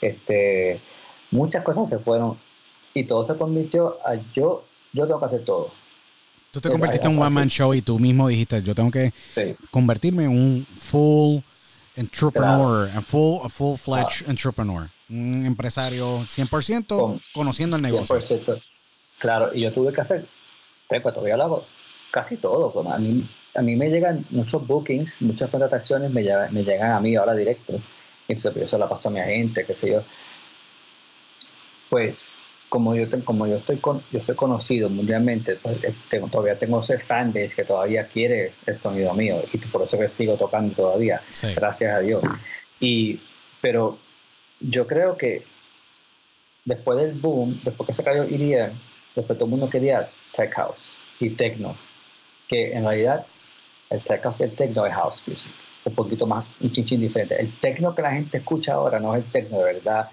[0.00, 0.80] Este,
[1.32, 2.38] muchas cosas se fueron
[2.94, 5.72] y todo se convirtió a yo, yo tengo que hacer todo.
[6.50, 9.12] Tú te convertiste en un one man show y tú mismo dijiste, yo tengo que
[9.70, 11.40] convertirme en un full
[11.94, 18.18] entrepreneur, un full, a full fledged entrepreneur, un empresario 100% conociendo el negocio.
[19.18, 20.26] Claro, y yo tuve que hacer,
[20.88, 21.66] te todavía lo hago,
[22.10, 22.72] casi todo.
[22.90, 27.00] A mí, a mí me llegan muchos bookings, muchas contrataciones me llegan, me llegan a
[27.00, 27.80] mí ahora directo.
[28.28, 30.02] Entonces, pues, yo se la paso a mi agente, qué sé yo.
[31.90, 32.36] Pues
[32.68, 36.80] como yo, como yo estoy con, yo estoy conocido mundialmente, pues, eh, tengo, todavía tengo
[36.80, 41.22] ese fanbase que todavía quiere el sonido mío y por eso que sigo tocando todavía,
[41.54, 42.22] gracias a Dios.
[42.80, 43.20] Y,
[43.60, 43.98] pero
[44.60, 45.44] yo creo que
[46.64, 48.78] después del boom, después que se cayó EDM,
[49.16, 50.82] después todo el mundo quería tech house
[51.20, 51.76] y techno,
[52.48, 53.26] que en realidad
[53.88, 55.52] el tech house y el techno es house music,
[55.84, 57.40] un poquito más, un chinchín diferente.
[57.40, 60.10] El techno que la gente escucha ahora no es el techno de verdad.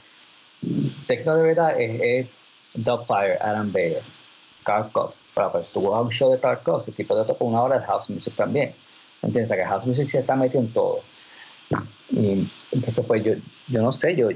[1.06, 2.28] Techno de verdad es
[2.76, 4.04] Dubfire, Adam Bayer,
[4.92, 5.22] Cox.
[5.34, 8.10] Pero pues tuvo un show de Cox, el tipo de tocó una hora de house
[8.10, 8.76] music también.
[9.22, 9.56] ¿Entiendes?
[9.56, 11.00] Que house music se está metiendo en todo.
[12.10, 13.34] Y entonces, pues yo,
[13.68, 14.30] yo no sé, yo,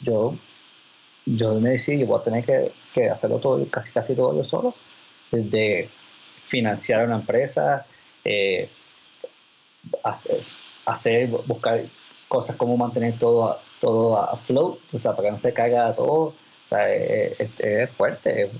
[0.00, 0.34] yo,
[1.24, 4.44] yo me decidí, yo voy a tener que, que hacerlo todo, casi casi todo yo
[4.44, 4.74] solo.
[5.30, 5.90] Desde
[6.46, 7.86] financiar una empresa,
[8.24, 8.70] eh,
[10.04, 10.42] hacer,
[10.84, 11.84] hacer, buscar
[12.28, 16.34] cosas como mantener todo, todo a float, o sea, para que no se caiga todo
[16.66, 18.50] o sea, es, fuerte.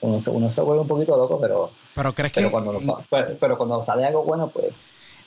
[0.00, 1.70] Uno se, uno se, vuelve un poquito loco, pero.
[1.94, 2.50] Pero crees que.
[2.50, 3.04] Cuando,
[3.40, 4.74] pero, cuando sale algo bueno, pues.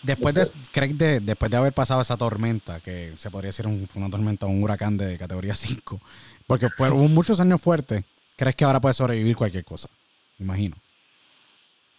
[0.03, 4.09] Después de, ¿crees de, después de haber pasado esa tormenta, que se podría decir una
[4.09, 5.99] tormenta, un huracán de categoría 5,
[6.45, 8.03] porque fueron muchos años fuertes,
[8.35, 9.89] ¿crees que ahora puede sobrevivir cualquier cosa?
[10.37, 10.75] Imagino.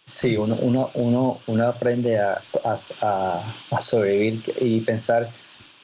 [0.05, 5.29] Sí, uno, uno, uno, uno aprende a, a, a, sobrevivir y pensar,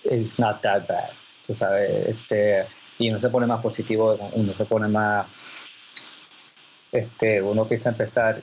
[0.06, 1.10] it's not that bad.
[1.46, 2.66] Tú sabes, este,
[2.98, 5.28] y uno se pone más positivo, uno se pone más,
[6.92, 8.42] este, uno empieza a empezar,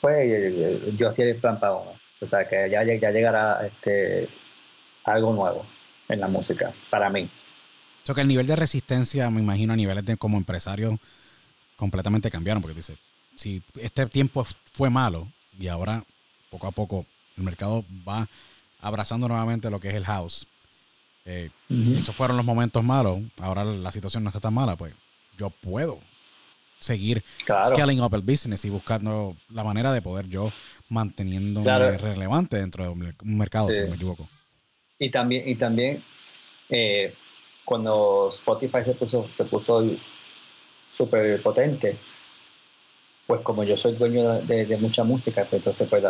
[0.00, 4.28] pues yo tiene el plan o sea, que ya, ya llegará este,
[5.04, 5.66] algo nuevo
[6.08, 7.30] en la música, para mí.
[8.02, 10.98] O sea, que el nivel de resistencia, me imagino, a niveles de como empresario,
[11.76, 12.96] completamente cambiaron, porque dice,
[13.34, 15.28] si este tiempo fue malo
[15.58, 16.04] y ahora
[16.50, 17.06] poco a poco
[17.36, 18.28] el mercado va
[18.80, 20.46] abrazando nuevamente lo que es el house,
[21.24, 21.50] eh,
[21.96, 23.20] esos fueron los momentos malos.
[23.40, 24.94] Ahora la situación no está tan mala, pues
[25.38, 26.00] yo puedo
[26.78, 27.24] seguir
[27.66, 30.52] scaling up el business y buscando la manera de poder yo
[30.90, 34.28] manteniendo relevante dentro de un mercado, si no me equivoco.
[34.98, 36.04] Y también, y también
[36.68, 37.14] eh,
[37.64, 39.82] cuando Spotify se puso, se puso
[40.90, 41.96] súper potente,
[43.26, 46.04] pues como yo soy dueño de, mucha música, pues entonces pues,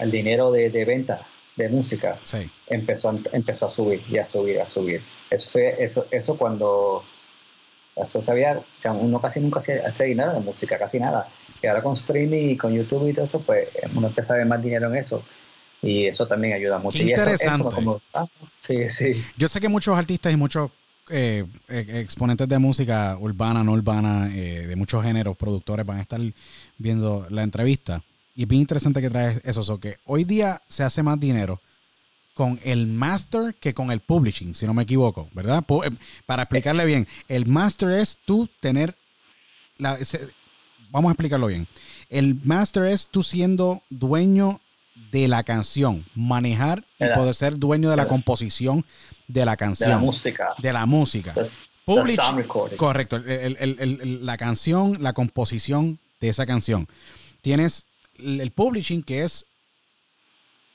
[0.00, 1.26] el dinero de, de venta
[1.62, 2.18] de música
[2.66, 5.02] empezó, empezó a subir y a subir, a subir.
[5.30, 7.04] Eso, eso, eso cuando
[7.96, 11.28] eso sabía uno casi nunca hace dinero de música, casi nada.
[11.62, 14.46] Y ahora con streaming y con YouTube y todo eso, pues uno empieza a ver
[14.46, 15.22] más dinero en eso.
[15.82, 17.02] Y eso también ayuda mucho.
[17.02, 17.76] interesante.
[18.14, 18.26] Ah,
[18.56, 19.24] sí, sí.
[19.36, 20.70] Yo sé que muchos artistas y muchos
[21.10, 26.20] eh, exponentes de música urbana, no urbana, eh, de muchos géneros, productores, van a estar
[26.78, 28.02] viendo la entrevista.
[28.40, 31.60] Y es bien interesante que traes eso, que hoy día se hace más dinero
[32.32, 35.62] con el master que con el publishing, si no me equivoco, ¿verdad?
[35.84, 35.90] Eh,
[36.24, 38.96] para explicarle bien, el master es tú tener
[39.76, 39.98] la,
[40.90, 41.68] vamos a explicarlo bien.
[42.08, 44.62] El master es tú siendo dueño
[45.12, 48.86] de la canción, manejar y poder ser dueño de la composición
[49.28, 49.90] de la canción.
[49.90, 50.54] De la música.
[50.56, 51.34] De la música.
[52.78, 56.88] correcto, la canción, la composición de esa canción.
[57.42, 57.84] Tienes
[58.24, 59.46] el publishing, que es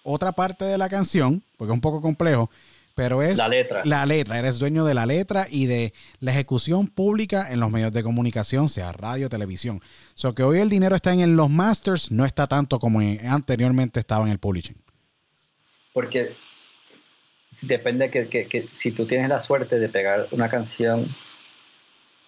[0.03, 2.49] otra parte de la canción, porque es un poco complejo,
[2.95, 3.81] pero es la letra.
[3.83, 7.91] La letra, eres dueño de la letra y de la ejecución pública en los medios
[7.91, 9.81] de comunicación, sea radio, televisión.
[10.13, 14.25] So que hoy el dinero está en los masters, no está tanto como anteriormente estaba
[14.25, 14.77] en el publishing.
[15.91, 16.35] Porque
[17.63, 21.13] depende que, que, si tú tienes la suerte de pegar una canción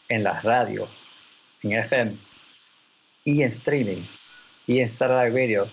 [0.09, 0.89] en la radio,
[1.63, 2.17] en FM
[3.23, 4.03] y en streaming,
[4.67, 5.67] y en Saturday Radio,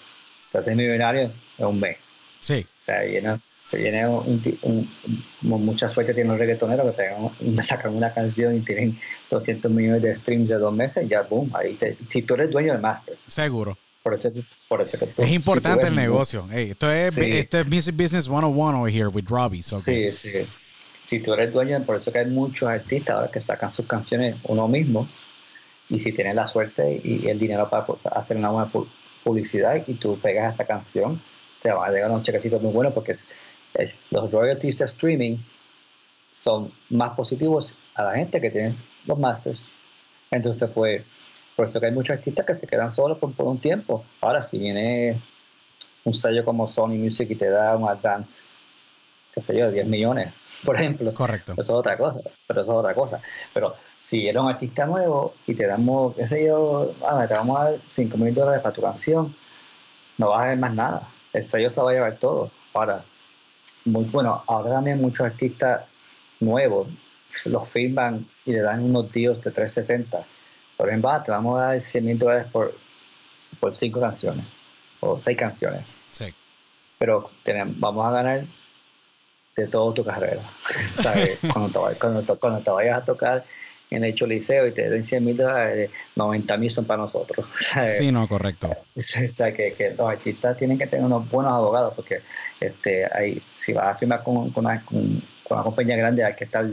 [0.51, 1.97] te haces millonario en un mes.
[2.41, 2.65] Sí.
[2.81, 4.89] O sea, viene, se viene un, un-
[5.41, 7.05] como mucha suerte tienen los reggaetoneros que
[7.45, 8.99] un- sacan una canción y tienen
[9.31, 12.73] 200 millones de streams de dos meses, ya boom, ahí te, si tú eres dueño
[12.73, 13.77] del master, Seguro.
[14.03, 14.31] por eso,
[14.69, 16.49] por eso que tú, es si importante ves el negocio.
[16.53, 17.23] Ey, esto, es, Sí.
[17.39, 19.63] esto es Music Business 101 over here with Robbie.
[19.63, 20.31] so Sí, sí.
[21.03, 24.37] Si tú eres dueño, por eso que hay muchos artistas ahora que sacan sus canciones
[24.45, 25.07] uno mismo.
[25.91, 28.89] Y si tienes la suerte y el dinero para hacer una buena pu-
[29.23, 31.21] publicidad y tú pegas esa canción,
[31.63, 35.39] te va a llegar un chequecito muy bueno porque es- los royalties de streaming
[36.31, 38.75] son más positivos a la gente que tiene
[39.07, 39.71] los masters.
[40.31, 41.05] Entonces, pues,
[41.55, 44.05] por eso que hay muchos artistas que se quedan solos por, por un tiempo.
[44.21, 45.21] Ahora, si viene
[46.05, 48.43] un sello como Sony Music y te da un advance,
[49.35, 50.33] qué sé yo, 10 millones,
[50.65, 51.53] por ejemplo, Correcto.
[51.55, 53.21] eso es otra cosa, pero eso es otra cosa.
[53.53, 57.59] Pero si eres un artista nuevo y te damos, qué sé yo, ah, te vamos
[57.61, 59.35] a dar 5 mil dólares para tu canción,
[60.19, 61.09] no vas a ver más nada.
[61.33, 62.51] El sello se va a llevar todo.
[62.75, 63.05] Ahora,
[63.85, 65.83] muy bueno, ahora también muchos artistas
[66.41, 66.87] nuevos
[67.47, 70.25] los firman y le dan unos deals de 360.
[70.77, 72.75] Por ejemplo, ah, te vamos a dar 100 mil dólares por,
[73.59, 74.45] por cinco canciones
[75.01, 76.33] o seis canciones Sí.
[76.99, 78.45] pero tenemos- vamos a ganar
[79.57, 80.43] de toda tu carrera.
[80.93, 81.39] ¿sabes?
[81.53, 83.45] Cuando, te, cuando, te- cuando te vayas a tocar
[83.91, 87.47] en el hecho liceo y te den 100 mil dólares, 90 mil son para nosotros.
[87.53, 87.99] ¿sabes?
[87.99, 88.69] Sí, no, correcto.
[88.97, 92.23] O sea, que, que los artistas tienen que tener unos buenos abogados porque
[92.61, 96.35] este, hay, si vas a firmar con, con, una, con- con una compañía grande hay
[96.35, 96.65] que estar...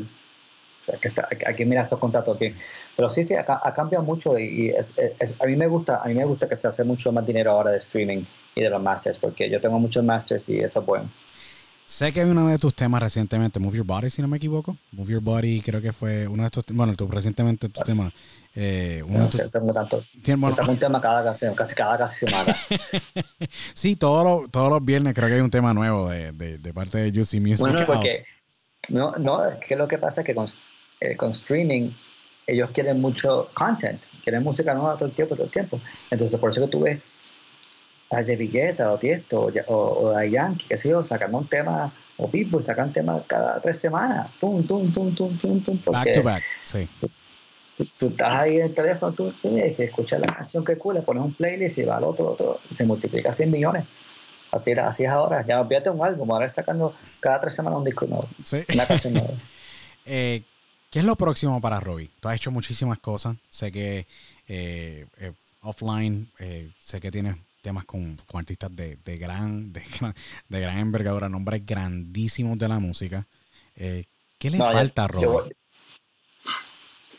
[0.92, 2.58] Hay que, estar- hay que- hay que mirar esos contratos bien.
[2.96, 5.68] Pero sí, sí, ha, ha cambiado mucho y, y es- es- es- a mí me
[5.68, 8.24] gusta a mí me gusta que se hace mucho más dinero ahora de streaming
[8.56, 11.10] y de los masters porque yo tengo muchos masters y eso es bueno.
[11.86, 14.78] Sé que hay uno de tus temas recientemente, Move Your Body, si no me equivoco.
[14.94, 16.64] Move Your Body, creo que fue uno de estos.
[16.72, 18.14] Bueno, tú recientemente tu tema.
[18.56, 20.04] Eh, uno No de tus, tengo tanto.
[20.24, 22.56] tien- bueno, un tema cada canción, casi cada casi semana.
[23.74, 26.74] sí, todos los, todos los viernes creo que hay un tema nuevo de, de, de
[26.74, 27.60] parte de Juicy Music.
[27.60, 28.26] bueno, porque
[28.90, 30.46] no, no, es que lo que pasa es que con,
[31.02, 31.92] eh, con streaming
[32.48, 35.80] ellos quieren mucho content, quieren música nueva todo el tiempo, todo el tiempo.
[36.10, 37.02] Entonces, por eso que tú ves
[38.12, 41.94] De Villeta o Tiesto o, o, o a Yankee, que sé yo, sacando un tema,
[42.18, 46.22] o Pitbull sacan temas cada tres semanas, tum, tum, tum, tum, tum, tum, Back to
[46.22, 46.88] back, sí.
[47.00, 47.10] tú,
[47.98, 51.02] tú estás ahí en el teléfono, tú tienes que escuchar la canción que cool, le
[51.02, 53.88] pones un playlist y va al otro, otro, y se multiplica 100 millones.
[54.52, 55.46] Así, era, así es ahora.
[55.46, 58.60] Ya olvídate un álbum, ahora es sacando cada tres semanas un disco nuevo, sí.
[58.74, 59.30] una canción nueva.
[60.04, 60.42] Eh,
[60.90, 62.10] ¿Qué es lo próximo para Robbie?
[62.20, 63.36] Tú has hecho muchísimas cosas.
[63.50, 64.08] Sé que
[64.48, 65.32] eh, eh,
[65.62, 66.28] offline,
[66.80, 70.14] sé que tienes temas con, con artistas de, de gran, de, gran,
[70.50, 73.28] de gran envergadura, nombres grandísimos de la música.
[73.76, 74.06] Eh,
[74.38, 75.54] ¿Qué le No, yo- falta a Robbie?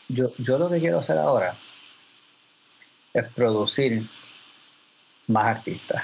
[0.09, 1.57] yo, yo, yo lo que quiero hacer ahora
[3.13, 4.09] es producir
[5.27, 6.03] más artistas.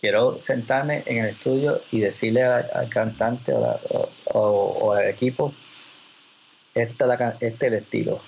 [0.00, 3.80] Quiero sentarme en el estudio y decirle al, al cantante o, la-
[4.34, 5.54] o- al equipo,
[6.74, 8.20] la este es el estilo.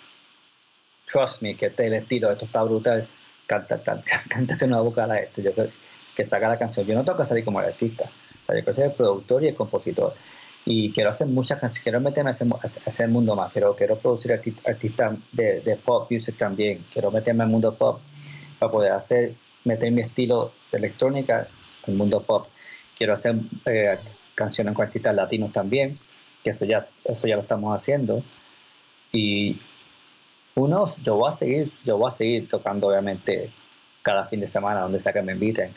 [1.07, 3.09] Trust me, que este es el estilo, esto está brutal.
[3.47, 5.41] Canta, canta, cántate una vocal a esto.
[5.43, 5.71] Yo creo
[6.17, 6.87] que saca la canción.
[6.87, 8.05] Yo no tengo que salir como el artista.
[8.05, 10.15] O sea, yo quiero ser el productor y el compositor
[10.67, 13.99] y quiero hacer muchas canciones, quiero meterme a ese, a ese mundo más, pero quiero
[13.99, 18.01] producir arti- artistas de, de pop music también, quiero meterme al mundo pop
[18.59, 19.35] para poder hacer,
[19.65, 21.47] meter mi estilo de electrónica
[21.87, 22.49] al mundo pop.
[22.97, 23.99] Quiero hacer eh,
[24.35, 25.99] canciones con artistas latinos también,
[26.43, 28.23] que eso ya, eso ya lo estamos haciendo.
[29.13, 29.61] Y
[30.57, 33.51] uno, yo voy a seguir, yo voy a seguir tocando obviamente
[34.03, 35.73] cada fin de semana, donde sea que me inviten.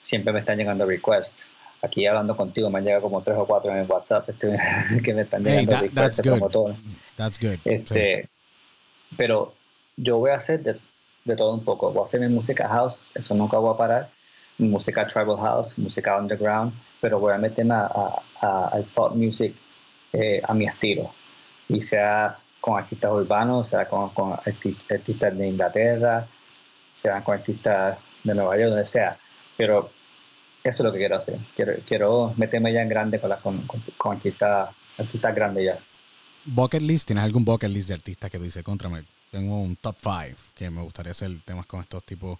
[0.00, 1.48] Siempre me están llegando requests
[1.80, 4.58] aquí hablando contigo me han llegado como tres o cuatro en el WhatsApp este,
[5.02, 6.30] que me están Hey, llegando that- requests good.
[6.38, 6.76] promotores.
[7.16, 7.54] That's good.
[7.54, 7.60] Sí.
[7.70, 8.28] Este,
[9.16, 9.54] Pero
[9.96, 10.78] yo voy a hacer de,
[11.24, 11.92] de todo un poco.
[11.92, 14.10] Voy a hacer mi música house, eso nunca voy a parar.
[14.58, 19.14] Mi música tribal house, música underground, pero voy a meterme a- a- a- al pop
[19.14, 19.54] music
[20.12, 21.12] eh, a mi estilo.
[21.68, 22.38] Y sea
[22.68, 26.26] con artistas urbanos, sea con, con arti- artistas de Inglaterra,
[26.92, 29.18] sea con artistas de Nueva York, donde sea.
[29.56, 29.90] Pero
[30.64, 31.38] eso es lo que quiero hacer.
[31.56, 35.78] Quiero, quiero meterme ya en grande con, la, con, con, con artistas, grandes ya.
[36.44, 39.76] Bucket list, ¿tienes algún bucket list de artistas que tú dices, contra, me- tengo un
[39.76, 42.38] top 5 que me gustaría hacer temas con estos tipos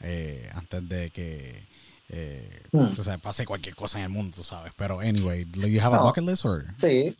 [0.00, 1.62] eh, antes de que
[2.08, 2.94] eh, Hmm.
[2.94, 4.72] tú sabes, pase cualquier cosa en el mundo, tú sabes.
[4.76, 6.04] Pero anyway, do you have a No.
[6.04, 6.64] bucket list or?
[6.68, 7.16] Sí,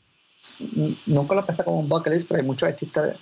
[1.07, 3.15] nunca lo pensé como un bucket list, pero hay muchos artistas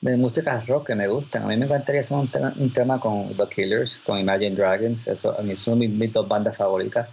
[0.00, 1.44] de, de música rock que me gustan.
[1.44, 5.06] A mí me encantaría hacer un tema, un tema con The Killers, con Imagine Dragons,
[5.08, 7.08] eso, a mí son mis, mis dos bandas favoritas.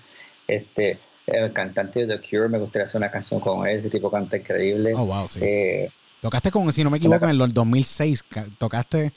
[0.48, 4.12] Este, el cantante de The Cure, me gustaría hacer una canción con él, ese tipo
[4.12, 4.94] canta increíble.
[4.96, 5.40] Oh, wow, sí.
[5.42, 5.90] Eh,
[6.22, 9.12] Tocaste con, si no me equivoco, en el 2006, ca- tocaste,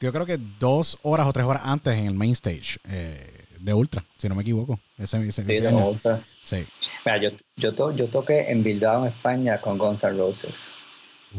[0.00, 3.74] yo creo que dos horas o tres horas antes en el main stage eh, de
[3.74, 4.78] Ultra, si no me equivoco.
[4.98, 5.72] Ese, ese, Sí, ese de.
[5.74, 6.22] Ultra.
[6.42, 6.64] Sí.
[7.04, 10.68] Mira, yo, yo, to- yo toqué en Bilbao, en España, con Guns N' Roses.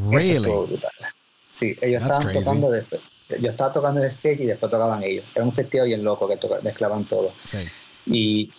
[0.09, 0.39] Really?
[0.49, 0.91] brutal.
[1.49, 2.39] Sí, ellos That's estaban crazy.
[2.45, 3.01] tocando, después-
[3.39, 5.25] yo estaba tocando el stage y después tocaban ellos.
[5.35, 7.33] Era un festival bien loco que toca- mezclaban todo.
[7.43, 7.59] Sí.
[8.05, 8.51] Y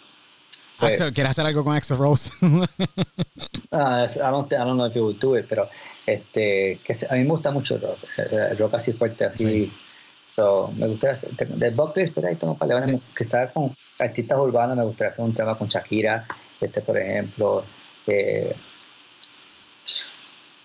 [0.78, 2.30] pues, Axel, ¿quieres hacer algo con Axel Rose?
[3.70, 5.68] ah, I, don't, I don't know if you would do it, pero
[6.06, 9.44] este, que a mí me gusta mucho el rock, el, el rock así fuerte, así.
[9.44, 9.72] Sí.
[10.27, 11.70] So, me gustaría hacer, de,
[12.15, 12.86] pero ahí tomo para
[13.16, 16.27] quizás con artistas urbanos me gustaría hacer un tema con Shakira,
[16.61, 17.65] este por ejemplo.
[18.07, 18.55] eh,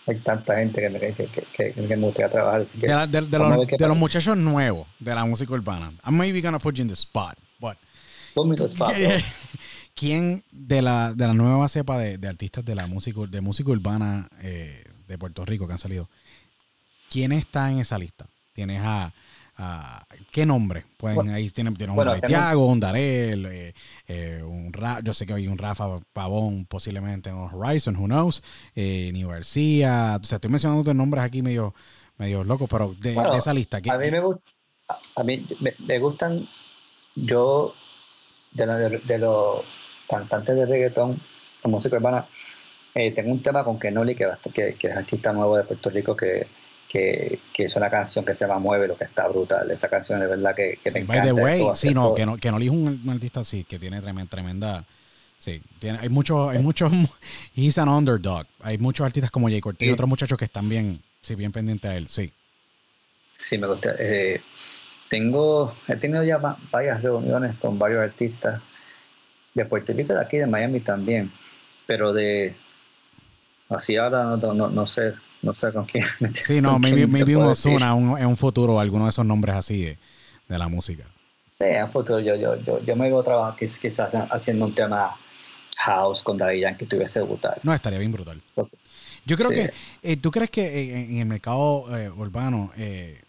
[0.05, 2.61] hay tanta gente que me, que, que, me gustaría trabajar.
[2.61, 5.53] Así que de, la- de- de vamos a los, de muchachos nuevos de la música
[5.53, 5.91] urbana.
[6.05, 7.77] I'm maybe gonna put you in the spot, but
[8.33, 9.09] Put me on the spot, bro.
[9.95, 13.69] ¿quién de la, de la nueva cepa de, de artistas de la música de música
[13.71, 16.09] urbana eh, de Puerto Rico que han salido?
[17.11, 18.27] ¿Quién está en esa lista?
[18.53, 19.13] Tienes a,
[19.57, 20.85] a- ¿qué nombre?
[20.97, 23.73] Pueden Bueno, ahí tienen, tienes bueno, un Tiago, un Darel, eh,
[24.07, 28.43] eh, un Ra- yo sé que hay un Rafa Pavón posiblemente en Horizon, who knows,
[28.75, 31.73] eh, Nio García, o sea, estoy mencionando nombres aquí medio
[32.17, 34.41] medio locos, pero de, Bueno, de esa lista, ¿qué- A mí me gusta,
[35.15, 36.47] a mí me, me gustan,
[37.15, 37.73] yo,
[38.53, 39.63] de, la- de, de los
[40.09, 41.21] cantantes de reggaetón,
[41.63, 42.27] de música urbana,
[42.95, 46.15] eh, tengo un tema con Kenoli, que, que, que es artista nuevo de Puerto Rico,
[46.15, 46.47] que,
[46.89, 49.69] que, que es una canción que se llama Mueve, lo que está brutal.
[49.71, 51.21] Esa canción de verdad que, que me By encanta.
[51.21, 53.77] the way, eso- sí, no, que no, que no es un, un artista así, que
[53.77, 54.87] tiene tremenda, tremenda
[55.37, 56.91] sí, tiene, hay muchos, hay muchos,
[57.55, 61.03] he's an underdog, hay muchos artistas como Jay Cortez y otros muchachos que están bien,
[61.21, 62.33] sí, bien pendientes a él, sí.
[63.33, 63.95] Sí, me gusta.
[63.99, 64.41] eh,
[65.09, 68.61] tengo, he tenido ya va- varias reuniones con varios artistas
[69.53, 71.31] de Puerto Rico, de aquí, de Miami también,
[71.87, 72.55] pero de
[73.69, 76.03] así ahora no, no, no sé, no sé con quién.
[76.35, 77.45] Sí, no, maybe, maybe un.
[77.45, 79.97] Ozuna un- en un futuro, alguno de esos nombres así de,
[80.47, 81.05] de la música.
[81.47, 85.15] Sí, en futuro yo, yo, yo, yo me veo trabajar quiz- quizás haciendo un tema
[85.77, 87.59] house con Daddy Yankee tuviese brutal.
[87.63, 88.41] No, estaría bien brutal.
[89.25, 89.55] Yo creo Sí.
[89.55, 89.71] que,
[90.03, 93.21] eh, ¿tú crees que en, el mercado eh, urbano eh,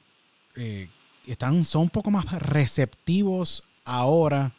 [1.27, 4.53] están, son un poco más receptivos ahora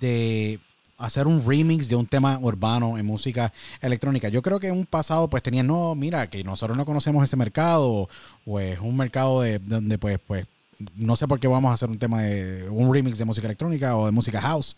[0.00, 0.58] de
[1.00, 4.28] hacer un remix de un tema urbano en música electrónica?
[4.28, 7.36] Yo creo que en un pasado pues tenían, no, mira, que nosotros no conocemos ese
[7.36, 8.08] mercado
[8.46, 10.46] o es un mercado de donde pues, pues,
[10.94, 13.96] no sé por qué vamos a hacer un tema de un remix de música electrónica
[13.96, 14.76] o de música house.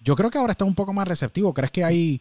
[0.00, 1.52] Yo creo que ahora está un poco más receptivo.
[1.52, 2.20] ¿Crees que hay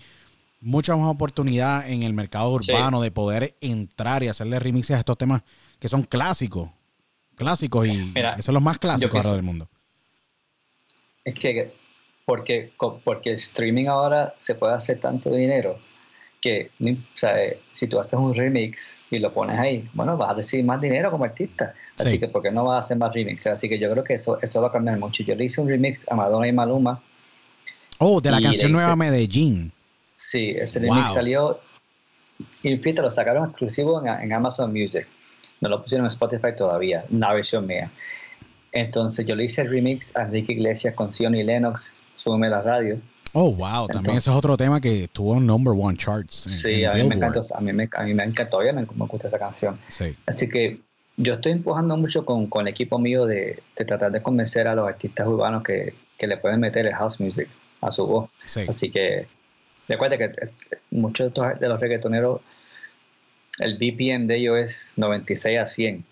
[0.60, 2.72] mucha más oportunidad en el mercado Sí.
[2.72, 5.44] urbano de poder entrar y hacerle remixes a estos temas
[5.80, 6.70] que son clásicos?
[7.36, 9.70] Clásicos y Mira, esos son los más clásicos ahora del mundo.
[11.24, 11.74] Es que
[12.36, 12.72] porque,
[13.04, 15.78] porque el streaming ahora se puede hacer tanto dinero
[16.42, 20.30] que o sea, eh, si tú haces un remix y lo pones ahí, bueno, vas
[20.30, 21.74] a recibir más dinero como artista.
[21.98, 22.20] Así Sí.
[22.20, 23.48] que, ¿por qué no vas a hacer más remixes?
[23.54, 25.24] Así que yo creo que eso, eso va a cambiar mucho.
[25.24, 27.02] Yo le hice un remix a Madonna y Maluma.
[27.98, 29.72] Oh, de la canción nueva Medellín.
[30.16, 30.94] Sí, ese Wow.
[30.94, 31.60] remix salió.
[32.62, 35.08] Y fíjate, lo sacaron exclusivo en, en Amazon Music.
[35.62, 37.90] No lo pusieron en Spotify todavía, una versión mía.
[38.72, 42.62] Entonces yo le hice el remix a Enrique Iglesias con Sion y Lennox, Súbeme la
[42.62, 43.00] radio.
[43.34, 43.88] Oh, wow.
[43.88, 46.46] También Entonces- ese es otro tema que estuvo en number one charts.
[46.46, 48.72] en- Sí, en a mí me encantó, a mí me, a mí me encantó, me,
[48.74, 49.78] me gusta esa canción.
[49.90, 50.16] Sí.
[50.26, 50.80] Así que
[51.18, 54.76] yo estoy empujando mucho con, con el equipo mío de, de tratar de convencer a
[54.76, 57.50] los artistas urbanos que, que le pueden meter el house music
[57.82, 58.30] a su voz.
[58.48, 58.62] Sí.
[58.68, 59.28] Así que
[59.90, 60.32] recuerda que eh,
[60.92, 62.40] muchos de, estos- de los reggaetoneros,
[63.60, 66.06] el BPM de ellos es 96 a 100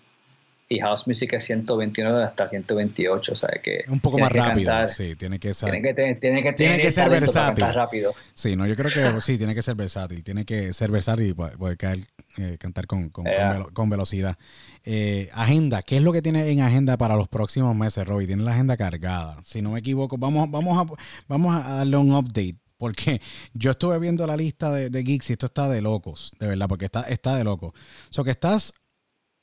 [0.68, 4.70] y house music es 129 hasta 128, o sea que un poco más que rápido.
[4.70, 5.70] cantar, Sí, tiene que ser.
[5.70, 7.64] Tiene que, tener- tiene que, Tiene que ser versátil.
[7.72, 8.14] rápido.
[8.32, 10.24] Sí, no, yo creo que sí, tiene que ser versátil.
[10.24, 11.98] Tiene que ser versátil y poder, caer,
[12.38, 13.52] eh, cantar con, con, con Yeah.
[13.52, 14.36] velo- con velocidad.
[14.84, 18.26] Eh, agenda, ¿qué es lo que tiene en agenda para los próximos meses, Robbie?
[18.26, 19.38] Tiene la agenda cargada.
[19.44, 20.94] Si no me equivoco, vamos, vamos, a,
[21.28, 22.56] vamos a darle un update.
[22.76, 23.20] Porque
[23.54, 26.66] yo estuve viendo la lista de, de geeks y esto está de locos, de verdad,
[26.68, 27.72] porque está, está de locos.
[28.10, 28.72] So que estás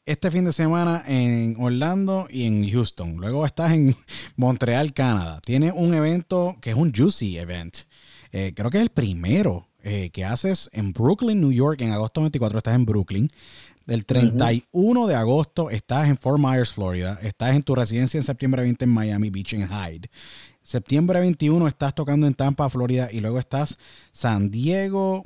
[0.06, 3.18] este fin de semana en Orlando y en Houston.
[3.18, 3.96] Luego estás en
[4.36, 5.42] Montreal, Canadá.
[5.46, 7.78] Tiene un evento que es un Juicy Event.
[8.32, 11.82] Eh, creo que es el primero eh, que haces en Brooklyn, New York.
[11.82, 13.30] En agosto 24 estás en Brooklyn.
[13.86, 17.20] Del 31 de agosto estás en Fort Myers, Florida.
[17.22, 20.10] Estás en tu residencia en septiembre 20 en Miami Beach en Hyde.
[20.64, 23.10] Septiembre 21 estás tocando en Tampa, Florida.
[23.12, 23.78] Y luego estás
[24.12, 25.24] San Diego,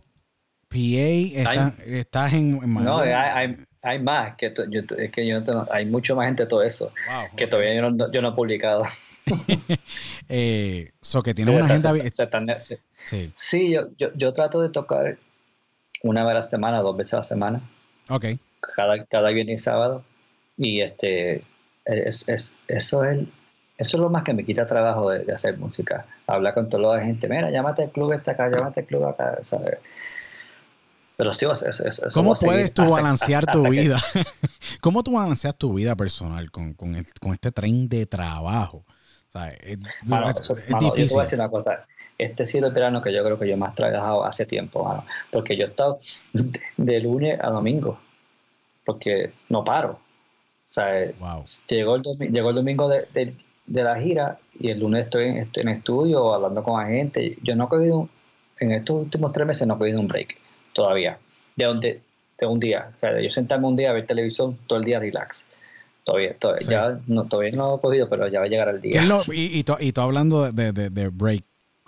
[0.69, 0.77] PA.
[0.77, 3.11] Estás, estás en, en No, Miami.
[3.11, 6.43] hay, hay, más, que to- yo, es que yo no tengo- hay mucho más gente
[6.43, 8.81] de todo eso, Wow, que todavía yo no, yo no he publicado.
[10.29, 11.73] Eh, so que tiene una Se-
[12.23, 12.61] agenda.
[13.03, 15.17] Sí, Sí, yo, yo, yo trato de tocar
[16.03, 17.61] una vez a la semana, dos veces a la semana,
[18.09, 18.25] ok.
[18.75, 20.03] cada, cada viernes y sábado.
[20.57, 21.43] Y este,
[21.85, 23.19] es, es- eso es,
[23.77, 26.05] eso es lo más que me quita trabajo de, hacer música.
[26.27, 29.37] Hablar con toda la gente, mira, llámate al club está acá, llámate al club acá,
[29.41, 29.77] ¿sabes?
[31.17, 34.01] Pero sí, eso, eso, ¿Cómo puedes tú balancear tu vida?
[34.81, 38.85] ¿Cómo tú balanceas tu vida personal con, con, con este tren de trabajo?
[39.61, 40.59] es, difícil.
[40.79, 41.85] Yo te voy a decir una cosa.
[42.17, 45.03] Este ha sido el verano que yo creo que yo más he trabajado hace tiempo,
[45.31, 45.97] porque yo he estado
[46.77, 47.99] de, lunes a domingo,
[48.85, 49.99] porque no paro.
[50.69, 51.11] O sea,
[51.67, 53.35] llegó, el llegó el domingo de,
[53.65, 57.37] de, la gira y el lunes estoy en, estoy en estudio hablando con la gente.
[57.43, 58.09] Yo no he cogido,
[58.59, 60.37] en estos últimos tres meses no he cogido un break
[60.75, 61.17] todavía,
[61.55, 62.01] de, donde,
[62.37, 62.91] de un día.
[62.93, 65.47] O sea, yo sentarme un día a ver televisión todo el día relax.
[66.03, 68.79] Todavía, todavía, ya, no, todavía no lo he cogido, pero ya va a llegar el
[68.79, 69.01] día.
[69.33, 71.43] y, y, tú, hablando de, de, de, break,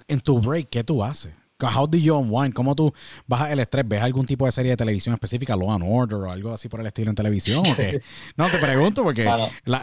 [0.07, 1.33] en tu break, ¿qué tú haces?
[1.61, 2.53] How do you unwind?
[2.53, 2.93] ¿Cómo tú
[3.27, 3.87] bajas el estrés?
[3.87, 6.79] ¿Ves algún tipo de serie de televisión específica, Law and Order o algo así por
[6.79, 7.63] el estilo en televisión?
[8.37, 9.27] no, te pregunto porque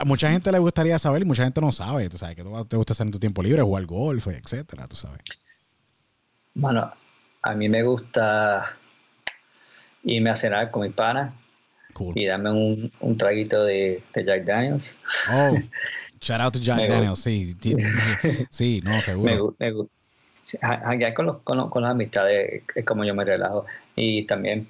[0.04, 2.08] mucha gente le gustaría saber y mucha gente no sabe.
[2.08, 5.20] Tú sabes que te gusta hacer en tu tiempo libre, jugar golf, etcétera, tú sabes.
[6.54, 6.92] Bueno,
[7.42, 8.76] a mí me gusta
[10.04, 11.34] irme a cenar con mi pana
[12.14, 14.98] y dame un, un traguito de, de, Jack Daniels.
[15.32, 15.56] Oh,
[16.20, 17.56] shout out to Jack Daniels, sí.
[18.50, 19.54] Sí, no, seguro.
[19.58, 23.66] Me, me, con, los, con, con las amistades es como yo me relajo.
[23.96, 24.68] Y también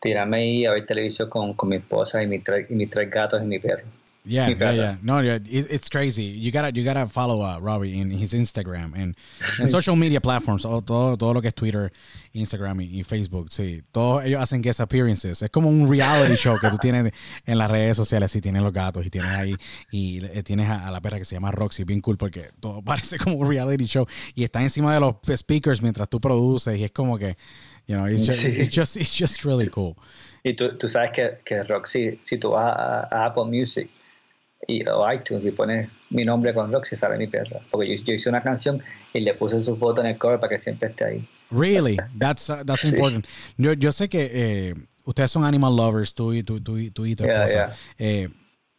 [0.00, 3.42] tirarme ahí a ver televisión con, con mi esposa y, mi y mis tres gatos
[3.42, 3.84] y mi perro.
[4.24, 4.96] Yeah, yeah, yeah.
[5.02, 6.22] No, it, it's crazy.
[6.22, 9.16] You gotta, you gotta follow uh, Robbie in his Instagram and,
[9.58, 10.62] and social media platforms.
[10.62, 11.90] Todo, todo lo que es Twitter,
[12.32, 13.50] Instagram y, Facebook.
[13.50, 15.42] Sí, todos ellos hacen guest appearances.
[15.42, 17.12] Es como un reality show que tú tienes
[17.46, 18.34] en las redes sociales.
[18.36, 19.56] Y tienes los gatos y tienes ahí
[19.90, 23.18] y eh, tienes a, la perra que se llama Roxy, bien cool porque todo parece
[23.18, 26.92] como un reality show y está encima de los speakers mientras tú produces y es
[26.92, 27.36] como que,
[27.86, 29.96] you know, it's just, it's just, it's just really cool.
[30.44, 33.90] Y tú, tú sabes que, que Roxy, si tú vas a Apple Music
[34.66, 37.60] y, o iTunes y pones mi nombre con Roxy, sale mi perra.
[37.70, 38.82] Porque yo, hice una canción
[39.12, 41.28] y le puse su foto en el cover para que siempre esté ahí.
[41.50, 41.98] Really?
[42.18, 43.26] That's, uh, that's important.
[43.56, 44.74] Yo, yo, sé que eh,
[45.04, 47.74] ustedes son animal lovers, tú y, tú, tú, tú y tu esposa.
[47.98, 48.28] Eh,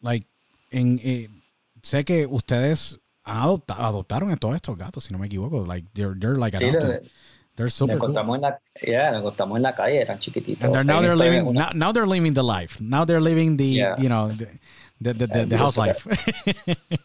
[0.01, 0.27] like,
[0.72, 1.30] en, eh,
[1.81, 5.65] sé que ustedes adoptaron a todos estos gatos, si no me equivoco.
[5.65, 7.10] Like, they're, they're like adopted.
[7.55, 8.45] They're super nos encontramos, cool.
[8.45, 10.64] en la, yeah, nos encontramos en la calle, eran chiquititos.
[10.64, 12.81] And they're, now they're living, now, now, they're living the life.
[12.81, 13.95] Now they're living the, yeah.
[13.99, 14.47] you know, the,
[15.03, 16.09] the, the, the house life.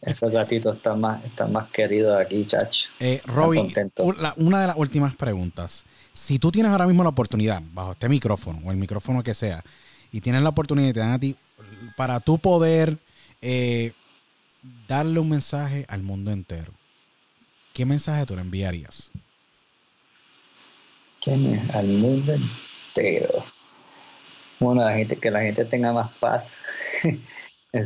[0.02, 2.88] Esos gatitos están más, están más queridos aquí, chacho.
[3.00, 3.72] Eh, Robbie,
[4.36, 5.84] una de las últimas preguntas.
[6.12, 9.62] Si tú tienes ahora mismo la oportunidad, bajo este micrófono o el micrófono que sea,
[10.10, 11.36] y tienes la oportunidad y te dan a ti,
[11.96, 12.98] para tú poder
[13.40, 13.92] eh,
[14.88, 16.72] darle un mensaje al mundo entero,
[17.74, 19.10] ¿qué mensaje tú le enviarías?
[21.72, 23.44] al mundo entero.
[24.60, 26.62] Bueno, la gente, que la gente tenga más paz,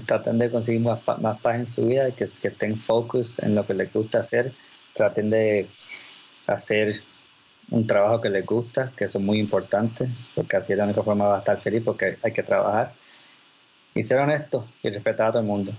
[0.06, 3.66] traten de conseguir más, más, paz en su vida, que, que estén focus en lo
[3.66, 4.54] que les gusta hacer,
[4.94, 5.68] traten de
[6.46, 7.02] hacer
[7.70, 11.02] un trabajo que les gusta, que eso es muy importante, porque así es la única
[11.02, 12.94] forma de estar feliz, porque hay que trabajar
[13.94, 15.72] y ser honesto y respetar a todo el mundo.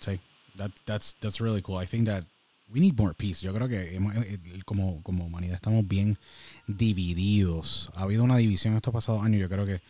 [0.00, 0.20] Sí,
[0.56, 1.82] that, that's, that's really cool.
[1.82, 2.24] I think that
[2.68, 3.44] we need more peace.
[3.44, 6.18] Yo creo que eh, como, como humanidad estamos bien
[6.66, 7.90] divididos.
[7.94, 9.40] Ha habido una división estos pasados años.
[9.40, 9.80] Yo creo que.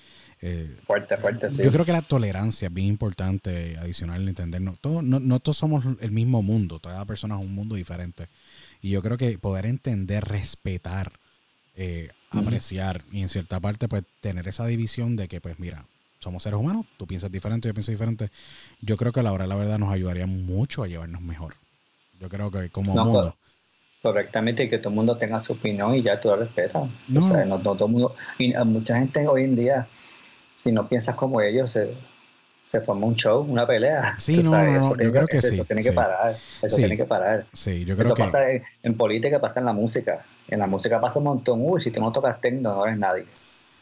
[0.41, 1.63] Eh, fuerte, fuerte, sí.
[1.63, 4.81] Yo creo que la tolerancia es bien importante, adicional, entendernos.
[4.81, 6.81] Todos, no, no todos somos el mismo mundo.
[6.81, 8.29] Toda persona es un mundo diferente.
[8.83, 11.13] Y yo creo que poder entender, respetar,
[11.77, 15.87] eh, apreciar y en cierta parte, pues tener esa división de que, pues mira,
[16.19, 18.31] somos seres humanos, tú piensas diferente, yo pienso diferente.
[18.81, 21.57] Yo creo que a la hora de la verdad nos ayudaría mucho a llevarnos mejor.
[22.21, 23.37] Yo creo que como mundo.
[24.03, 26.89] Correctamente, que todo el mundo tenga su opinión y ya tú la respetas.
[27.09, 27.21] No.
[27.21, 29.89] O sea, no, todo mundo, y mucha gente hoy en día,
[30.57, 31.95] si no piensas como ellos, se,
[32.65, 34.17] se forma un show, una pelea.
[34.19, 35.55] Sí, no, no, yo creo que, sí.
[35.55, 36.37] Eso tiene que parar.
[36.63, 37.47] Eso tiene que parar.
[37.53, 38.41] Sí, yo creo eso pasa
[38.83, 40.25] en, política, pasa en la música.
[40.49, 41.61] En la música pasa un montón.
[41.63, 43.25] Uy, si tú no tocas técnico, no eres nadie.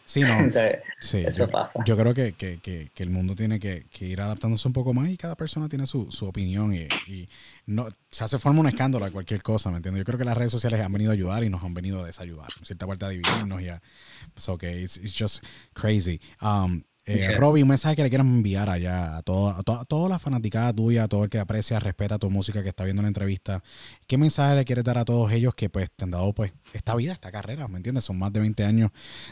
[0.04, 0.46] Sí, no.
[1.00, 1.82] eso pasa.
[1.86, 5.68] Yo creo que, el mundo tiene que, ir adaptándose un poco más y cada persona
[5.68, 7.28] tiene su, opinión y,
[7.66, 10.00] no se hace forma un escándalo a cualquier cosa, ¿me entiendes?
[10.00, 12.06] Yo creo que las redes sociales han venido a ayudar y nos han venido a
[12.06, 13.82] desayudar, en cierta parte a dividirnos y a...
[14.36, 15.42] So, okay, it's, it's just
[15.74, 16.20] crazy.
[16.40, 20.18] Um, eh, Robbie, un mensaje que le quieras enviar allá a, todo, a, toda la
[20.20, 23.62] fanaticada tuya, a todo el que aprecia, respeta tu música que está viendo la entrevista.
[24.06, 26.94] ¿Qué mensaje le quieres dar a todos ellos que pues te han dado pues esta
[26.94, 28.04] vida, esta carrera, ¿me entiendes?
[28.04, 28.90] Son más de 20 años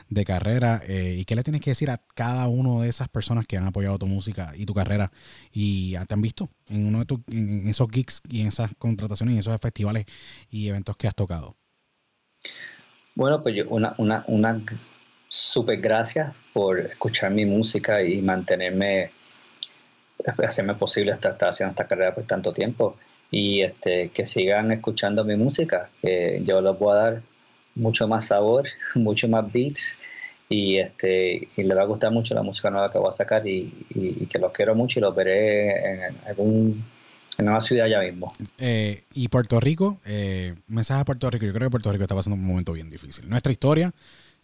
[0.09, 0.83] de carrera.
[0.85, 3.67] Eh, ¿Y qué le tienes que decir a cada una de esas personas que han
[3.67, 5.13] apoyado tu música y tu carrera
[5.53, 9.33] y te han visto en uno de tus, en esos gigs y en esas contrataciones
[9.33, 10.07] y en esos festivales
[10.51, 11.57] y eventos que has tocado?
[13.15, 14.61] Bueno, pues yo, una, una, una
[15.31, 19.13] súper gracias por escuchar mi música y mantenerme,
[20.45, 22.97] hacerme posible estar, estar haciendo esta carrera por tanto tiempo.
[23.31, 27.23] y este, que sigan escuchando mi música, que yo les voy a dar
[27.77, 28.67] mucho más sabor,
[28.97, 29.99] mucho más beats
[30.49, 33.47] y este y les va a gustar mucho la música nueva que voy a sacar
[33.47, 33.71] y,
[34.29, 36.85] que los quiero mucho y los veré en algún
[37.39, 38.35] una ciudad ya mismo.
[38.59, 42.17] Eh, y Puerto Rico, eh, mensaje a Puerto Rico, yo creo que Puerto Rico está
[42.17, 43.29] pasando un momento bien difícil.
[43.31, 43.95] Nuestra historia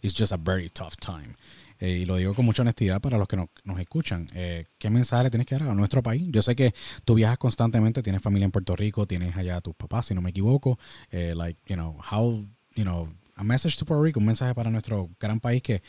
[0.01, 1.35] is just a very tough time.
[1.79, 4.27] Eh, y lo digo con mucha honestidad para los que nos, nos escuchan.
[4.33, 6.23] Eh, ¿Qué mensaje le tienes que dar a nuestro país?
[6.29, 6.73] Yo sé que
[7.05, 10.21] tú viajas constantemente, tienes familia en Puerto Rico, tienes allá a tus papás, si no
[10.21, 10.79] me equivoco.
[11.11, 12.43] like, you know, how,
[12.75, 15.83] you know, a message to Puerto Rico, un mensaje para nuestro gran país que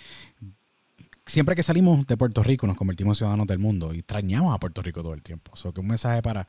[1.29, 4.59] siempre que salimos de Puerto Rico nos convertimos en ciudadanos del mundo y extrañamos a
[4.59, 5.55] Puerto Rico todo el tiempo.
[5.57, 6.47] So, que un mensaje para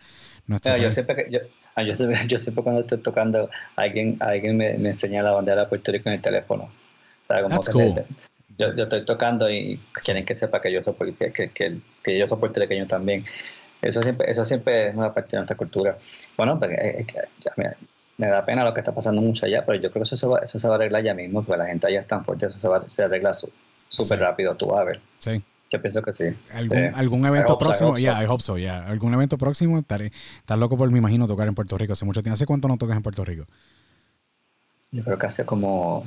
[0.48, 1.40] nuestro yo siempre yo,
[1.76, 5.61] ah, yo, siempre, yo, siempre, cuando estoy tocando, alguien, alguien me, me, enseña la bandera
[5.61, 6.69] de Puerto Rico en el teléfono.
[7.30, 8.06] Sea, como que
[8.57, 12.27] yo, yo, estoy tocando y quieren que sepa que yo soy, que, que, que, yo
[12.27, 13.23] soy puertorriqueño también.
[13.81, 15.97] Eso siempre, eso siempre es una parte de nuestra cultura.
[16.35, 17.06] Bueno, porque, eh,
[17.57, 17.73] eh,
[18.18, 20.27] me da pena lo que está pasando mucho allá, pero yo creo que eso se
[20.27, 22.47] va, eso se va a arreglar ya mismo, porque la gente allá es tan fuerte,
[22.47, 23.31] eso se, va, se arregla
[23.88, 25.01] súper rápido, tú vas a ver.
[25.19, 25.41] Sí.
[25.72, 26.26] Yo pienso que sí.
[26.51, 27.97] ¿Algún, eh, ¿algún evento próximo?
[27.97, 28.85] Ya, yeah, I hope so, yeah.
[28.88, 29.77] ¿Algún evento próximo?
[29.77, 31.93] Estaré, estás loco por, me imagino, tocar en Puerto Rico.
[31.93, 32.34] Hace mucho tiempo.
[32.34, 33.45] ¿Hace cuánto no tocas en Puerto Rico?
[34.91, 36.03] Yo creo que hace como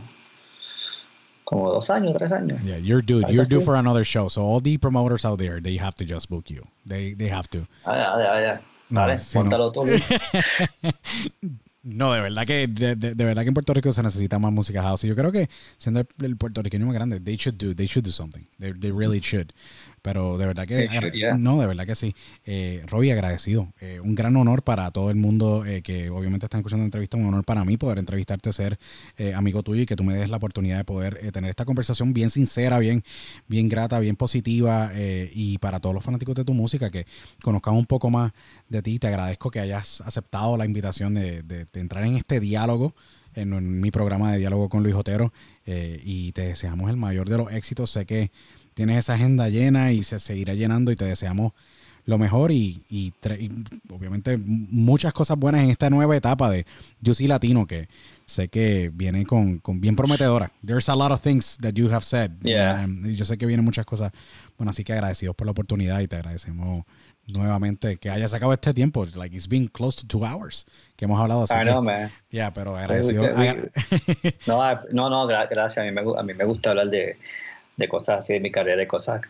[1.52, 2.60] como dos años, tres años.
[2.62, 3.22] Yeah, you're due.
[3.28, 4.28] You're due for another show.
[4.28, 6.66] So all the promoters out there, they have to just book you.
[6.86, 7.66] They, they have to.
[7.84, 8.60] Ah, ya, ya, ya.
[8.90, 9.86] Vale, no, tú.
[11.84, 14.82] No, de verdad que de, de, verdad que en Puerto Rico se necesita más música
[14.82, 15.02] house.
[15.02, 18.12] Y yo creo que siendo el, puertorriqueño más grande, they should do, they should do
[18.12, 18.46] something.
[18.60, 19.52] They, they really should.
[20.02, 20.88] Pero de verdad que
[21.38, 22.14] no, de verdad que sí.
[22.44, 23.72] Eh, Robbie, agradecido.
[23.80, 27.16] Eh, un gran honor para todo el mundo eh, que obviamente está escuchando la entrevista.
[27.16, 28.80] Un honor para mí poder entrevistarte, ser
[29.16, 32.12] eh, amigo tuyo y que tú me des la oportunidad de poder tener esta conversación
[32.12, 33.04] bien sincera, bien,
[33.46, 34.90] bien grata, bien positiva.
[34.94, 37.06] y para todos los fanáticos de tu música, que
[37.40, 38.32] conozcamos un poco más
[38.68, 38.98] de ti.
[38.98, 42.94] Te agradezco que hayas aceptado la invitación de, de, entrar en este diálogo.
[43.34, 45.32] En, en, mi programa de diálogo con Luis Otero
[45.64, 47.90] y te deseamos el mayor de los éxitos.
[47.90, 48.30] Sé que
[48.74, 51.52] tienes esa agenda llena y se seguirá llenando y te deseamos
[52.04, 53.12] lo mejor y, y,
[53.90, 56.66] obviamente muchas cosas buenas en esta nueva etapa de
[57.04, 57.88] Juicy Latino que
[58.26, 60.50] sé que viene con, con, bien prometedora.
[60.66, 62.30] There's a lot of things that you have said.
[62.44, 64.10] Um, y yo sé que vienen muchas cosas.
[64.56, 66.84] Bueno, así que agradecidos por la oportunidad y te agradecemos
[67.26, 69.06] nuevamente que hayas sacado este tiempo.
[69.14, 70.66] Like it's been close to two hours
[70.96, 71.54] que hemos hablado así.
[71.54, 72.10] I know, man.
[72.30, 73.22] Yeah, pero agradecido.
[74.46, 75.78] no, no, no, gracias.
[75.78, 77.16] A mí me, a mí me gusta hablar de
[77.82, 79.20] de cosas así de mi carrera, de cosas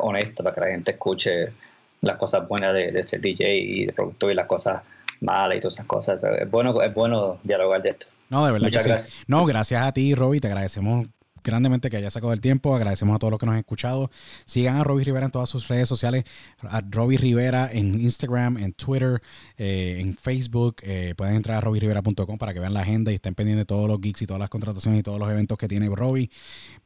[0.00, 1.52] honestas, para que la gente escuche
[2.00, 4.82] las cosas buenas de, de ser DJ y de productor y las cosas
[5.20, 6.22] malas y todas esas cosas.
[6.22, 8.06] Es bueno, es bueno dialogar de esto.
[8.28, 9.02] No, de verdad que gracias.
[9.02, 9.12] sí.
[9.26, 11.06] No, gracias a ti, Robbie, te agradecemos
[11.42, 12.74] grandemente que haya sacado el tiempo.
[12.74, 14.10] Agradecemos a todos los que nos han escuchado.
[14.46, 16.24] Sigan a Robbie Rivera en todas sus redes sociales.
[16.60, 19.22] A Robbie Rivera en Instagram, en Twitter,
[19.56, 20.76] eh, en Facebook.
[20.82, 23.88] Eh, pueden entrar a robbierivera.com para que vean la agenda y estén pendientes de todos
[23.88, 26.30] los geeks y todas las contrataciones y todos los eventos que tiene Robbie.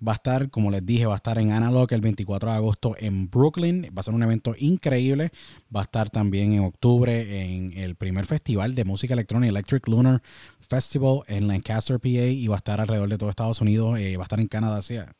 [0.07, 2.97] Va a estar, como les dije, va a estar en Analog el 24 de agosto
[2.99, 3.91] en Brooklyn.
[3.97, 5.31] Va a ser un evento increíble.
[5.75, 10.23] Va a estar también en octubre en el primer festival de música electrónica Electric Lunar
[10.69, 14.25] Festival en Lancaster, PA, y va a estar alrededor de todo Estados Unidos, eh, va
[14.25, 14.83] a estar Canadá.
[14.83, 15.15] Sea,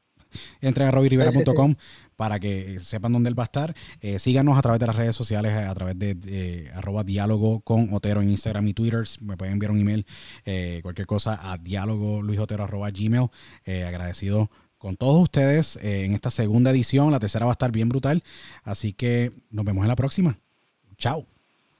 [0.61, 1.75] entren a robirivera.com
[2.17, 3.75] para que sepan dónde él va a estar.
[4.01, 8.23] Eh, síganos a través de las redes sociales, a través de arroba diálogo con Otero
[8.23, 9.05] en Instagram y Twitter.
[9.21, 10.07] Me pueden enviar un email,
[10.45, 13.29] eh, cualquier cosa, a diálogo luisotero arroba gmail.
[13.87, 17.11] agradecido con todos ustedes en esta segunda edición.
[17.11, 18.23] La tercera va a estar bien brutal.
[18.63, 20.39] Así que nos vemos en la próxima.
[20.99, 21.34] Chao.